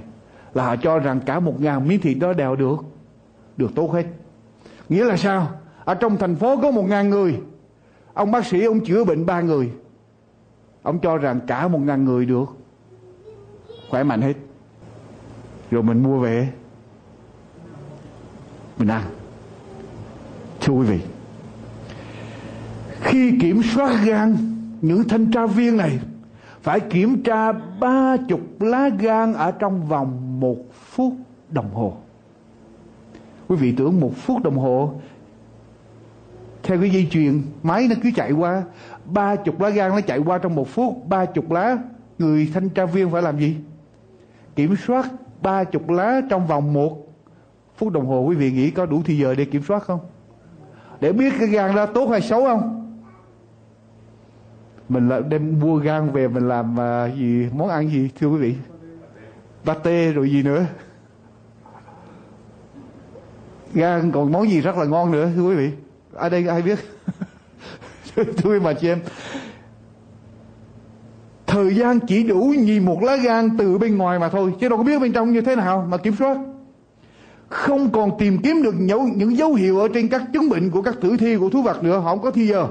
Là 0.55 0.65
họ 0.67 0.77
cho 0.77 0.99
rằng 0.99 1.21
cả 1.27 1.41
một 1.41 1.61
ngàn 1.61 1.89
miếng 1.89 2.01
thịt 2.01 2.19
đó 2.21 2.33
đều 2.33 2.57
được 2.57 2.77
được 3.57 3.75
tốt 3.75 3.93
hết. 3.93 4.07
Nghĩa 4.89 5.05
là 5.05 5.17
sao? 5.17 5.51
Ở 5.85 5.95
trong 5.95 6.17
thành 6.17 6.37
phố 6.37 6.61
có 6.63 6.71
một 6.71 6.83
ngàn 6.89 7.11
người. 7.11 7.41
Ông 8.15 8.31
bác 8.31 8.47
sĩ, 8.47 8.65
ông 8.65 8.85
chữa 8.85 9.05
bệnh 9.05 9.27
ba 9.27 9.41
người. 9.41 9.71
Ông 10.83 10.99
cho 10.99 11.17
rằng 11.17 11.41
cả 11.47 11.69
một 11.69 11.79
ngàn 11.79 12.05
người 12.05 12.27
được. 12.27 12.57
Khỏe 13.91 14.03
mạnh 14.03 14.23
hết. 14.23 14.35
Rồi 15.71 15.83
mình 15.83 16.03
mua 16.03 16.19
về 16.19 16.49
mình 18.79 18.89
ăn. 18.89 19.03
Thưa 20.61 20.73
quý 20.73 20.87
vị, 20.87 21.01
khi 23.01 23.39
kiểm 23.41 23.63
soát 23.75 24.05
gan, 24.05 24.37
những 24.81 25.09
thanh 25.09 25.31
tra 25.31 25.47
viên 25.47 25.77
này 25.77 25.99
phải 26.63 26.81
kiểm 26.81 27.23
tra 27.23 27.53
ba 27.53 28.17
chục 28.29 28.41
lá 28.61 28.89
gan 28.89 29.33
ở 29.33 29.51
trong 29.51 29.87
vòng 29.87 30.41
một 30.41 30.57
phút 30.73 31.15
đồng 31.51 31.75
hồ. 31.75 31.97
Quý 33.49 33.57
vị 33.57 33.75
tưởng 33.77 34.01
một 34.01 34.13
phút 34.17 34.43
đồng 34.43 34.59
hồ, 34.59 35.01
theo 36.63 36.81
cái 36.81 36.91
dây 36.91 37.09
chuyền, 37.11 37.43
máy 37.63 37.87
nó 37.89 37.95
cứ 38.03 38.11
chạy 38.17 38.33
qua, 38.33 38.63
ba 39.05 39.37
chục 39.37 39.61
lá 39.61 39.69
gan 39.69 39.91
nó 39.91 40.01
chạy 40.01 40.19
qua 40.19 40.39
trong 40.39 40.55
một 40.55 40.69
phút, 40.69 41.09
ba 41.09 41.25
chục 41.25 41.51
lá, 41.51 41.79
người 42.19 42.51
thanh 42.55 42.69
tra 42.69 42.85
viên 42.87 43.11
phải 43.11 43.23
làm 43.23 43.39
gì? 43.39 43.57
Kiểm 44.57 44.75
soát 44.87 45.07
ba 45.43 45.65
chục 45.65 45.91
lá 45.91 46.21
trong 46.31 46.47
vòng 46.47 46.73
một 46.73 47.06
phút 47.77 47.93
đồng 47.93 48.07
hồ 48.07 48.21
quý 48.21 48.37
vị 48.37 48.51
nghĩ 48.51 48.71
có 48.71 48.87
đủ 48.87 49.03
thì 49.05 49.19
giờ 49.19 49.35
để 49.35 49.45
kiểm 49.45 49.63
soát 49.63 49.83
không? 49.83 50.01
Để 51.01 51.13
biết 51.13 51.33
cái 51.39 51.49
gan 51.49 51.75
đó 51.75 51.87
tốt 51.87 52.07
hay 52.07 52.21
xấu 52.21 52.45
không? 52.45 52.97
Mình 54.89 55.09
lại 55.09 55.23
đem 55.29 55.61
mua 55.61 55.77
gan 55.77 56.13
về 56.13 56.29
mình 56.29 56.49
làm 56.49 56.75
uh, 56.75 57.17
gì 57.19 57.49
món 57.53 57.69
ăn 57.69 57.91
gì 57.91 58.11
thưa 58.21 58.27
quý 58.27 58.39
vị? 58.39 58.55
Pate 59.65 60.13
rồi 60.13 60.31
gì 60.31 60.43
nữa? 60.43 60.65
Gan 63.75 64.13
còn 64.13 64.33
món 64.33 64.51
gì 64.51 64.61
rất 64.61 64.77
là 64.77 64.85
ngon 64.85 65.11
nữa 65.11 65.31
thưa 65.37 65.43
quý 65.43 65.55
vị? 65.55 65.71
Ở 66.13 66.29
đây 66.29 66.47
ai 66.49 66.63
biết? 66.63 66.79
Thưa 68.37 68.61
mà 68.61 68.73
chị 68.73 68.89
em. 68.89 68.99
Thời 71.47 71.75
gian 71.75 71.99
chỉ 72.01 72.23
đủ 72.23 72.55
nhìn 72.59 72.85
một 72.85 73.03
lá 73.03 73.17
gan 73.17 73.57
từ 73.59 73.79
bên 73.79 73.97
ngoài 73.97 74.19
mà 74.19 74.29
thôi 74.29 74.55
chứ 74.61 74.69
đâu 74.69 74.79
có 74.79 74.85
biết 74.85 75.01
bên 75.01 75.13
trong 75.13 75.33
như 75.33 75.41
thế 75.41 75.57
nào 75.57 75.87
mà 75.91 75.97
kiểm 75.97 76.15
soát 76.19 76.37
không 77.49 77.91
còn 77.93 78.19
tìm 78.19 78.39
kiếm 78.39 78.63
được 78.63 78.75
những 79.17 79.37
dấu 79.37 79.55
hiệu 79.55 79.79
ở 79.79 79.89
trên 79.95 80.09
các 80.09 80.23
chứng 80.33 80.49
bệnh 80.49 80.71
của 80.71 80.83
các 80.83 80.95
tử 81.01 81.17
thi, 81.19 81.37
của 81.37 81.51
thú 81.51 81.63
vật 81.63 81.83
nữa, 81.85 81.99
họ 81.99 82.11
không 82.11 82.23
có 82.23 82.31
thi 82.31 82.47
giờ. 82.47 82.69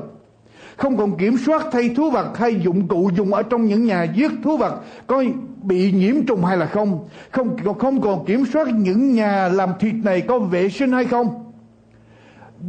Không 0.78 0.98
còn 0.98 1.18
kiểm 1.18 1.38
soát 1.46 1.66
thay 1.72 1.90
thú 1.90 2.10
vật 2.10 2.38
hay 2.38 2.62
dụng 2.64 2.88
cụ 2.88 3.12
dùng 3.18 3.34
ở 3.34 3.44
trong 3.44 3.66
những 3.66 3.86
nhà 3.86 4.04
giết 4.04 4.32
thú 4.44 4.58
vật 4.58 4.82
có 5.08 5.24
bị 5.62 5.92
nhiễm 5.92 6.26
trùng 6.26 6.46
hay 6.46 6.58
là 6.58 6.66
không. 6.66 7.08
Không 7.32 7.78
không 7.80 8.02
còn 8.02 8.26
kiểm 8.26 8.46
soát 8.54 8.68
những 8.74 9.14
nhà 9.14 9.48
làm 9.48 9.70
thịt 9.80 9.96
này 10.04 10.22
có 10.22 10.40
vệ 10.40 10.70
sinh 10.70 10.92
hay 10.92 11.06
không. 11.06 11.52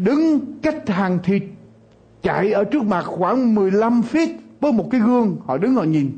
Đứng 0.04 0.40
cách 0.62 0.88
hàng 0.88 1.18
thịt 1.24 1.42
chạy 2.22 2.52
ở 2.52 2.64
trước 2.64 2.82
mặt 2.82 3.04
khoảng 3.06 3.54
15 3.54 4.02
feet 4.12 4.28
với 4.60 4.72
một 4.72 4.88
cái 4.90 5.00
gương, 5.00 5.36
họ 5.46 5.58
đứng 5.58 5.74
họ 5.74 5.82
nhìn 5.82 6.12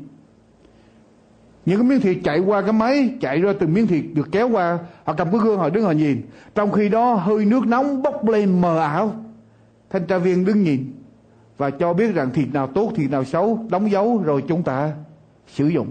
những 1.69 1.79
cái 1.79 1.87
miếng 1.89 2.01
thịt 2.01 2.17
chạy 2.23 2.39
qua 2.39 2.61
cái 2.61 2.73
máy, 2.73 3.13
chạy 3.21 3.41
ra 3.41 3.53
từng 3.59 3.73
miếng 3.73 3.87
thịt 3.87 4.03
được 4.13 4.27
kéo 4.31 4.49
qua. 4.49 4.79
Họ 5.03 5.13
cầm 5.13 5.31
cái 5.31 5.39
gương, 5.43 5.59
họ 5.59 5.69
đứng 5.69 5.83
họ 5.83 5.91
nhìn. 5.91 6.21
Trong 6.55 6.71
khi 6.71 6.89
đó, 6.89 7.13
hơi 7.13 7.45
nước 7.45 7.67
nóng 7.67 8.01
bốc 8.03 8.27
lên 8.29 8.61
mờ 8.61 8.79
ảo. 8.79 9.13
Thanh 9.89 10.07
tra 10.07 10.17
viên 10.17 10.45
đứng 10.45 10.63
nhìn 10.63 10.91
và 11.57 11.69
cho 11.69 11.93
biết 11.93 12.15
rằng 12.15 12.29
thịt 12.33 12.53
nào 12.53 12.67
tốt, 12.67 12.91
thịt 12.95 13.11
nào 13.11 13.23
xấu, 13.23 13.65
đóng 13.69 13.91
dấu 13.91 14.21
rồi 14.23 14.43
chúng 14.47 14.63
ta 14.63 14.91
sử 15.47 15.67
dụng. 15.67 15.87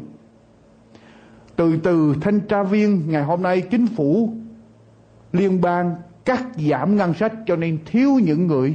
Từ 1.56 1.76
từ, 1.76 2.14
thanh 2.20 2.40
tra 2.40 2.62
viên, 2.62 3.02
ngày 3.06 3.22
hôm 3.22 3.42
nay 3.42 3.60
chính 3.60 3.86
phủ 3.86 4.32
liên 5.32 5.60
bang 5.60 5.94
cắt 6.24 6.44
giảm 6.70 6.96
ngân 6.96 7.14
sách 7.14 7.32
cho 7.46 7.56
nên 7.56 7.78
thiếu 7.86 8.10
những 8.22 8.46
người 8.46 8.74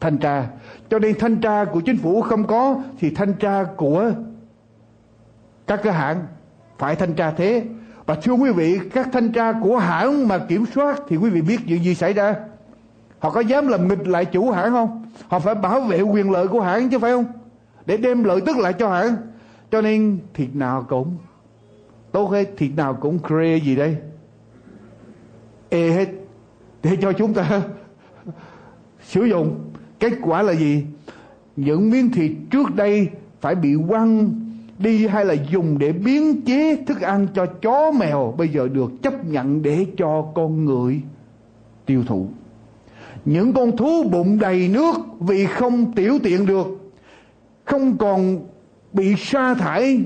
thanh 0.00 0.18
tra. 0.18 0.48
Cho 0.90 0.98
nên 0.98 1.18
thanh 1.18 1.36
tra 1.40 1.64
của 1.64 1.80
chính 1.80 1.96
phủ 1.96 2.20
không 2.22 2.46
có 2.46 2.82
thì 2.98 3.10
thanh 3.10 3.32
tra 3.32 3.64
của 3.76 4.12
các 5.68 5.80
cái 5.82 5.92
hãng 5.92 6.26
phải 6.78 6.96
thanh 6.96 7.14
tra 7.14 7.30
thế. 7.30 7.64
Và 8.06 8.14
thưa 8.14 8.32
quý 8.32 8.50
vị, 8.50 8.80
các 8.92 9.08
thanh 9.12 9.32
tra 9.32 9.52
của 9.62 9.78
hãng 9.78 10.28
mà 10.28 10.38
kiểm 10.38 10.64
soát 10.74 11.00
thì 11.08 11.16
quý 11.16 11.30
vị 11.30 11.40
biết 11.40 11.60
chuyện 11.68 11.84
gì 11.84 11.94
xảy 11.94 12.12
ra? 12.12 12.34
Họ 13.18 13.30
có 13.30 13.40
dám 13.40 13.68
làm 13.68 13.88
nghịch 13.88 14.08
lại 14.08 14.24
chủ 14.24 14.50
hãng 14.50 14.70
không? 14.70 15.06
Họ 15.28 15.38
phải 15.38 15.54
bảo 15.54 15.80
vệ 15.80 16.00
quyền 16.00 16.30
lợi 16.30 16.48
của 16.48 16.60
hãng 16.60 16.88
chứ 16.88 16.98
phải 16.98 17.12
không? 17.12 17.24
Để 17.86 17.96
đem 17.96 18.24
lợi 18.24 18.40
tức 18.46 18.56
lại 18.58 18.72
cho 18.72 18.88
hãng. 18.88 19.16
Cho 19.70 19.80
nên 19.80 20.18
thịt 20.34 20.48
nào 20.54 20.86
cũng, 20.88 21.16
tốt 22.12 22.30
hết 22.30 22.44
thịt 22.56 22.70
nào 22.76 22.94
cũng 22.94 23.18
cre 23.18 23.56
gì 23.56 23.76
đây? 23.76 23.96
Ê 25.68 25.90
hết. 25.90 26.08
Để 26.82 26.96
cho 27.00 27.12
chúng 27.12 27.34
ta 27.34 27.62
sử 29.02 29.24
dụng. 29.24 29.70
Kết 30.00 30.12
quả 30.22 30.42
là 30.42 30.52
gì? 30.52 30.84
Những 31.56 31.90
miếng 31.90 32.10
thịt 32.10 32.32
trước 32.50 32.74
đây 32.74 33.08
phải 33.40 33.54
bị 33.54 33.76
quăng 33.88 34.30
đi 34.78 35.06
hay 35.06 35.24
là 35.24 35.34
dùng 35.50 35.78
để 35.78 35.92
biến 35.92 36.42
chế 36.42 36.76
thức 36.86 37.00
ăn 37.00 37.26
cho 37.34 37.46
chó 37.46 37.90
mèo, 37.90 38.34
bây 38.38 38.48
giờ 38.48 38.68
được 38.68 38.90
chấp 39.02 39.24
nhận 39.24 39.62
để 39.62 39.86
cho 39.96 40.22
con 40.34 40.64
người 40.64 41.00
tiêu 41.86 42.04
thụ. 42.06 42.26
Những 43.24 43.52
con 43.52 43.76
thú 43.76 44.04
bụng 44.12 44.38
đầy 44.38 44.68
nước 44.68 44.94
vì 45.20 45.46
không 45.46 45.92
tiểu 45.92 46.18
tiện 46.22 46.46
được, 46.46 46.66
không 47.64 47.98
còn 47.98 48.38
bị 48.92 49.14
sa 49.18 49.54
thải, 49.54 50.00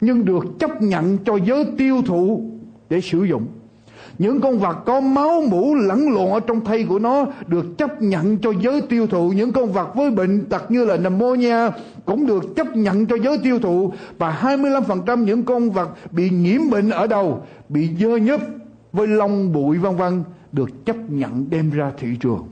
nhưng 0.00 0.24
được 0.24 0.44
chấp 0.58 0.82
nhận 0.82 1.18
cho 1.24 1.36
giới 1.36 1.64
tiêu 1.78 2.02
thụ 2.06 2.50
để 2.90 3.00
sử 3.00 3.24
dụng 3.24 3.46
những 4.18 4.40
con 4.40 4.58
vật 4.58 4.76
có 4.86 5.00
máu, 5.00 5.42
mũ 5.50 5.74
lẫn 5.74 6.12
lộn 6.12 6.30
ở 6.30 6.40
trong 6.40 6.64
thây 6.64 6.84
của 6.84 6.98
nó 6.98 7.26
được 7.46 7.78
chấp 7.78 8.02
nhận 8.02 8.38
cho 8.38 8.52
giới 8.60 8.80
tiêu 8.80 9.06
thụ. 9.06 9.30
Những 9.30 9.52
con 9.52 9.72
vật 9.72 9.94
với 9.94 10.10
bệnh 10.10 10.44
tật 10.44 10.70
như 10.70 10.84
là 10.84 10.96
pneumonia 10.96 11.70
cũng 12.04 12.26
được 12.26 12.56
chấp 12.56 12.76
nhận 12.76 13.06
cho 13.06 13.16
giới 13.16 13.38
tiêu 13.38 13.58
thụ. 13.58 13.92
Và 14.18 14.38
25% 14.42 15.24
những 15.24 15.42
con 15.42 15.70
vật 15.70 15.90
bị 16.10 16.30
nhiễm 16.30 16.70
bệnh 16.70 16.90
ở 16.90 17.06
đầu, 17.06 17.42
bị 17.68 17.90
dơ 18.00 18.16
nhấp 18.16 18.40
với 18.92 19.06
lông, 19.06 19.52
bụi, 19.52 19.78
vân 19.78 19.96
vân 19.96 20.24
được 20.52 20.84
chấp 20.84 20.96
nhận 21.08 21.50
đem 21.50 21.70
ra 21.70 21.92
thị 21.98 22.08
trường. 22.20 22.48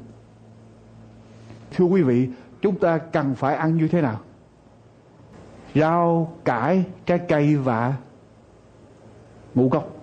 Thưa 1.77 1.85
quý 1.85 2.03
vị, 2.03 2.29
chúng 2.63 2.79
ta 2.79 2.99
cần 2.99 3.35
phải 3.35 3.55
ăn 3.55 3.77
như 3.77 3.89
thế 3.89 4.01
nào? 4.01 4.21
Rau, 5.75 6.33
cải, 6.45 6.85
trái 7.07 7.19
cây 7.29 7.57
và 7.57 7.95
ngũ 9.55 9.69
cốc 9.69 10.00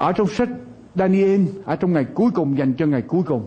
ở 0.00 0.12
trong 0.12 0.26
sách 0.26 0.48
Daniel, 0.94 1.40
ở 1.64 1.76
trong 1.76 1.92
ngày 1.92 2.04
cuối 2.14 2.30
cùng 2.30 2.58
dành 2.58 2.74
cho 2.74 2.86
ngày 2.86 3.02
cuối 3.02 3.22
cùng, 3.26 3.46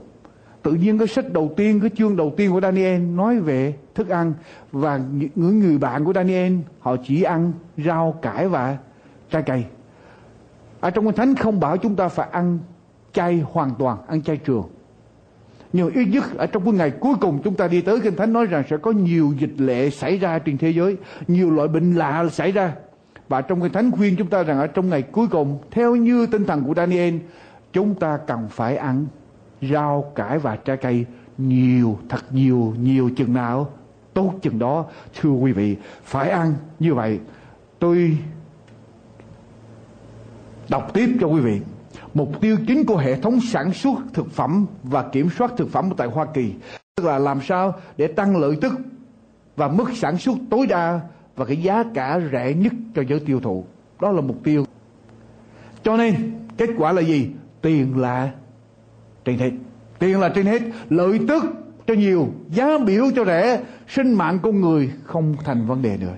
tự 0.64 0.72
nhiên 0.72 0.98
cái 0.98 1.08
sách 1.08 1.34
đầu 1.34 1.54
tiên, 1.58 1.80
cái 1.80 1.90
chương 1.98 2.16
đầu 2.16 2.34
tiên 2.38 2.52
của 2.52 2.62
Daniel 2.62 3.02
nói 3.02 3.40
về 3.40 3.74
thức 3.96 4.10
ăn 4.10 4.34
và 4.72 5.00
những 5.34 5.60
người 5.60 5.78
bạn 5.78 6.06
của 6.06 6.14
Daniel, 6.14 6.54
họ 6.80 6.96
chỉ 7.06 7.24
ăn 7.24 7.54
rau, 7.78 8.20
cải 8.22 8.48
và 8.48 8.78
trái 9.30 9.44
cây. 9.46 9.66
Ở 10.80 10.90
trong 10.90 11.06
kinh 11.06 11.16
thánh 11.16 11.36
không 11.36 11.60
bảo 11.60 11.78
chúng 11.78 11.96
ta 11.96 12.08
phải 12.08 12.28
ăn 12.32 12.60
chay 13.14 13.44
hoàn 13.52 13.72
toàn, 13.80 13.98
ăn 14.08 14.22
chay 14.22 14.38
trường. 14.38 14.70
Nhưng 15.74 15.90
ít 15.94 16.06
nhất 16.06 16.24
ở 16.38 16.46
trong 16.46 16.64
cái 16.64 16.74
ngày 16.74 16.92
cuối 16.92 17.14
cùng 17.22 17.42
chúng 17.44 17.56
ta 17.56 17.68
đi 17.68 17.82
tới 17.82 18.00
kinh 18.00 18.16
thánh 18.16 18.34
nói 18.34 18.46
rằng 18.46 18.64
sẽ 18.70 18.78
có 18.78 18.92
nhiều 18.92 19.34
dịch 19.40 19.54
lệ 19.58 19.90
xảy 19.90 20.18
ra 20.18 20.40
trên 20.40 20.58
thế 20.58 20.70
giới, 20.70 20.98
nhiều 21.28 21.52
loại 21.52 21.68
bệnh 21.68 21.96
lạ 21.96 22.26
xảy 22.32 22.52
ra 22.52 22.74
và 23.34 23.42
trong 23.42 23.62
kinh 23.62 23.72
thánh 23.72 23.92
khuyên 23.92 24.16
chúng 24.16 24.28
ta 24.28 24.44
rằng 24.44 24.60
ở 24.60 24.68
trong 24.68 24.90
ngày 24.90 25.02
cuối 25.02 25.28
cùng, 25.28 25.60
theo 25.72 25.96
như 25.96 26.26
tinh 26.26 26.46
thần 26.46 26.64
của 26.64 26.74
Daniel, 26.76 27.16
chúng 27.74 27.96
ta 27.96 28.18
cần 28.28 28.48
phải 28.50 28.78
ăn 28.78 29.06
rau, 29.62 30.12
cải 30.16 30.40
và 30.40 30.56
trái 30.56 30.78
cây 30.78 31.06
nhiều, 31.38 31.98
thật 32.10 32.22
nhiều 32.32 32.74
nhiều 32.80 33.10
chừng 33.18 33.34
nào. 33.34 33.70
Tốt 34.14 34.34
chừng 34.42 34.60
đó, 34.60 34.86
thưa 35.20 35.30
quý 35.30 35.52
vị, 35.52 35.78
phải 36.04 36.30
ăn 36.30 36.54
như 36.80 36.94
vậy. 36.94 37.20
Tôi 37.80 38.18
đọc 40.70 40.94
tiếp 40.94 41.10
cho 41.22 41.28
quý 41.28 41.40
vị. 41.40 41.62
Mục 42.14 42.42
tiêu 42.42 42.58
chính 42.68 42.86
của 42.86 42.98
hệ 42.98 43.16
thống 43.16 43.40
sản 43.42 43.74
xuất 43.74 43.96
thực 44.14 44.32
phẩm 44.32 44.66
và 44.84 45.04
kiểm 45.04 45.30
soát 45.38 45.52
thực 45.58 45.72
phẩm 45.72 45.90
tại 45.98 46.08
Hoa 46.08 46.26
Kỳ, 46.26 46.54
tức 46.96 47.06
là 47.06 47.20
làm 47.20 47.42
sao 47.42 47.74
để 47.98 48.08
tăng 48.08 48.38
lợi 48.38 48.58
tức 48.62 48.74
và 49.56 49.68
mức 49.68 49.90
sản 49.96 50.18
xuất 50.18 50.38
tối 50.50 50.68
đa 50.68 51.00
và 51.36 51.46
cái 51.46 51.58
giá 51.58 51.84
cả 51.94 52.20
rẻ 52.32 52.54
nhất 52.54 52.74
cho 52.96 53.04
giới 53.08 53.20
tiêu 53.20 53.40
thụ. 53.40 53.66
Đó 54.02 54.12
là 54.12 54.22
mục 54.22 54.38
tiêu. 54.44 54.66
Cho 55.84 55.98
nên, 55.98 56.16
kết 56.58 56.70
quả 56.78 56.92
là 56.92 57.02
gì? 57.02 57.30
Tiền 57.62 57.98
là 57.98 58.32
trên 59.26 59.38
hết. 59.38 59.52
Tiền 60.00 60.20
là 60.20 60.30
trên 60.30 60.46
hết. 60.46 60.62
Lợi 60.90 61.20
tức 61.28 61.44
cho 61.88 61.94
nhiều, 61.94 62.28
giá 62.50 62.78
biểu 62.86 63.06
cho 63.16 63.26
rẻ, 63.26 63.64
sinh 63.88 64.14
mạng 64.14 64.40
con 64.44 64.62
người 64.62 64.92
không 65.04 65.36
thành 65.44 65.66
vấn 65.66 65.82
đề 65.82 65.98
nữa. 65.98 66.16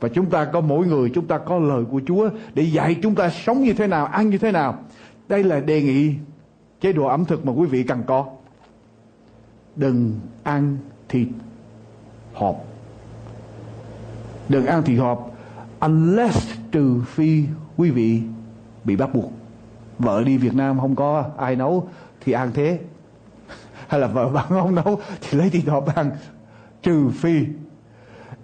Và 0.00 0.08
chúng 0.08 0.30
ta 0.30 0.44
có 0.44 0.60
mỗi 0.60 0.86
người, 0.86 1.10
chúng 1.14 1.26
ta 1.26 1.38
có 1.38 1.58
lời 1.58 1.84
của 1.90 2.00
Chúa 2.06 2.30
để 2.54 2.62
dạy 2.62 2.96
chúng 3.02 3.14
ta 3.14 3.30
sống 3.30 3.62
như 3.62 3.72
thế 3.72 3.86
nào, 3.86 4.06
ăn 4.06 4.30
như 4.30 4.38
thế 4.38 4.52
nào. 4.52 4.78
Đây 5.28 5.44
là 5.44 5.60
đề 5.60 5.82
nghị, 5.82 6.14
chế 6.80 6.92
độ 6.92 7.06
ẩm 7.06 7.24
thực 7.24 7.46
mà 7.46 7.52
quý 7.52 7.66
vị 7.66 7.82
cần 7.82 8.02
có. 8.06 8.26
Đừng 9.76 10.20
ăn 10.42 10.76
thịt 11.08 11.28
hộp 12.32 12.73
đừng 14.48 14.66
ăn 14.66 14.82
thịt 14.82 15.00
hộp, 15.00 15.30
unless 15.80 16.52
trừ 16.72 17.00
phi 17.06 17.44
quý 17.76 17.90
vị 17.90 18.22
bị 18.84 18.96
bắt 18.96 19.14
buộc. 19.14 19.32
Vợ 19.98 20.22
đi 20.24 20.36
Việt 20.36 20.54
Nam 20.54 20.80
không 20.80 20.96
có 20.96 21.24
ai 21.36 21.56
nấu 21.56 21.88
thì 22.20 22.32
ăn 22.32 22.50
thế. 22.54 22.78
Hay 23.88 24.00
là 24.00 24.06
vợ 24.06 24.28
bạn 24.28 24.46
không 24.48 24.74
nấu 24.74 25.00
thì 25.20 25.38
lấy 25.38 25.50
thịt 25.50 25.64
hộp 25.66 25.94
ăn. 25.94 26.10
Trừ 26.82 27.10
phi. 27.10 27.44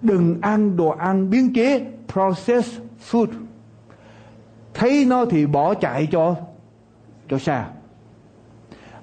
Đừng 0.01 0.41
ăn 0.41 0.77
đồ 0.77 0.87
ăn 0.87 1.29
biến 1.29 1.53
chế, 1.53 1.91
processed 2.13 2.81
food. 3.11 3.27
Thấy 4.73 5.05
nó 5.05 5.25
thì 5.25 5.45
bỏ 5.45 5.73
chạy 5.73 6.07
cho 6.11 6.35
cho 7.29 7.39
xa. 7.39 7.65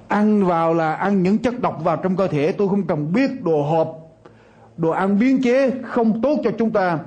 Ăn 0.08 0.44
vào 0.44 0.74
là 0.74 0.94
ăn 0.94 1.22
những 1.22 1.38
chất 1.38 1.60
độc 1.60 1.84
vào 1.84 1.96
trong 1.96 2.16
cơ 2.16 2.28
thể. 2.28 2.52
Tôi 2.52 2.68
không 2.68 2.86
cần 2.86 3.12
biết 3.12 3.44
đồ 3.44 3.62
hộp 3.62 4.07
đồ 4.78 4.90
ăn 4.90 5.18
biến 5.18 5.42
chế 5.42 5.70
không 5.82 6.22
tốt 6.22 6.38
cho 6.44 6.50
chúng 6.58 6.70
ta. 6.70 6.98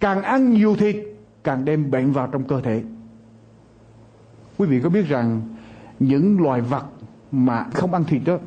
Càng 0.00 0.22
ăn 0.22 0.52
nhiều 0.52 0.76
thịt 0.76 0.96
càng 1.44 1.64
đem 1.64 1.90
bệnh 1.90 2.12
vào 2.12 2.26
trong 2.26 2.44
cơ 2.44 2.60
thể. 2.60 2.82
Quý 4.58 4.66
vị 4.66 4.80
có 4.80 4.88
biết 4.88 5.08
rằng 5.08 5.40
những 6.00 6.40
loài 6.40 6.60
vật 6.60 6.84
mà 7.32 7.66
không 7.74 7.94
ăn 7.94 8.04
thịt 8.04 8.22
đó 8.24 8.38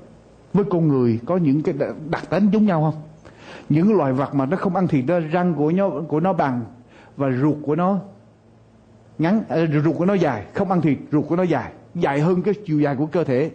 với 0.54 0.66
con 0.70 0.88
người 0.88 1.20
có 1.26 1.38
những 1.38 1.64
cái 1.64 1.76
đặc 2.10 2.30
tính 2.30 2.50
giống 2.52 2.66
nhau 2.66 2.82
không? 2.92 3.02
Những 3.70 3.94
loài 3.94 4.14
vật 4.14 4.36
mà 4.36 4.46
nó 4.46 4.58
không 4.58 4.76
ăn 4.76 4.88
thịt 4.88 5.06
đó 5.08 5.20
răng 5.32 5.54
của 5.54 5.72
nó 5.72 5.90
của 6.08 6.20
nó 6.20 6.34
bằng 6.34 6.62
và 7.18 7.32
ruột 7.32 7.58
của 7.62 7.76
nó 7.76 8.00
ngắn 9.18 9.44
à, 9.50 9.58
ruột 9.84 9.98
của 9.98 10.06
nó 10.06 10.14
dài. 10.14 10.46
Không 10.54 10.72
ăn 10.72 10.82
thịt 10.82 10.98
ruột 11.12 11.26
của 11.28 11.36
nó 11.36 11.44
dài. 11.44 11.72
Dài 11.96 12.20
hơn 12.20 12.42
cái 12.42 12.54
chiều 12.66 12.80
dài 12.80 12.96
của 12.96 13.06
cơ 13.06 13.24
thể. 13.24 13.52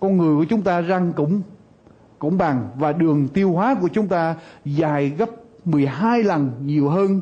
Con 0.00 0.16
người 0.16 0.36
của 0.36 0.44
chúng 0.44 0.62
ta 0.62 0.80
răng 0.80 1.12
cũng 1.12 1.42
cũng 2.18 2.38
bằng. 2.38 2.68
Và 2.76 2.92
đường 2.92 3.28
tiêu 3.28 3.52
hóa 3.52 3.74
của 3.80 3.88
chúng 3.88 4.08
ta 4.08 4.34
dài 4.64 5.08
gấp 5.08 5.30
12 5.64 6.22
lần 6.22 6.50
nhiều 6.64 6.88
hơn 6.88 7.20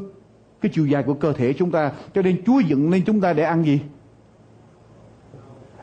cái 0.60 0.72
chiều 0.74 0.86
dài 0.86 1.02
của 1.02 1.14
cơ 1.14 1.32
thể 1.32 1.52
chúng 1.52 1.70
ta. 1.70 1.92
Cho 2.14 2.22
nên 2.22 2.42
Chúa 2.46 2.60
dựng 2.60 2.90
nên 2.90 3.04
chúng 3.04 3.20
ta 3.20 3.32
để 3.32 3.42
ăn 3.42 3.64
gì? 3.64 3.80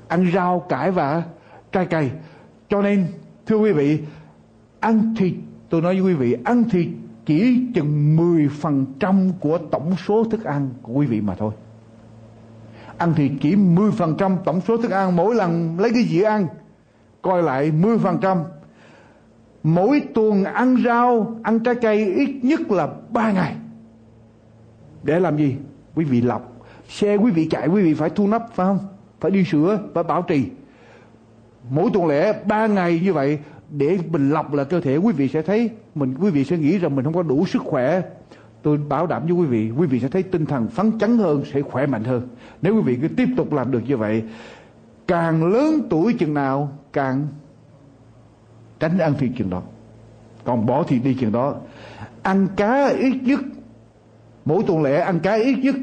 Ăn 0.08 0.32
rau, 0.34 0.60
cải 0.60 0.92
và 0.92 1.24
trái 1.72 1.86
cây. 1.86 2.12
Cho 2.70 2.82
nên, 2.82 3.06
thưa 3.46 3.58
quý 3.58 3.72
vị, 3.72 4.00
ăn 4.80 5.16
thịt, 5.18 5.34
tôi 5.70 5.82
nói 5.82 6.02
với 6.02 6.14
quý 6.14 6.14
vị, 6.14 6.38
ăn 6.44 6.64
thịt 6.70 6.88
chỉ 7.26 7.66
chừng 7.76 8.18
10% 8.18 9.32
của 9.40 9.58
tổng 9.58 9.96
số 10.08 10.24
thức 10.24 10.44
ăn 10.44 10.70
của 10.82 10.94
quý 10.94 11.06
vị 11.06 11.22
mà 11.22 11.36
thôi. 11.36 11.52
Ăn 12.98 13.14
thịt 13.14 13.32
chỉ 13.42 13.56
10% 13.56 14.38
tổng 14.46 14.62
số 14.62 14.78
thức 14.78 14.92
ăn 14.92 15.16
mỗi 15.16 15.36
lần 15.36 15.80
lấy 15.80 15.92
cái 15.94 16.04
gì 16.04 16.22
ăn, 16.22 16.48
coi 17.22 17.44
lại 17.44 17.72
10% 17.72 18.44
mỗi 19.64 20.04
tuần 20.14 20.44
ăn 20.44 20.78
rau, 20.86 21.40
ăn 21.44 21.60
trái 21.60 21.76
cây 21.76 22.14
ít 22.14 22.40
nhất 22.42 22.72
là 22.72 22.88
ba 23.10 23.32
ngày. 23.32 23.56
Để 25.04 25.20
làm 25.20 25.38
gì? 25.38 25.56
Quý 25.96 26.06
vị 26.06 26.22
lọc. 26.22 26.52
Xe 26.90 27.16
quý 27.16 27.32
vị 27.32 27.48
chạy, 27.52 27.68
quý 27.68 27.82
vị 27.82 27.94
phải 27.94 28.10
thu 28.10 28.28
nắp, 28.28 28.54
phải 28.54 28.66
không? 28.66 28.80
Phải 29.20 29.32
đi 29.32 29.44
sửa, 29.44 29.80
phải 29.94 30.04
bảo 30.04 30.22
trì. 30.22 30.46
Mỗi 31.70 31.90
tuần 31.94 32.08
lễ 32.08 32.34
ba 32.46 32.68
ngày 32.68 33.02
như 33.04 33.14
vậy, 33.14 33.40
để 33.70 33.98
mình 34.12 34.30
lọc 34.30 34.54
là 34.54 34.64
cơ 34.64 34.82
thể 34.82 34.98
quý 34.98 35.14
vị 35.14 35.28
sẽ 35.28 35.42
thấy 35.42 35.70
mình, 35.96 36.16
quý 36.22 36.30
vị 36.30 36.44
sẽ 36.44 36.58
nghĩ 36.58 36.78
rằng 36.78 36.96
mình 36.96 37.06
không 37.06 37.14
có 37.14 37.24
đủ 37.24 37.46
sức 37.46 37.62
khỏe. 37.62 38.02
Tôi 38.62 38.78
bảo 38.78 39.08
đảm 39.08 39.24
với 39.26 39.34
quý 39.34 39.46
vị 39.46 39.72
quý 39.78 39.88
vị 39.88 40.00
sẽ 40.00 40.08
thấy 40.08 40.24
tinh 40.24 40.46
thần 40.46 40.68
phấn 40.68 41.00
chấn 41.00 41.18
hơn, 41.18 41.44
sẽ 41.54 41.62
khỏe 41.62 41.86
mạnh 41.86 42.04
hơn. 42.04 42.28
Nếu 42.62 42.76
quý 42.76 42.82
vị 42.82 42.98
cứ 43.02 43.08
tiếp 43.08 43.28
tục 43.38 43.54
làm 43.54 43.72
được 43.72 43.82
như 43.88 43.98
vậy, 43.98 44.24
càng 45.08 45.46
lớn 45.46 45.82
tuổi 45.90 46.14
chừng 46.14 46.34
nào, 46.34 46.72
càng 46.94 47.28
tránh 48.82 48.98
ăn 48.98 49.14
thịt 49.20 49.32
chừng 49.38 49.50
đó. 49.50 49.62
Còn 50.44 50.66
bỏ 50.66 50.84
thịt 50.84 51.04
đi 51.04 51.18
chừng 51.20 51.32
đó. 51.32 51.56
Ăn 52.22 52.48
cá 52.56 52.88
ít 52.88 53.14
nhất, 53.24 53.40
mỗi 54.46 54.64
tuần 54.68 54.84
lễ 54.84 54.98
ăn 54.98 55.20
cá 55.20 55.34
ít 55.34 55.56
nhất 55.64 55.76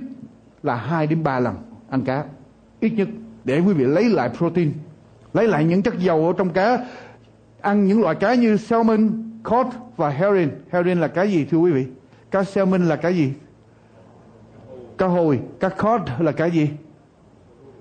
là 0.62 0.74
hai 0.74 1.07
đến 1.07 1.22
ba 1.22 1.40
lần 1.40 1.57
ăn 1.90 2.05
cá. 2.05 2.24
Ít 2.80 2.90
nhất, 2.90 3.09
để 3.44 3.61
quý 3.61 3.72
vị 3.72 3.84
lấy 3.84 4.05
lại 4.05 4.30
protein, 4.36 4.72
lấy 5.32 5.49
lại 5.49 5.64
những 5.64 5.82
chất 5.82 5.99
dầu 5.99 6.26
ở 6.26 6.32
trong 6.38 6.51
cá. 6.51 6.78
Ăn 7.61 7.86
những 7.86 8.01
loại 8.01 8.14
cá 8.14 8.34
như 8.34 8.57
salmon, 8.57 9.11
cod 9.42 9.66
và 9.96 10.09
herring. 10.09 10.51
Herring 10.70 11.01
là 11.01 11.09
cá 11.09 11.22
gì, 11.22 11.44
thưa 11.44 11.59
quý 11.59 11.72
vị? 11.72 11.86
Cá 12.30 12.44
salmon 12.44 12.84
là 12.84 12.96
cá 12.96 13.09
gì? 13.09 13.32
Cá 14.99 15.07
hồi, 15.07 15.40
cá 15.61 15.68
cod 15.68 16.01
là 16.18 16.32
cá 16.32 16.46
gì? 16.46 16.70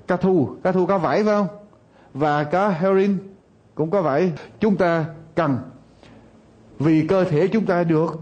Cá 0.07 0.17
thu 0.17 0.49
cá 0.63 0.71
thu, 0.71 0.85
cá 0.85 0.97
vải, 0.97 1.23
phải 1.23 1.33
không? 1.33 1.47
Và 2.13 2.43
cá 2.43 2.69
herring 2.69 3.17
cũng 3.77 3.89
có 3.89 4.01
vậy 4.01 4.31
chúng 4.59 4.77
ta 4.77 5.05
cần. 5.35 5.57
Vì 6.79 7.07
cơ 7.07 7.23
thể 7.23 7.47
chúng 7.47 7.65
ta 7.65 7.83
được 7.83 8.19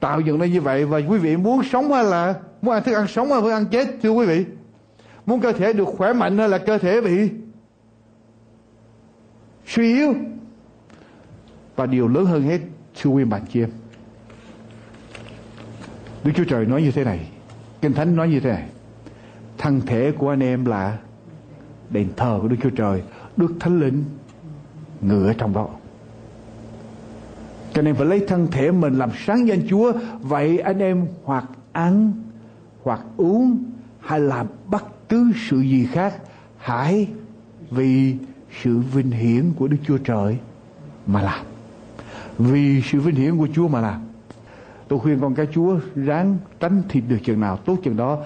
tạo 0.00 0.20
dựng 0.20 0.40
lên 0.40 0.52
như 0.52 0.60
vậy 0.60 0.84
và 0.84 0.98
quý 0.98 1.18
vị 1.18 1.36
muốn 1.36 1.62
sống 1.62 1.92
hay 1.92 2.04
là 2.04 2.34
muốn 2.62 2.74
ăn 2.74 2.84
thức 2.84 2.94
ăn 2.94 3.06
sống 3.08 3.28
hay 3.32 3.40
muốn 3.40 3.50
ăn 3.50 3.66
chết, 3.66 3.88
thưa 4.02 4.10
quý 4.10 4.26
vị? 4.26 4.44
Muốn 5.26 5.40
cơ 5.40 5.52
thể 5.52 5.72
được 5.72 5.84
khỏe 5.84 6.12
mạnh 6.12 6.38
hay 6.38 6.48
là 6.48 6.58
cơ 6.58 6.78
thể 6.78 7.00
bị 7.00 7.30
suy 9.66 9.94
yếu? 9.94 10.14
Và 11.76 11.86
điều 11.86 12.08
lớn 12.08 12.24
hơn 12.24 12.42
hết, 12.42 12.60
thưa 13.00 13.10
quý 13.10 13.24
bạn 13.24 13.42
chị 13.52 13.60
em, 13.60 13.70
Đức 16.24 16.32
Chúa 16.34 16.44
Trời 16.44 16.66
nói 16.66 16.82
như 16.82 16.90
thế 16.90 17.04
này, 17.04 17.28
Kinh 17.80 17.92
Thánh 17.92 18.16
nói 18.16 18.28
như 18.28 18.40
thế 18.40 18.50
này. 18.50 18.68
Thân 19.58 19.80
thể 19.80 20.12
của 20.18 20.30
anh 20.30 20.42
em 20.42 20.64
là 20.64 20.98
đền 21.90 22.08
thờ 22.16 22.38
của 22.42 22.48
Đức 22.48 22.56
Chúa 22.62 22.70
Trời, 22.70 23.02
Đức 23.36 23.54
Thánh 23.60 23.80
Linh 23.80 24.04
ngự 25.02 25.26
ở 25.26 25.32
trong 25.32 25.54
đó. 25.54 25.68
Cho 27.72 27.82
nên 27.82 27.94
phải 27.94 28.06
lấy 28.06 28.24
thân 28.28 28.46
thể 28.50 28.70
mình 28.70 28.98
làm 28.98 29.10
sáng 29.26 29.48
danh 29.48 29.60
Chúa. 29.68 29.92
Vậy 30.20 30.58
anh 30.58 30.78
em 30.78 31.06
hoặc 31.24 31.44
ăn, 31.72 32.12
hoặc 32.82 33.00
uống, 33.16 33.64
hay 34.00 34.20
làm 34.20 34.46
bất 34.66 35.08
cứ 35.08 35.32
sự 35.48 35.60
gì 35.60 35.86
khác, 35.92 36.14
hãy 36.56 37.08
vì 37.70 38.16
sự 38.62 38.78
vinh 38.78 39.10
hiển 39.10 39.52
của 39.58 39.68
Đức 39.68 39.76
Chúa 39.86 39.98
Trời 39.98 40.38
mà 41.06 41.22
làm. 41.22 41.44
Vì 42.38 42.82
sự 42.82 43.00
vinh 43.00 43.14
hiển 43.14 43.38
của 43.38 43.48
Chúa 43.54 43.68
mà 43.68 43.80
làm. 43.80 44.00
Tôi 44.88 44.98
khuyên 44.98 45.20
con 45.20 45.34
cái 45.34 45.46
Chúa 45.54 45.78
ráng 45.94 46.36
tránh 46.60 46.82
thịt 46.88 47.04
được 47.08 47.18
chừng 47.24 47.40
nào, 47.40 47.56
tốt 47.56 47.76
chừng 47.82 47.96
đó. 47.96 48.18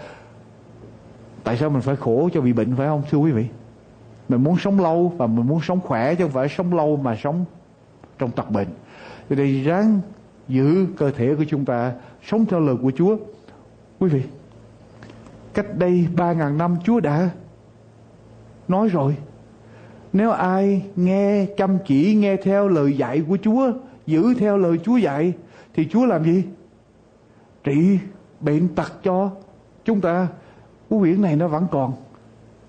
Tại 1.45 1.57
sao 1.57 1.71
mình 1.71 1.83
phải 1.83 1.97
khổ 1.97 2.29
cho 2.33 2.41
bị 2.41 2.53
bệnh, 2.53 2.77
phải 2.77 2.87
không, 2.87 3.03
thưa 3.11 3.19
quý 3.19 3.33
vị? 3.33 3.47
Mình 4.29 4.45
muốn 4.45 4.57
sống 4.59 4.81
lâu 4.81 5.13
và 5.17 5.27
mình 5.27 5.47
muốn 5.47 5.61
sống 5.63 5.81
khỏe 5.81 6.15
chứ 6.15 6.25
không 6.25 6.33
phải 6.33 6.49
sống 6.49 6.75
lâu 6.75 6.97
mà 6.97 7.17
sống 7.23 7.45
trong 8.19 8.31
tật 8.31 8.51
bệnh. 8.51 8.69
Cho 9.31 9.37
nên 9.37 9.63
ráng 9.63 10.01
giữ 10.49 10.87
cơ 10.97 11.11
thể 11.11 11.35
của 11.35 11.45
chúng 11.49 11.65
ta, 11.65 11.93
sống 12.25 12.47
theo 12.47 12.61
lời 12.61 12.77
của 12.83 12.91
Chúa. 12.97 13.17
Quý 13.99 14.09
vị, 14.09 14.23
cách 15.55 15.79
đây 15.79 16.07
ba 16.17 16.33
ngàn 16.33 16.59
năm 16.59 16.77
Chúa 16.85 17.01
đã 17.01 17.31
nói 18.69 18.89
rồi. 18.89 19.17
Nếu 20.13 20.31
ai 20.31 20.83
nghe 20.97 21.47
chăm 21.57 21.79
chỉ, 21.87 22.15
nghe 22.15 22.37
theo 22.37 22.69
lời 22.69 22.97
dạy 22.97 23.23
của 23.29 23.39
Chúa, 23.43 23.73
giữ 24.07 24.35
theo 24.35 24.57
lời 24.57 24.79
Chúa 24.85 24.97
dạy, 24.97 25.33
thì 25.75 25.89
Chúa 25.91 26.07
làm 26.07 26.25
gì? 26.25 26.45
Trị 27.65 27.99
bệnh 28.41 28.69
tật 28.69 28.93
cho 29.03 29.31
chúng 29.85 30.01
ta. 30.01 30.29
Cái 30.91 30.99
quyển 30.99 31.23
này 31.23 31.37
nó 31.37 31.49
vẫn 31.49 31.67
còn 31.71 31.93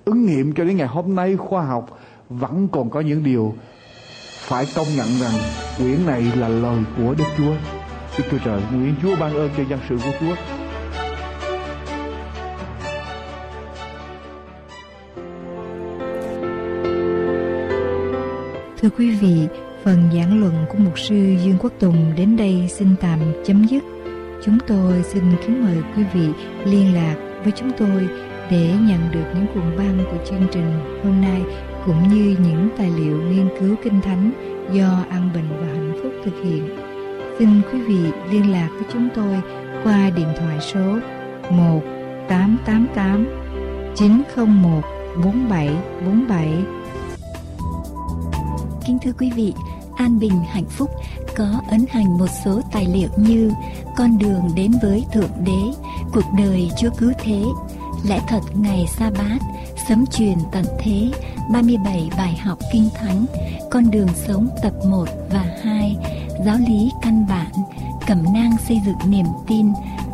ứng 0.08 0.26
nghiệm 0.26 0.54
cho 0.54 0.64
đến 0.64 0.78
ngày 0.78 0.88
hôm 0.88 1.16
nay 1.16 1.36
khoa 1.38 1.66
học 1.66 2.00
vẫn 2.30 2.68
còn 2.72 2.90
có 2.90 3.00
những 3.00 3.24
điều 3.24 3.54
phải 4.48 4.66
công 4.76 4.88
nhận 4.96 5.08
rằng 5.22 5.34
quyển 5.78 6.06
này 6.06 6.24
là 6.36 6.48
lời 6.48 6.78
của 6.98 7.16
Đức 7.18 7.26
Chúa. 7.38 7.54
Đức 8.18 8.24
Chúa 8.32 8.38
Trời 8.46 8.62
nguyện 8.74 8.96
Chúa 9.02 9.16
ban 9.20 9.34
ơn 9.34 9.50
cho 9.58 9.64
dân 9.70 9.80
sự 9.90 9.98
của 10.04 10.12
Chúa. 10.20 10.36
Thưa 18.82 18.90
quý 18.98 19.12
vị, 19.12 19.48
phần 19.84 20.10
giảng 20.14 20.40
luận 20.40 20.66
của 20.70 20.78
mục 20.78 21.00
sư 21.00 21.16
Dương 21.16 21.58
Quốc 21.60 21.74
Tùng 21.80 22.14
đến 22.18 22.38
đây 22.38 22.68
xin 22.70 22.88
tạm 23.02 23.20
chấm 23.46 23.68
dứt. 23.68 23.84
Chúng 24.46 24.58
tôi 24.68 25.04
xin 25.04 25.24
kính 25.42 25.64
mời 25.64 25.78
quý 25.96 26.04
vị 26.14 26.28
liên 26.66 26.94
lạc 26.96 27.16
với 27.44 27.54
chúng 27.56 27.72
tôi 27.78 28.27
để 28.52 28.74
nhận 28.82 29.12
được 29.12 29.26
những 29.36 29.46
cuộn 29.54 29.78
băng 29.78 30.06
của 30.12 30.26
chương 30.30 30.48
trình 30.52 31.00
hôm 31.04 31.22
nay 31.22 31.42
cũng 31.86 32.08
như 32.08 32.38
những 32.44 32.70
tài 32.78 32.90
liệu 32.90 33.22
nghiên 33.22 33.50
cứu 33.60 33.76
kinh 33.84 34.02
thánh 34.02 34.32
do 34.72 35.04
An 35.10 35.30
Bình 35.34 35.50
và 35.60 35.68
Hạnh 35.68 35.94
Phúc 36.04 36.12
thực 36.26 36.44
hiện. 36.44 36.70
Xin 37.40 37.62
quý 37.72 37.82
vị 37.82 38.12
liên 38.32 38.52
lạc 38.52 38.70
với 38.72 38.84
chúng 38.94 39.10
tôi 39.16 39.42
qua 39.84 40.10
điện 40.10 40.28
thoại 40.40 40.58
số 40.62 41.00
1 41.52 41.82
888 42.30 43.28
901 43.96 44.82
4747. 45.24 46.48
Kính 48.88 48.98
thưa 49.04 49.12
quý 49.20 49.32
vị, 49.36 49.54
An 49.98 50.20
Bình 50.20 50.40
Hạnh 50.50 50.66
Phúc 50.70 50.90
có 51.38 51.62
ấn 51.70 51.86
hành 51.90 52.18
một 52.18 52.28
số 52.46 52.62
tài 52.72 52.86
liệu 52.86 53.10
như 53.18 53.52
Con 53.98 54.18
đường 54.18 54.50
đến 54.56 54.72
với 54.82 55.06
Thượng 55.14 55.32
Đế, 55.46 55.62
Cuộc 56.14 56.26
đời 56.38 56.72
Chúa 56.82 56.90
Cứu 56.98 57.12
Thế, 57.20 57.44
Lẽ 58.04 58.20
thật 58.28 58.42
ngày 58.54 58.86
sa 58.98 59.12
bát, 59.18 59.40
Sấm 59.88 60.06
truyền 60.06 60.38
tận 60.52 60.66
thế, 60.80 61.12
37 61.52 62.10
bài 62.18 62.36
học 62.44 62.58
kinh 62.74 62.90
thánh, 62.96 63.26
con 63.72 63.92
đường 63.92 64.08
sống 64.28 64.50
tập 64.64 64.74
1 64.90 65.06
và 65.32 65.46
2, 65.64 65.96
giáo 66.46 66.58
lý 66.68 66.92
căn 67.02 67.26
bản, 67.30 67.52
cẩm 68.08 68.24
nang 68.34 68.52
xây 68.68 68.82
dựng 68.86 69.12
niềm 69.12 69.26
tin, 69.48 69.72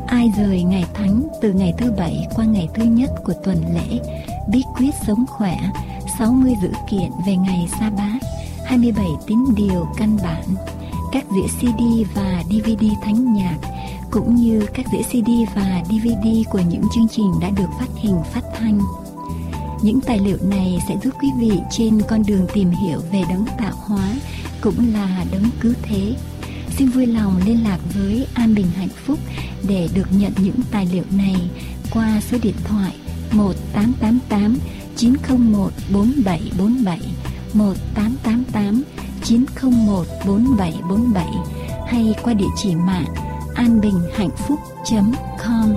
ai 0.08 0.32
rời 0.38 0.64
ngày 0.64 0.86
thánh 0.94 1.28
từ 1.42 1.54
ngày 1.54 1.74
thứ 1.78 1.92
bảy 1.98 2.28
qua 2.36 2.46
ngày 2.46 2.68
thứ 2.74 2.84
nhất 2.84 3.10
của 3.24 3.34
tuần 3.44 3.58
lễ, 3.76 4.00
bí 4.52 4.64
quyết 4.78 4.92
sống 5.08 5.26
khỏe, 5.28 5.60
60 6.20 6.54
dữ 6.62 6.70
kiện 6.90 7.12
về 7.28 7.36
ngày 7.36 7.68
sa 7.80 7.90
bát, 7.90 8.20
27 8.66 9.06
tín 9.28 9.40
điều 9.56 9.88
căn 9.98 10.18
bản, 10.24 10.46
các 11.12 11.24
đĩa 11.36 11.48
CD 11.48 11.82
và 12.16 12.44
DVD 12.50 12.86
thánh 13.02 13.34
nhạc, 13.34 13.58
cũng 14.14 14.36
như 14.36 14.66
các 14.74 14.86
đĩa 14.92 15.02
CD 15.02 15.30
và 15.56 15.84
DVD 15.86 16.28
của 16.50 16.60
những 16.60 16.84
chương 16.96 17.08
trình 17.08 17.32
đã 17.42 17.50
được 17.50 17.68
phát 17.80 17.88
hình 17.96 18.18
phát 18.34 18.42
thanh. 18.58 18.80
Những 19.82 20.02
tài 20.02 20.20
liệu 20.20 20.38
này 20.42 20.80
sẽ 20.88 20.96
giúp 21.04 21.14
quý 21.22 21.28
vị 21.40 21.52
trên 21.72 22.02
con 22.10 22.24
đường 22.28 22.48
tìm 22.54 22.70
hiểu 22.70 23.00
về 23.12 23.24
đấng 23.30 23.46
tạo 23.60 23.74
hóa 23.76 24.16
cũng 24.62 24.94
là 24.94 25.26
đấng 25.32 25.44
cứu 25.62 25.74
thế. 25.82 26.16
Xin 26.78 26.90
vui 26.90 27.06
lòng 27.06 27.42
liên 27.46 27.64
lạc 27.64 27.80
với 27.94 28.28
An 28.34 28.56
Bình 28.56 28.68
Hạnh 28.76 28.90
Phúc 29.06 29.20
để 29.68 29.90
được 29.94 30.08
nhận 30.12 30.32
những 30.38 30.60
tài 30.72 30.88
liệu 30.94 31.04
này 31.18 31.36
qua 31.92 32.22
số 32.32 32.38
điện 32.42 32.56
thoại 32.64 32.96
1888 33.32 34.58
901 34.96 35.72
4747 35.94 37.00
1888 37.54 38.84
901 39.24 40.06
4747 40.26 41.28
hay 41.88 42.16
qua 42.24 42.34
địa 42.34 42.46
chỉ 42.58 42.76
mạng 42.76 43.33
anbinhhạnhphúc.com 43.56 45.76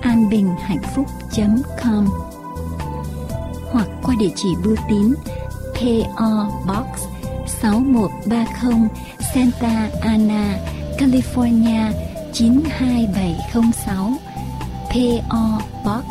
anbinhhạnhphúc.com 0.00 2.06
hoặc 3.72 3.88
qua 4.02 4.14
địa 4.18 4.30
chỉ 4.36 4.48
bưu 4.64 4.76
tín 4.88 5.14
PO 5.74 6.48
Box 6.66 6.86
6130 7.62 8.88
Santa 9.34 9.88
Ana, 10.00 10.58
California 10.98 11.92
92706 12.32 14.18
PO 14.90 15.60
Box 15.84 16.04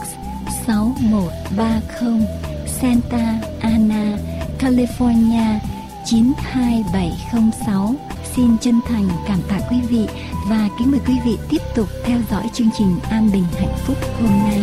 6130 0.67 2.27
Santa 2.67 3.39
Ana, 3.61 4.17
California 4.59 5.59
92706 6.05 7.95
Xin 8.35 8.57
chân 8.61 8.79
thành 8.87 9.07
cảm 9.27 9.39
tạ 9.49 9.59
quý 9.69 9.77
vị 9.89 10.07
và 10.49 10.69
kính 10.79 10.91
mời 10.91 10.99
quý 11.07 11.13
vị 11.25 11.37
tiếp 11.49 11.61
tục 11.75 11.89
theo 12.03 12.19
dõi 12.31 12.43
chương 12.53 12.69
trình 12.77 12.99
An 13.09 13.29
Bình 13.33 13.43
Hạnh 13.59 13.75
Phúc 13.85 13.97
hôm 14.19 14.29
nay. 14.29 14.61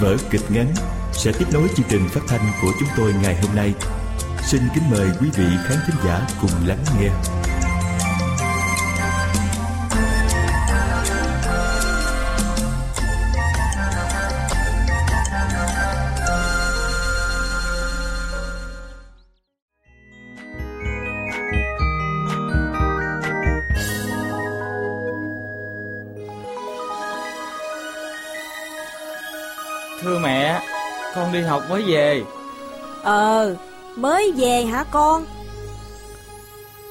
Vở 0.00 0.16
kịch 0.30 0.40
ngắn 0.50 0.66
sẽ 1.12 1.32
tiếp 1.38 1.46
nối 1.52 1.68
chương 1.76 1.86
trình 1.88 2.08
phát 2.08 2.20
thanh 2.28 2.40
của 2.62 2.72
chúng 2.80 2.88
tôi 2.96 3.14
ngày 3.22 3.36
hôm 3.42 3.56
nay. 3.56 3.74
Xin 4.48 4.62
kính 4.74 4.90
mời 4.90 5.08
quý 5.20 5.28
vị 5.36 5.44
khán 5.64 5.78
thính 5.86 5.96
giả 6.04 6.26
cùng 6.40 6.50
lắng 6.66 6.84
nghe. 7.00 7.10
Thưa 30.02 30.18
mẹ, 30.18 30.60
con 31.14 31.32
đi 31.32 31.42
học 31.42 31.62
mới 31.68 31.82
về. 31.82 32.22
Ờ, 33.02 33.54
mới 33.98 34.32
về 34.32 34.64
hả 34.64 34.84
con? 34.90 35.24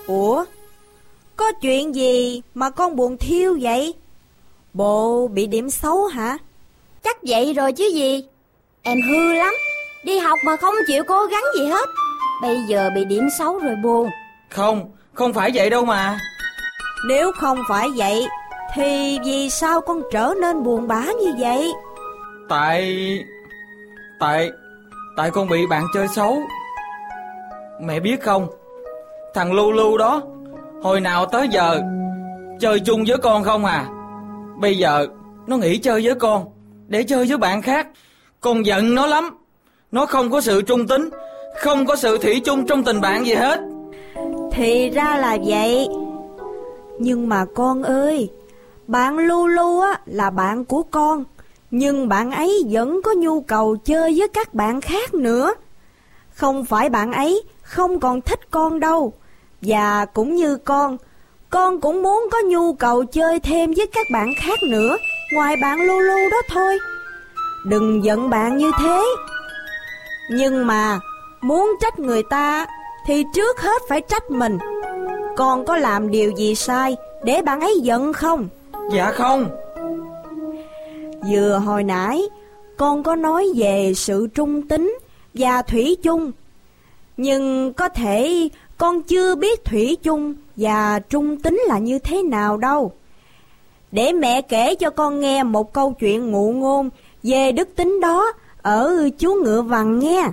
Ủa, 0.08 0.46
có 1.36 1.52
chuyện 1.62 1.96
gì 1.96 2.42
mà 2.54 2.70
con 2.70 2.96
buồn 2.96 3.18
thiêu 3.18 3.58
vậy? 3.62 3.94
Bộ 4.74 5.28
bị 5.28 5.48
điểm 5.48 5.70
xấu 5.70 6.06
hả? 6.06 6.38
Chắc 7.04 7.18
vậy 7.24 7.54
rồi 7.54 7.74
chứ 7.74 7.86
gì. 7.94 8.24
Em 8.84 8.98
hư 9.02 9.34
lắm, 9.34 9.54
đi 10.04 10.20
học 10.20 10.40
mà 10.46 10.56
không 10.58 10.76
chịu 10.88 11.04
cố 11.08 11.26
gắng 11.26 11.44
gì 11.58 11.66
hết. 11.66 11.90
Bây 12.42 12.58
giờ 12.68 12.90
bị 12.96 13.06
điểm 13.06 13.28
xấu 13.38 13.60
rồi 13.60 13.76
buồn. 13.84 14.10
Không, 14.50 14.92
không 15.14 15.34
phải 15.34 15.52
vậy 15.54 15.70
đâu 15.70 15.86
mà. 15.86 16.20
Nếu 17.08 17.32
không 17.32 17.58
phải 17.70 17.88
vậy, 17.96 18.28
thì 18.76 19.20
vì 19.26 19.50
sao 19.50 19.82
con 19.82 20.02
trở 20.12 20.34
nên 20.42 20.64
buồn 20.64 20.88
bã 20.88 21.02
như 21.06 21.34
vậy? 21.40 21.72
Tại... 22.50 22.98
Tại... 24.20 24.52
Tại 25.18 25.32
con 25.32 25.50
bị 25.50 25.68
bạn 25.68 25.84
chơi 25.94 26.08
xấu. 26.16 26.42
Mẹ 27.82 28.00
biết 28.00 28.22
không, 28.22 28.48
thằng 29.34 29.54
Lu 29.54 29.72
Lu 29.72 29.98
đó, 29.98 30.22
hồi 30.82 31.02
nào 31.02 31.26
tới 31.26 31.48
giờ, 31.52 31.82
chơi 32.60 32.80
chung 32.80 33.04
với 33.08 33.18
con 33.18 33.44
không 33.44 33.66
à. 33.66 33.88
Bây 34.60 34.78
giờ, 34.78 35.08
nó 35.48 35.58
nghỉ 35.58 35.78
chơi 35.78 36.02
với 36.06 36.16
con, 36.16 36.46
để 36.88 37.04
chơi 37.04 37.26
với 37.26 37.38
bạn 37.38 37.62
khác. 37.62 37.88
Con 38.42 38.66
giận 38.66 38.96
nó 38.96 39.06
lắm. 39.08 39.38
Nó 39.92 40.06
không 40.06 40.32
có 40.32 40.42
sự 40.42 40.62
trung 40.62 40.88
tính, 40.88 41.10
không 41.56 41.86
có 41.86 41.96
sự 41.96 42.18
thủy 42.18 42.42
chung 42.46 42.66
trong 42.66 42.84
tình 42.84 43.02
bạn 43.02 43.26
gì 43.26 43.34
hết. 43.34 43.60
Thì 44.52 44.90
ra 44.90 45.18
là 45.18 45.38
vậy. 45.46 45.88
Nhưng 47.00 47.30
mà 47.30 47.46
con 47.56 47.84
ơi, 47.84 48.30
bạn 48.88 49.18
Lu 49.18 49.48
Lu 49.48 49.80
á 49.80 50.00
là 50.06 50.30
bạn 50.30 50.66
của 50.66 50.84
con, 50.84 51.24
nhưng 51.72 52.08
bạn 52.08 52.32
ấy 52.32 52.64
vẫn 52.70 53.02
có 53.04 53.14
nhu 53.18 53.42
cầu 53.42 53.76
chơi 53.86 54.16
với 54.18 54.28
các 54.28 54.54
bạn 54.54 54.82
khác 54.82 55.14
nữa. 55.14 55.54
Không 56.34 56.66
phải 56.66 56.90
bạn 56.90 57.12
ấy 57.12 57.44
không 57.68 58.00
còn 58.00 58.22
thích 58.22 58.40
con 58.52 58.80
đâu, 58.80 59.14
và 59.62 60.06
cũng 60.06 60.36
như 60.36 60.56
con, 60.56 60.98
con 61.50 61.82
cũng 61.82 62.04
muốn 62.04 62.28
có 62.32 62.38
nhu 62.46 62.74
cầu 62.74 63.04
chơi 63.06 63.40
thêm 63.40 63.74
với 63.78 63.88
các 63.88 64.08
bạn 64.12 64.34
khác 64.42 64.60
nữa, 64.64 64.98
ngoài 65.34 65.56
bạn 65.62 65.82
Lu 65.82 66.00
Lu 66.00 66.30
đó 66.32 66.42
thôi. 66.50 66.78
Đừng 67.66 68.04
giận 68.04 68.30
bạn 68.30 68.58
như 68.58 68.72
thế. 68.80 69.04
Nhưng 70.32 70.68
mà, 70.68 71.00
muốn 71.42 71.76
trách 71.82 72.00
người 72.00 72.24
ta 72.24 72.66
thì 73.08 73.24
trước 73.34 73.62
hết 73.62 73.82
phải 73.90 74.02
trách 74.02 74.32
mình. 74.32 74.58
Con 75.38 75.66
có 75.66 75.78
làm 75.78 76.12
điều 76.12 76.32
gì 76.32 76.56
sai 76.56 76.96
để 77.24 77.42
bạn 77.42 77.62
ấy 77.62 77.80
giận 77.82 78.14
không? 78.14 78.48
Dạ 78.94 79.12
không. 79.12 79.50
Vừa 81.32 81.58
hồi 81.66 81.84
nãy, 81.84 82.22
con 82.78 83.04
có 83.04 83.16
nói 83.16 83.48
về 83.56 83.94
sự 83.96 84.28
trung 84.36 84.68
tính 84.68 84.98
và 85.34 85.62
thủy 85.62 85.98
chung. 86.04 86.32
Nhưng 87.18 87.74
có 87.74 87.90
thể 87.90 88.50
con 88.78 89.02
chưa 89.02 89.36
biết 89.36 89.66
thủy 89.66 89.98
chung 90.04 90.34
và 90.56 91.00
trung 91.00 91.38
tính 91.40 91.62
là 91.68 91.78
như 91.78 92.00
thế 92.00 92.24
nào 92.24 92.58
đâu. 92.58 92.92
Để 93.92 94.14
mẹ 94.14 94.42
kể 94.42 94.76
cho 94.76 94.90
con 94.90 95.20
nghe 95.20 95.44
một 95.44 95.74
câu 95.74 95.94
chuyện 96.00 96.32
ngụ 96.32 96.54
ngôn 96.54 96.90
về 97.24 97.52
đức 97.52 97.76
tính 97.76 98.00
đó 98.00 98.32
ở 98.62 99.10
chú 99.20 99.34
ngựa 99.34 99.62
vàng 99.62 100.00
nghe. 100.00 100.24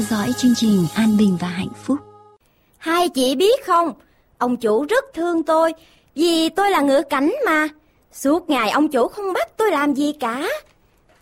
Theo 0.00 0.18
dõi 0.18 0.32
chương 0.38 0.54
trình 0.54 0.86
An 0.94 1.16
Bình 1.16 1.36
và 1.40 1.48
Hạnh 1.48 1.72
Phúc. 1.84 1.98
Hai 2.78 3.08
chị 3.08 3.34
biết 3.34 3.66
không, 3.66 3.92
ông 4.38 4.56
chủ 4.56 4.84
rất 4.84 5.04
thương 5.14 5.42
tôi 5.42 5.72
vì 6.14 6.48
tôi 6.48 6.70
là 6.70 6.80
ngựa 6.80 7.02
cảnh 7.02 7.34
mà. 7.46 7.68
Suốt 8.12 8.50
ngày 8.50 8.70
ông 8.70 8.88
chủ 8.88 9.08
không 9.08 9.32
bắt 9.32 9.48
tôi 9.56 9.70
làm 9.70 9.94
gì 9.94 10.12
cả. 10.12 10.48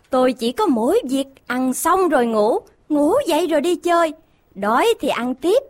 Tôi 0.09 0.33
chỉ 0.33 0.51
có 0.51 0.65
mỗi 0.65 1.01
việc 1.09 1.27
ăn 1.47 1.73
xong 1.73 2.09
rồi 2.09 2.25
ngủ, 2.25 2.59
ngủ 2.89 3.13
dậy 3.27 3.47
rồi 3.47 3.61
đi 3.61 3.75
chơi. 3.75 4.13
Đói 4.55 4.93
thì 4.99 5.07
ăn 5.07 5.35
tiếp. 5.35 5.63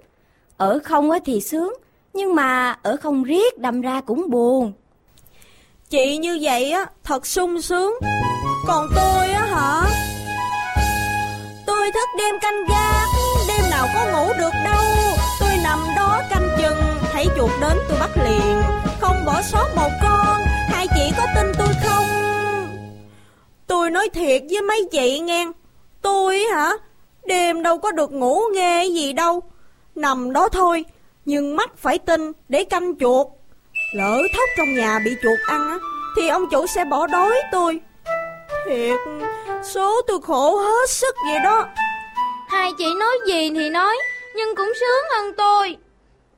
Ở 0.57 0.79
không 0.83 1.09
thì 1.25 1.41
sướng, 1.41 1.73
nhưng 2.13 2.35
mà 2.35 2.75
ở 2.83 2.97
không 3.01 3.23
riết 3.23 3.57
đâm 3.57 3.81
ra 3.81 4.01
cũng 4.01 4.29
buồn. 4.29 4.73
Chị 5.89 6.17
như 6.17 6.39
vậy 6.41 6.71
á, 6.71 6.85
thật 7.03 7.25
sung 7.27 7.61
sướng. 7.61 7.93
Còn 8.67 8.87
tôi 8.95 9.27
á 9.27 9.45
hả? 9.45 10.08
Tôi 11.89 12.01
thức 12.01 12.09
đêm 12.17 12.39
canh 12.41 12.63
gác, 12.69 13.07
Đêm 13.47 13.69
nào 13.71 13.87
có 13.95 14.05
ngủ 14.11 14.33
được 14.37 14.53
đâu. 14.65 14.83
Tôi 15.39 15.49
nằm 15.63 15.79
đó 15.95 16.21
canh 16.29 16.49
chừng, 16.57 16.77
Thấy 17.11 17.27
chuột 17.37 17.51
đến 17.61 17.77
tôi 17.89 17.97
bắt 17.99 18.09
liền. 18.25 18.61
Không 19.01 19.25
bỏ 19.25 19.41
sót 19.41 19.65
một 19.75 19.89
con, 20.03 20.41
Hai 20.69 20.87
chị 20.95 21.11
có 21.17 21.25
tin 21.35 21.51
tôi 21.57 21.67
không? 21.83 22.05
Tôi 23.67 23.91
nói 23.91 24.09
thiệt 24.13 24.41
với 24.49 24.61
mấy 24.61 24.87
chị 24.91 25.19
nghe. 25.19 25.45
Tôi 26.01 26.39
hả? 26.53 26.71
Đêm 27.25 27.63
đâu 27.63 27.77
có 27.77 27.91
được 27.91 28.11
ngủ 28.11 28.41
nghe 28.53 28.85
gì 28.85 29.13
đâu. 29.13 29.43
Nằm 29.95 30.33
đó 30.33 30.49
thôi, 30.49 30.85
Nhưng 31.25 31.55
mắt 31.55 31.71
phải 31.77 31.97
tin 31.97 32.31
để 32.49 32.63
canh 32.63 32.95
chuột. 32.99 33.27
Lỡ 33.93 34.21
thóc 34.37 34.49
trong 34.57 34.73
nhà 34.73 34.99
bị 35.05 35.11
chuột 35.23 35.39
ăn 35.47 35.69
á, 35.69 35.77
Thì 36.15 36.27
ông 36.27 36.49
chủ 36.51 36.67
sẽ 36.67 36.85
bỏ 36.85 37.07
đói 37.07 37.35
tôi. 37.51 37.79
Thiệt. 38.65 38.99
Số 39.63 40.01
tôi 40.07 40.19
khổ 40.21 40.55
hết 40.55 40.89
sức 40.89 41.15
vậy 41.25 41.39
đó. 41.43 41.67
Hai 42.49 42.71
chị 42.77 42.85
nói 42.99 43.17
gì 43.27 43.51
thì 43.55 43.69
nói 43.69 43.97
Nhưng 44.35 44.55
cũng 44.55 44.71
sướng 44.79 45.05
hơn 45.15 45.33
tôi. 45.37 45.77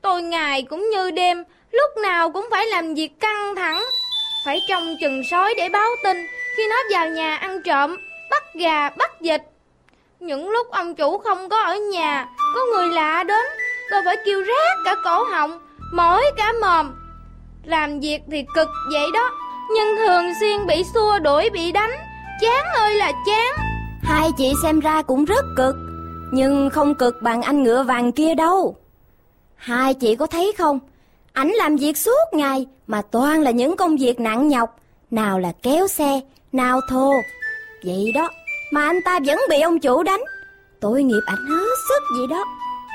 Tôi 0.02 0.22
ngày 0.22 0.64
cũng 0.70 0.90
như 0.90 1.12
đêm 1.12 1.44
Lúc 1.72 1.98
nào 2.04 2.32
cũng 2.32 2.48
phải 2.52 2.66
làm 2.66 2.94
việc 2.94 3.20
căng 3.20 3.56
thẳng. 3.56 3.84
Phải 4.46 4.60
trông 4.68 4.96
chừng 5.02 5.22
sói 5.32 5.54
để 5.58 5.70
báo 5.70 5.90
tin 6.04 6.18
Khi 6.58 6.68
nó 6.70 6.76
vào 6.92 7.10
nhà 7.10 7.36
ăn 7.36 7.62
trộm 7.64 7.98
Bắt 8.32 8.44
gà, 8.54 8.90
bắt 8.90 9.22
vịt. 9.22 9.42
Những 10.20 10.50
lúc 10.50 10.72
ông 10.72 10.96
chủ 10.96 11.18
không 11.18 11.50
có 11.50 11.62
ở 11.62 11.76
nhà 11.76 12.28
Có 12.56 12.66
người 12.66 12.88
lạ 12.88 13.24
đến 13.24 13.46
Tôi 13.92 14.02
phải 14.06 14.18
kêu 14.26 14.42
rác 14.42 14.78
cả 14.86 14.96
cổ 15.04 15.24
họng 15.24 15.60
Mỏi 15.94 16.24
cả 16.38 16.54
mồm. 16.62 16.92
Làm 17.66 18.00
việc 18.00 18.20
thì 18.32 18.44
cực 18.56 18.68
vậy 18.94 19.06
đó 19.14 19.32
Nhưng 19.76 19.98
thường 19.98 20.26
xuyên 20.40 20.68
bị 20.68 20.84
xua 20.94 21.20
đuổi 21.20 21.50
bị 21.50 21.72
đánh. 21.72 21.92
Chán 22.42 22.66
ơi 22.74 22.96
là 22.96 23.12
chán. 23.26 23.56
Hai 24.04 24.30
chị 24.38 24.54
xem 24.64 24.80
ra 24.80 25.02
cũng 25.02 25.26
rất 25.26 25.46
cực, 25.58 25.76
Nhưng 26.32 26.70
không 26.70 26.96
cực 26.96 27.22
bằng 27.22 27.42
anh 27.42 27.64
ngựa 27.64 27.84
vàng 27.84 28.12
kia 28.12 28.36
đâu. 28.36 28.76
Hai 29.56 29.94
chị 29.94 30.16
có 30.16 30.28
thấy 30.28 30.54
không? 30.58 30.80
Ảnh 31.34 31.50
làm 31.50 31.76
việc 31.76 31.98
suốt 31.98 32.34
ngày 32.34 32.66
Mà 32.88 33.02
toàn 33.02 33.42
là 33.42 33.52
những 33.52 33.78
công 33.78 33.98
việc 33.98 34.20
nặng 34.20 34.48
nhọc, 34.48 34.80
Nào 35.12 35.40
là 35.40 35.52
kéo 35.64 35.88
xe, 35.88 36.20
Nào 36.52 36.82
thô. 36.90 37.14
Vậy 37.86 38.12
đó, 38.16 38.30
Mà 38.72 38.88
anh 38.88 39.00
ta 39.06 39.20
vẫn 39.26 39.40
bị 39.50 39.62
ông 39.62 39.80
chủ 39.80 40.04
đánh. 40.04 40.22
Tội 40.80 41.04
nghiệp 41.04 41.22
ảnh 41.26 41.46
hết 41.50 41.76
sức 41.90 42.04
vậy 42.18 42.28
đó. 42.30 42.46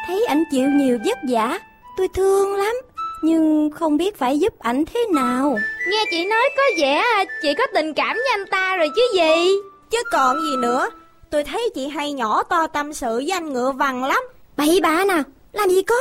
Thấy 0.06 0.26
ảnh 0.28 0.44
chịu 0.50 0.68
nhiều 0.68 0.98
vất 1.06 1.18
vả, 1.30 1.58
Tôi 1.96 2.08
thương 2.14 2.54
lắm. 2.54 2.76
Nhưng 3.22 3.70
không 3.70 3.96
biết 3.96 4.18
phải 4.18 4.38
giúp 4.38 4.58
ảnh 4.58 4.84
thế 4.94 5.06
nào. 5.14 5.58
Nghe 5.90 6.04
chị 6.10 6.24
nói 6.24 6.50
có 6.56 6.62
vẻ 6.78 7.02
chị 7.42 7.54
có 7.58 7.66
tình 7.74 7.94
cảm 7.94 8.16
với 8.16 8.28
anh 8.32 8.46
ta 8.50 8.76
rồi 8.76 8.88
chứ 8.96 9.02
gì. 9.14 9.52
Chứ 9.90 10.02
còn 10.12 10.40
gì 10.40 10.56
nữa. 10.56 10.88
Tôi 11.30 11.44
thấy 11.44 11.70
chị 11.74 11.88
hay 11.88 12.12
nhỏ 12.12 12.42
to 12.42 12.66
tâm 12.66 12.92
sự 12.92 13.14
với 13.16 13.30
anh 13.32 13.52
ngựa 13.52 13.72
vằn 13.72 14.00
lắm. 14.00 14.22
Bậy 14.56 14.80
bạ 14.82 15.04
nào 15.04 15.22
Làm 15.52 15.68
gì 15.68 15.82
có? 15.82 16.00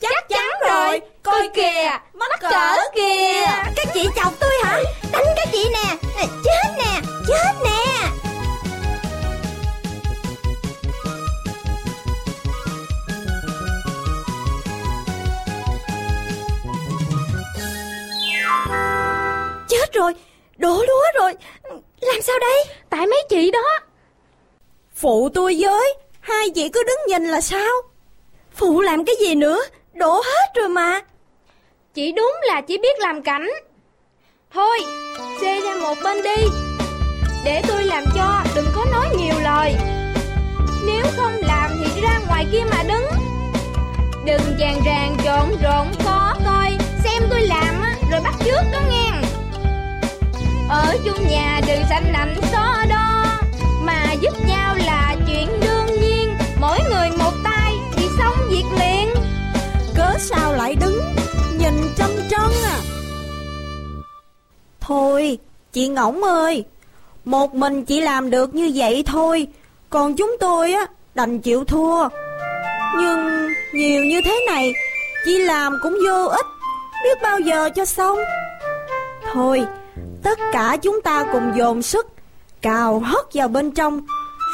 Chắc 0.00 0.28
chắn 0.28 0.50
rồi. 0.68 1.00
Coi 1.22 1.48
kìa. 1.54 1.90
Mắc 2.14 2.40
cỡ 2.40 2.76
kìa. 2.94 3.46
Các 3.76 3.88
chị 3.94 4.08
chọc 4.16 4.32
tôi 4.40 4.52
hả? 4.64 4.82
Đánh 5.12 5.24
các 5.36 5.48
chị 5.52 5.68
nè. 5.72 5.96
Chết 6.44 6.74
nè 6.78 7.00
Chết 7.28 7.52
nè 7.64 7.91
Rồi 19.94 20.14
Đổ 20.58 20.68
lúa 20.68 21.20
rồi. 21.20 21.34
Làm 22.00 22.22
sao 22.22 22.38
đây? 22.38 22.64
Tại 22.90 23.06
mấy 23.06 23.22
chị 23.28 23.50
đó. 23.50 23.78
Phụ 24.94 25.28
tôi 25.34 25.56
với 25.58 25.94
Hai 26.20 26.50
chị 26.50 26.68
cứ 26.68 26.82
đứng 26.84 26.98
nhìn 27.08 27.24
là 27.24 27.40
sao? 27.40 27.70
Phụ 28.54 28.80
làm 28.80 29.04
cái 29.04 29.16
gì 29.20 29.34
nữa? 29.34 29.62
Đổ 29.94 30.14
hết 30.14 30.52
rồi 30.54 30.68
mà. 30.68 31.00
Chị 31.94 32.12
đúng 32.12 32.32
là 32.42 32.60
chỉ 32.60 32.78
biết 32.78 32.98
làm 32.98 33.22
cảnh. 33.22 33.48
Thôi 34.50 34.78
Xê 35.40 35.60
ra 35.60 35.74
một 35.82 35.94
bên 36.04 36.22
đi. 36.22 36.46
Để 37.44 37.62
tôi 37.68 37.84
làm 37.84 38.04
cho 38.16 38.42
Đừng 38.56 38.66
có 38.74 38.86
nói 38.92 39.06
nhiều 39.18 39.34
lời. 39.42 39.74
Nếu 40.86 41.04
không 41.16 41.32
làm 41.42 41.70
thì 41.84 42.00
ra 42.00 42.20
ngoài 42.28 42.46
kia 42.52 42.64
mà 42.70 42.82
đứng. 42.82 43.06
Đừng 44.24 44.56
vàng 44.58 44.80
ràng 44.86 45.16
trộn 45.24 45.58
rộn 45.62 45.86
khó 46.04 46.34
coi. 46.44 46.70
Xem 47.04 47.22
tôi 47.30 47.40
làm 47.40 47.82
á 47.82 47.96
Rồi 48.10 48.20
bắt 48.24 48.34
trước 48.44 48.62
đó 48.72 48.80
nghe 48.90 49.01
ở 50.72 50.96
chung 51.04 51.28
nhà 51.28 51.60
đừng 51.66 51.82
xanh 51.88 52.12
lạnh 52.12 52.34
xó 52.52 52.76
đo, 52.88 53.24
Mà 53.82 54.12
giúp 54.12 54.32
nhau 54.46 54.74
là 54.86 55.16
chuyện 55.26 55.48
đương 55.60 56.00
nhiên. 56.00 56.34
Mỗi 56.60 56.78
người 56.90 57.10
một 57.18 57.32
tay 57.44 57.72
Thì 57.92 58.08
xong 58.18 58.34
việc 58.50 58.64
liền 58.80 59.08
Cớ 59.96 60.18
sao 60.18 60.52
lại 60.52 60.74
đứng 60.74 61.00
Nhìn 61.58 61.74
trân 61.96 62.10
trân 62.30 62.50
à? 62.64 62.78
Thôi, 64.80 65.38
Chị 65.72 65.88
Ngỗng 65.88 66.22
ơi, 66.22 66.64
Một 67.24 67.54
mình 67.54 67.84
chị 67.84 68.00
làm 68.00 68.30
được 68.30 68.54
như 68.54 68.72
vậy 68.74 69.02
thôi, 69.06 69.46
Còn 69.90 70.16
chúng 70.16 70.36
tôi 70.40 70.72
á, 70.72 70.86
Đành 71.14 71.40
chịu 71.40 71.64
thua. 71.64 72.08
Nhưng 73.00 73.48
nhiều 73.72 74.04
như 74.04 74.20
thế 74.24 74.40
này, 74.46 74.72
Chị 75.24 75.38
làm 75.38 75.78
cũng 75.82 75.98
vô 76.06 76.24
ích, 76.26 76.46
Biết 77.04 77.18
bao 77.22 77.40
giờ 77.40 77.70
cho 77.74 77.84
xong. 77.84 78.18
Thôi 79.32 79.66
Tất 80.22 80.38
cả 80.52 80.76
chúng 80.82 81.00
ta 81.02 81.24
cùng 81.32 81.52
dồn 81.58 81.82
sức 81.82 82.06
Cào 82.60 82.98
hất 82.98 83.34
vào 83.34 83.48
bên 83.48 83.70
trong 83.70 84.00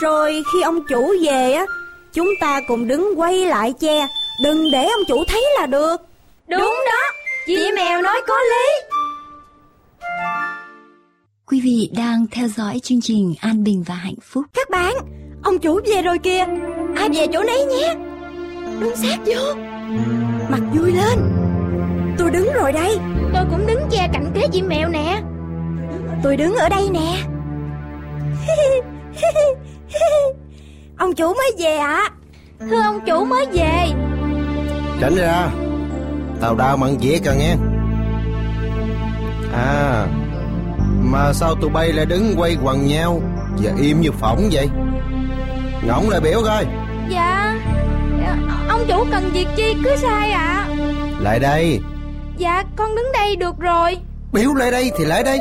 Rồi 0.00 0.42
khi 0.52 0.62
ông 0.62 0.80
chủ 0.88 1.14
về 1.22 1.52
á 1.52 1.66
Chúng 2.12 2.28
ta 2.40 2.60
cùng 2.68 2.88
đứng 2.88 3.20
quay 3.20 3.46
lại 3.46 3.74
che 3.80 4.06
Đừng 4.44 4.70
để 4.70 4.84
ông 4.84 5.04
chủ 5.08 5.24
thấy 5.28 5.44
là 5.58 5.66
được 5.66 5.96
Đúng, 6.48 6.60
Đúng 6.60 6.74
đó 6.86 7.12
Chị 7.46 7.70
mèo 7.76 8.02
nói 8.02 8.20
có 8.26 8.34
lý 8.38 8.98
Quý 11.50 11.60
vị 11.60 11.90
đang 11.96 12.26
theo 12.30 12.48
dõi 12.48 12.80
chương 12.82 13.00
trình 13.00 13.34
An 13.40 13.64
Bình 13.64 13.84
và 13.86 13.94
Hạnh 13.94 14.20
Phúc. 14.22 14.44
Các 14.54 14.70
bạn, 14.70 14.94
ông 15.42 15.58
chủ 15.58 15.80
về 15.86 16.02
rồi 16.02 16.18
kìa. 16.18 16.44
Ai 16.96 17.08
về 17.08 17.26
chỗ 17.32 17.42
nấy 17.42 17.64
nhé. 17.64 17.94
Đứng 18.80 18.96
sát 18.96 19.18
vô. 19.26 19.54
Mặt 20.48 20.60
vui 20.74 20.92
lên. 20.92 21.18
Tôi 22.18 22.30
đứng 22.30 22.52
rồi 22.54 22.72
đây. 22.72 22.98
Tôi 23.34 23.44
cũng 23.50 23.66
đứng 23.66 23.80
che 23.90 24.08
cạnh 24.12 24.32
kế 24.34 24.48
chị 24.52 24.62
mèo 24.62 24.88
nè. 24.88 25.07
Tôi 26.22 26.36
đứng 26.36 26.56
ở 26.56 26.68
đây 26.68 26.90
nè. 26.92 27.22
ông 30.98 31.14
chủ 31.14 31.34
mới 31.34 31.52
về 31.58 31.76
ạ. 31.76 32.02
À. 32.58 32.66
Thưa 32.70 32.82
ông 32.82 33.00
chủ 33.06 33.24
mới 33.24 33.46
về. 33.52 33.88
Tránh 35.00 35.14
ra. 35.16 35.48
Tao 36.40 36.54
đau 36.54 36.76
mặn 36.76 36.98
dĩa 37.00 37.18
cả 37.24 37.34
nghe. 37.34 37.54
À, 39.52 40.06
mà 41.02 41.32
sao 41.32 41.54
tụi 41.54 41.70
bay 41.70 41.92
lại 41.92 42.06
đứng 42.06 42.34
quay 42.36 42.56
quần 42.62 42.86
nhau 42.86 43.20
Và 43.58 43.72
im 43.82 44.00
như 44.00 44.12
phỏng 44.12 44.48
vậy 44.52 44.68
Ngỗng 45.86 46.10
lại 46.10 46.20
biểu 46.20 46.42
coi 46.44 46.66
Dạ 47.08 47.54
Ông 48.68 48.84
chủ 48.88 49.04
cần 49.10 49.30
việc 49.32 49.46
chi 49.56 49.74
cứ 49.84 49.96
sai 49.96 50.30
ạ 50.30 50.66
à. 50.68 50.68
Lại 51.20 51.38
đây 51.38 51.80
Dạ 52.36 52.64
con 52.76 52.94
đứng 52.94 53.12
đây 53.12 53.36
được 53.36 53.58
rồi 53.58 53.98
Biểu 54.32 54.54
lại 54.54 54.70
đây 54.70 54.90
thì 54.98 55.04
lại 55.04 55.22
đây 55.22 55.38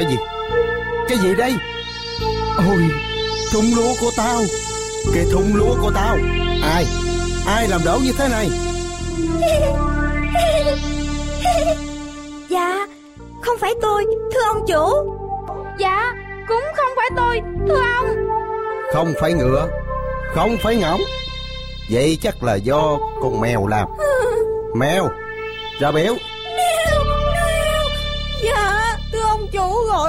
Cái 0.00 0.10
gì? 0.10 0.16
Cái 1.08 1.18
gì 1.18 1.34
đây? 1.34 1.54
Ôi 2.56 2.88
Thùng 3.52 3.64
lúa 3.76 3.94
của 4.00 4.10
tao. 4.16 4.42
Cái 5.14 5.24
thùng 5.32 5.54
lúa 5.54 5.74
của 5.82 5.90
tao. 5.94 6.16
Ai? 6.62 6.84
Ai 7.46 7.68
làm 7.68 7.80
đổ 7.84 7.98
như 7.98 8.12
thế 8.18 8.28
này? 8.28 8.48
Dạ 12.48 12.86
Không 13.42 13.58
phải 13.60 13.74
tôi 13.82 14.04
Thưa 14.34 14.40
ông 14.46 14.64
chủ. 14.68 15.12
Dạ 15.78 16.14
Cũng 16.48 16.64
không 16.76 16.92
phải 16.96 17.10
tôi 17.16 17.40
Thưa 17.68 17.82
ông. 17.96 18.06
Không 18.92 19.12
phải 19.20 19.32
ngựa 19.32 19.68
Không 20.34 20.56
phải 20.62 20.76
ngỗng. 20.76 21.00
Vậy 21.90 22.18
chắc 22.22 22.42
là 22.42 22.54
do 22.54 22.98
con 23.22 23.40
mèo 23.40 23.66
làm. 23.66 23.88
Mèo 24.74 25.08
Ra 25.80 25.92
biểu 25.92 26.14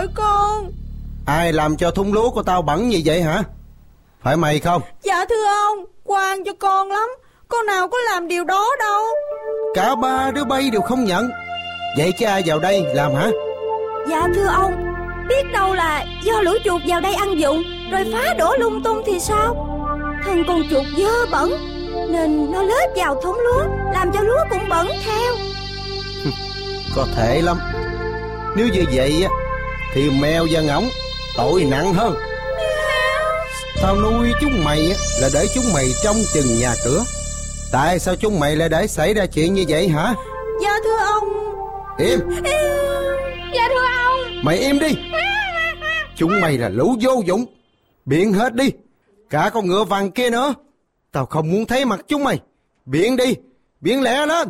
gọi 0.02 0.08
con. 0.16 0.72
Ai 1.26 1.54
làm 1.54 1.78
cho 1.78 1.92
thúng 1.92 2.14
lúa 2.14 2.30
của 2.30 2.44
tao 2.44 2.62
bẩn 2.62 2.90
như 2.90 3.02
vậy 3.06 3.22
hả? 3.22 3.44
Phải 4.24 4.38
mày 4.38 4.60
không? 4.60 4.82
Dạ 5.04 5.26
thưa 5.30 5.46
ông 5.46 5.86
quan 6.04 6.44
cho 6.44 6.52
con 6.60 6.90
lắm. 6.90 7.10
Con 7.48 7.66
nào 7.66 7.88
có 7.88 7.98
làm 8.12 8.28
điều 8.28 8.44
đó 8.44 8.68
đâu. 8.80 9.04
Cả 9.76 9.96
ba 9.96 10.32
đứa 10.32 10.44
bay 10.44 10.70
đều 10.70 10.82
không 10.82 11.04
nhận. 11.04 11.30
Vậy 11.98 12.12
chứ 12.20 12.26
ai 12.26 12.44
vào 12.46 12.60
đây 12.60 12.84
làm 12.94 13.16
hả? 13.16 13.30
Dạ 14.10 14.28
thưa 14.36 14.48
ông 14.48 14.74
Biết 15.30 15.52
đâu 15.54 15.74
là 15.74 16.06
do 16.24 16.42
lũ 16.42 16.52
chuột 16.64 16.82
vào 16.88 17.02
đây 17.02 17.14
ăn 17.14 17.40
dụng 17.40 17.64
Rồi 17.92 18.06
phá 18.14 18.34
đổ 18.34 18.56
lung 18.60 18.84
tung 18.84 19.02
thì 19.06 19.20
sao? 19.20 19.68
Thân 20.26 20.44
con 20.48 20.62
chuột 20.70 20.86
dơ 20.98 21.26
bẩn 21.32 21.52
Nên 22.10 22.52
nó 22.52 22.64
lết 22.64 22.90
vào 22.96 23.22
thúng 23.24 23.40
lúa 23.40 23.64
Làm 23.94 24.12
cho 24.14 24.22
lúa 24.22 24.44
cũng 24.50 24.70
bẩn 24.70 24.88
theo. 25.06 25.34
Có 26.96 27.08
thể 27.16 27.42
lắm. 27.42 27.58
Nếu 28.56 28.68
như 28.68 28.86
vậy 28.94 29.24
á 29.24 29.41
Thì 29.94 30.10
mèo 30.10 30.48
và 30.52 30.62
ngỗng 30.62 30.90
Tội 31.38 31.64
nặng 31.64 31.94
hơn. 31.94 32.16
Tao 33.82 33.96
nuôi 33.96 34.32
chúng 34.42 34.64
mày 34.64 34.80
là 35.22 35.30
để 35.34 35.48
chúng 35.56 35.74
mày 35.74 35.92
trong 36.04 36.16
chừng 36.34 36.60
nhà 36.60 36.76
cửa? 36.86 37.04
Tại 37.72 38.00
sao 38.00 38.16
chúng 38.16 38.40
mày 38.40 38.56
lại 38.56 38.70
để 38.70 38.88
xảy 38.88 39.14
ra 39.14 39.26
chuyện 39.26 39.54
như 39.54 39.66
vậy 39.70 39.88
hả? 39.88 40.16
Dạ 40.64 40.78
thưa 40.84 40.98
ông. 40.98 41.24
Im. 41.98 42.20
Dạ 43.54 43.68
thưa 43.70 43.86
ông. 44.06 44.44
Mày 44.44 44.58
im 44.58 44.80
đi. 44.80 44.88
Chúng 46.16 46.42
mày 46.42 46.58
là 46.58 46.70
lũ 46.70 46.96
vô 47.02 47.22
dụng. 47.26 47.46
Biện 48.06 48.34
hết 48.34 48.54
đi. 48.54 48.72
Cả 49.30 49.50
con 49.54 49.68
ngựa 49.68 49.84
vàng 49.84 50.12
kia 50.12 50.30
nữa. 50.30 50.54
Tao 51.12 51.26
không 51.26 51.52
muốn 51.52 51.66
thấy 51.66 51.86
mặt 51.86 52.00
chúng 52.08 52.24
mày. 52.24 52.40
Biện 52.86 53.18
đi. 53.18 53.36
Biện 53.82 54.02
lẹ 54.02 54.26
lên 54.26 54.50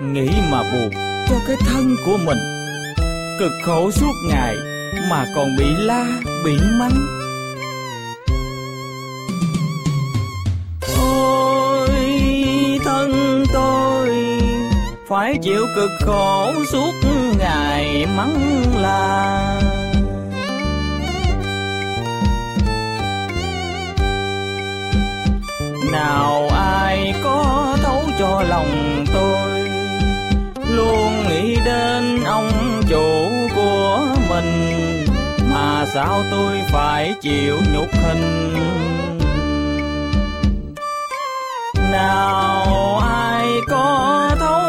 Nghĩ 0.00 0.28
mà 0.50 0.62
buồn. 0.72 0.90
Cho 1.28 1.36
cái 1.46 1.56
thân 1.60 1.96
của 2.06 2.18
mình. 2.24 2.38
Cực 3.38 3.52
khổ 3.62 3.90
suốt 3.90 4.12
ngày 4.28 4.56
Mà 5.10 5.26
còn 5.36 5.48
bị 5.58 5.64
la, 5.78 6.06
bị 6.44 6.52
mắng. 6.78 7.06
Ôi 10.98 11.88
thân 12.84 13.44
tôi 13.52 14.10
Phải 15.08 15.38
chịu 15.42 15.66
cực 15.76 15.90
khổ 16.00 16.52
suốt 16.72 16.92
ngày 17.38 18.06
mắng 18.16 18.64
la. 18.76 19.60
Nào 25.92 26.48
ai 26.48 27.14
có 27.24 27.76
thấu 27.82 28.02
cho 28.18 28.42
lòng 28.42 29.04
tôi? 29.14 29.43
Luôn 30.76 31.28
nghĩ 31.28 31.56
đến 31.64 32.24
ông 32.24 32.50
chủ 32.88 33.28
của 33.54 34.06
mình. 34.28 34.74
Mà 35.52 35.86
sao 35.94 36.22
tôi 36.30 36.62
phải 36.72 37.14
chịu 37.22 37.56
nhục 37.72 37.88
hình? 37.92 38.54
Nào 41.92 42.98
ai 43.08 43.46
có 43.68 44.30
thấu 44.38 44.62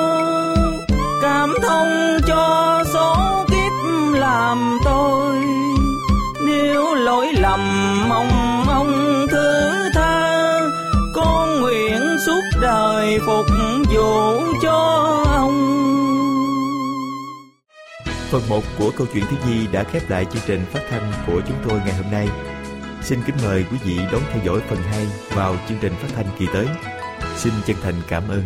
cảm 1.21 1.53
thông 1.63 2.17
cho 2.27 2.83
số 2.93 3.15
kiếp 3.47 3.71
làm 4.19 4.79
tôi? 4.85 5.35
Nếu 6.45 6.95
lỗi 6.95 7.27
lầm 7.33 7.59
mong 8.09 8.63
ông 8.67 9.25
thứ 9.31 9.73
tha, 9.93 10.59
con 11.13 11.61
nguyện 11.61 12.17
suốt 12.25 12.41
đời 12.61 13.19
phục 13.27 13.45
vụ 13.95 14.41
cho 14.61 15.11
ông. 15.27 15.84
Phần 18.35 18.49
1 18.49 18.63
của 18.77 18.91
câu 18.97 19.07
chuyện 19.13 19.23
thiếu 19.29 19.39
nhi 19.47 19.67
đã 19.71 19.83
khép 19.83 20.09
lại 20.09 20.25
chương 20.25 20.41
trình 20.47 20.65
phát 20.71 20.79
thanh 20.89 21.11
của 21.27 21.41
chúng 21.47 21.57
tôi 21.69 21.79
ngày 21.79 21.93
hôm 21.93 22.11
nay. 22.11 22.27
Xin 23.03 23.19
kính 23.25 23.35
mời 23.43 23.65
quý 23.71 23.77
vị 23.83 23.97
đón 24.11 24.21
theo 24.31 24.41
dõi 24.45 24.59
phần 24.67 24.77
2 24.77 25.05
vào 25.29 25.55
chương 25.69 25.77
trình 25.81 25.93
phát 26.01 26.07
thanh 26.15 26.25
kỳ 26.39 26.45
tới. 26.53 26.67
Xin 27.35 27.53
chân 27.65 27.75
thành 27.83 27.93
cảm 28.07 28.23
ơn. 28.29 28.43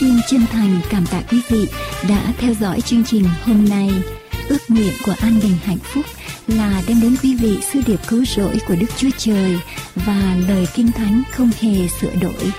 Xin 0.00 0.14
chân 0.28 0.40
thành 0.52 0.80
cảm 0.90 1.06
tạ 1.06 1.22
quý 1.30 1.42
vị 1.48 1.68
đã 2.08 2.32
theo 2.38 2.54
dõi 2.54 2.80
chương 2.80 3.04
trình 3.04 3.24
hôm 3.44 3.68
nay. 3.68 3.90
Ước 4.48 4.58
nguyện 4.68 4.92
của 5.06 5.14
an 5.20 5.40
bình 5.42 5.56
hạnh 5.64 5.78
phúc 5.82 6.04
là 6.50 6.82
đem 6.88 7.00
đến 7.00 7.16
quý 7.22 7.34
vị 7.34 7.58
sư 7.72 7.80
điệp 7.86 8.00
cứu 8.08 8.24
rỗi 8.24 8.58
của 8.68 8.74
Đức 8.80 8.86
Chúa 8.96 9.10
Trời 9.18 9.58
và 9.94 10.36
lời 10.48 10.66
kinh 10.74 10.92
thánh 10.92 11.22
không 11.32 11.50
hề 11.60 11.88
sửa 12.00 12.14
đổi. 12.20 12.52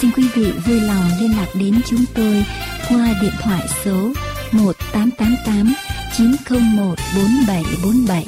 Xin 0.00 0.10
quý 0.16 0.28
vị 0.34 0.52
vui 0.66 0.80
lòng 0.80 1.04
liên 1.20 1.36
lạc 1.36 1.46
đến 1.54 1.80
chúng 1.86 2.04
tôi 2.14 2.44
qua 2.88 3.14
điện 3.22 3.32
thoại 3.42 3.68
số 3.84 4.12
1888 4.52 5.74
901 6.16 6.94
4747 7.16 8.26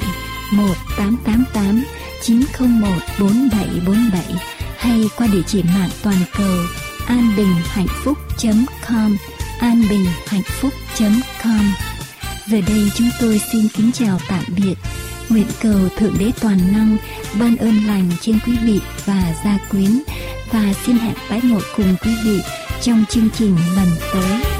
1888 0.51 1.83
901 2.21 2.89
4747 3.19 4.23
hay 4.77 5.09
qua 5.17 5.27
địa 5.27 5.41
chỉ 5.47 5.63
mạng 5.63 5.89
toàn 6.03 6.17
cầu 6.37 6.57
an 7.07 7.33
bình 7.37 7.55
hạnh 7.65 7.87
phúc 8.03 8.17
.com, 8.87 9.17
an 9.59 9.83
bình 9.89 10.05
hạnh 10.27 10.43
phúc 10.43 10.73
.com. 11.43 11.73
Giờ 12.47 12.61
đây 12.67 12.91
chúng 12.95 13.09
tôi 13.19 13.41
xin 13.51 13.67
kính 13.67 13.91
chào 13.91 14.19
tạm 14.29 14.43
biệt. 14.57 14.75
Nguyện 15.29 15.47
cầu 15.61 15.89
Thượng 15.97 16.17
Đế 16.19 16.31
Toàn 16.41 16.57
Năng 16.73 16.97
ban 17.39 17.57
ơn 17.57 17.87
lành 17.87 18.09
trên 18.21 18.39
quý 18.47 18.53
vị 18.65 18.79
và 19.05 19.33
gia 19.45 19.57
quyến 19.71 19.91
và 20.51 20.73
xin 20.85 20.97
hẹn 20.97 21.13
tái 21.29 21.41
ngộ 21.43 21.59
cùng 21.75 21.95
quý 22.03 22.11
vị 22.25 22.39
trong 22.81 23.05
chương 23.09 23.29
trình 23.33 23.55
lần 23.75 23.87
tới. 24.13 24.58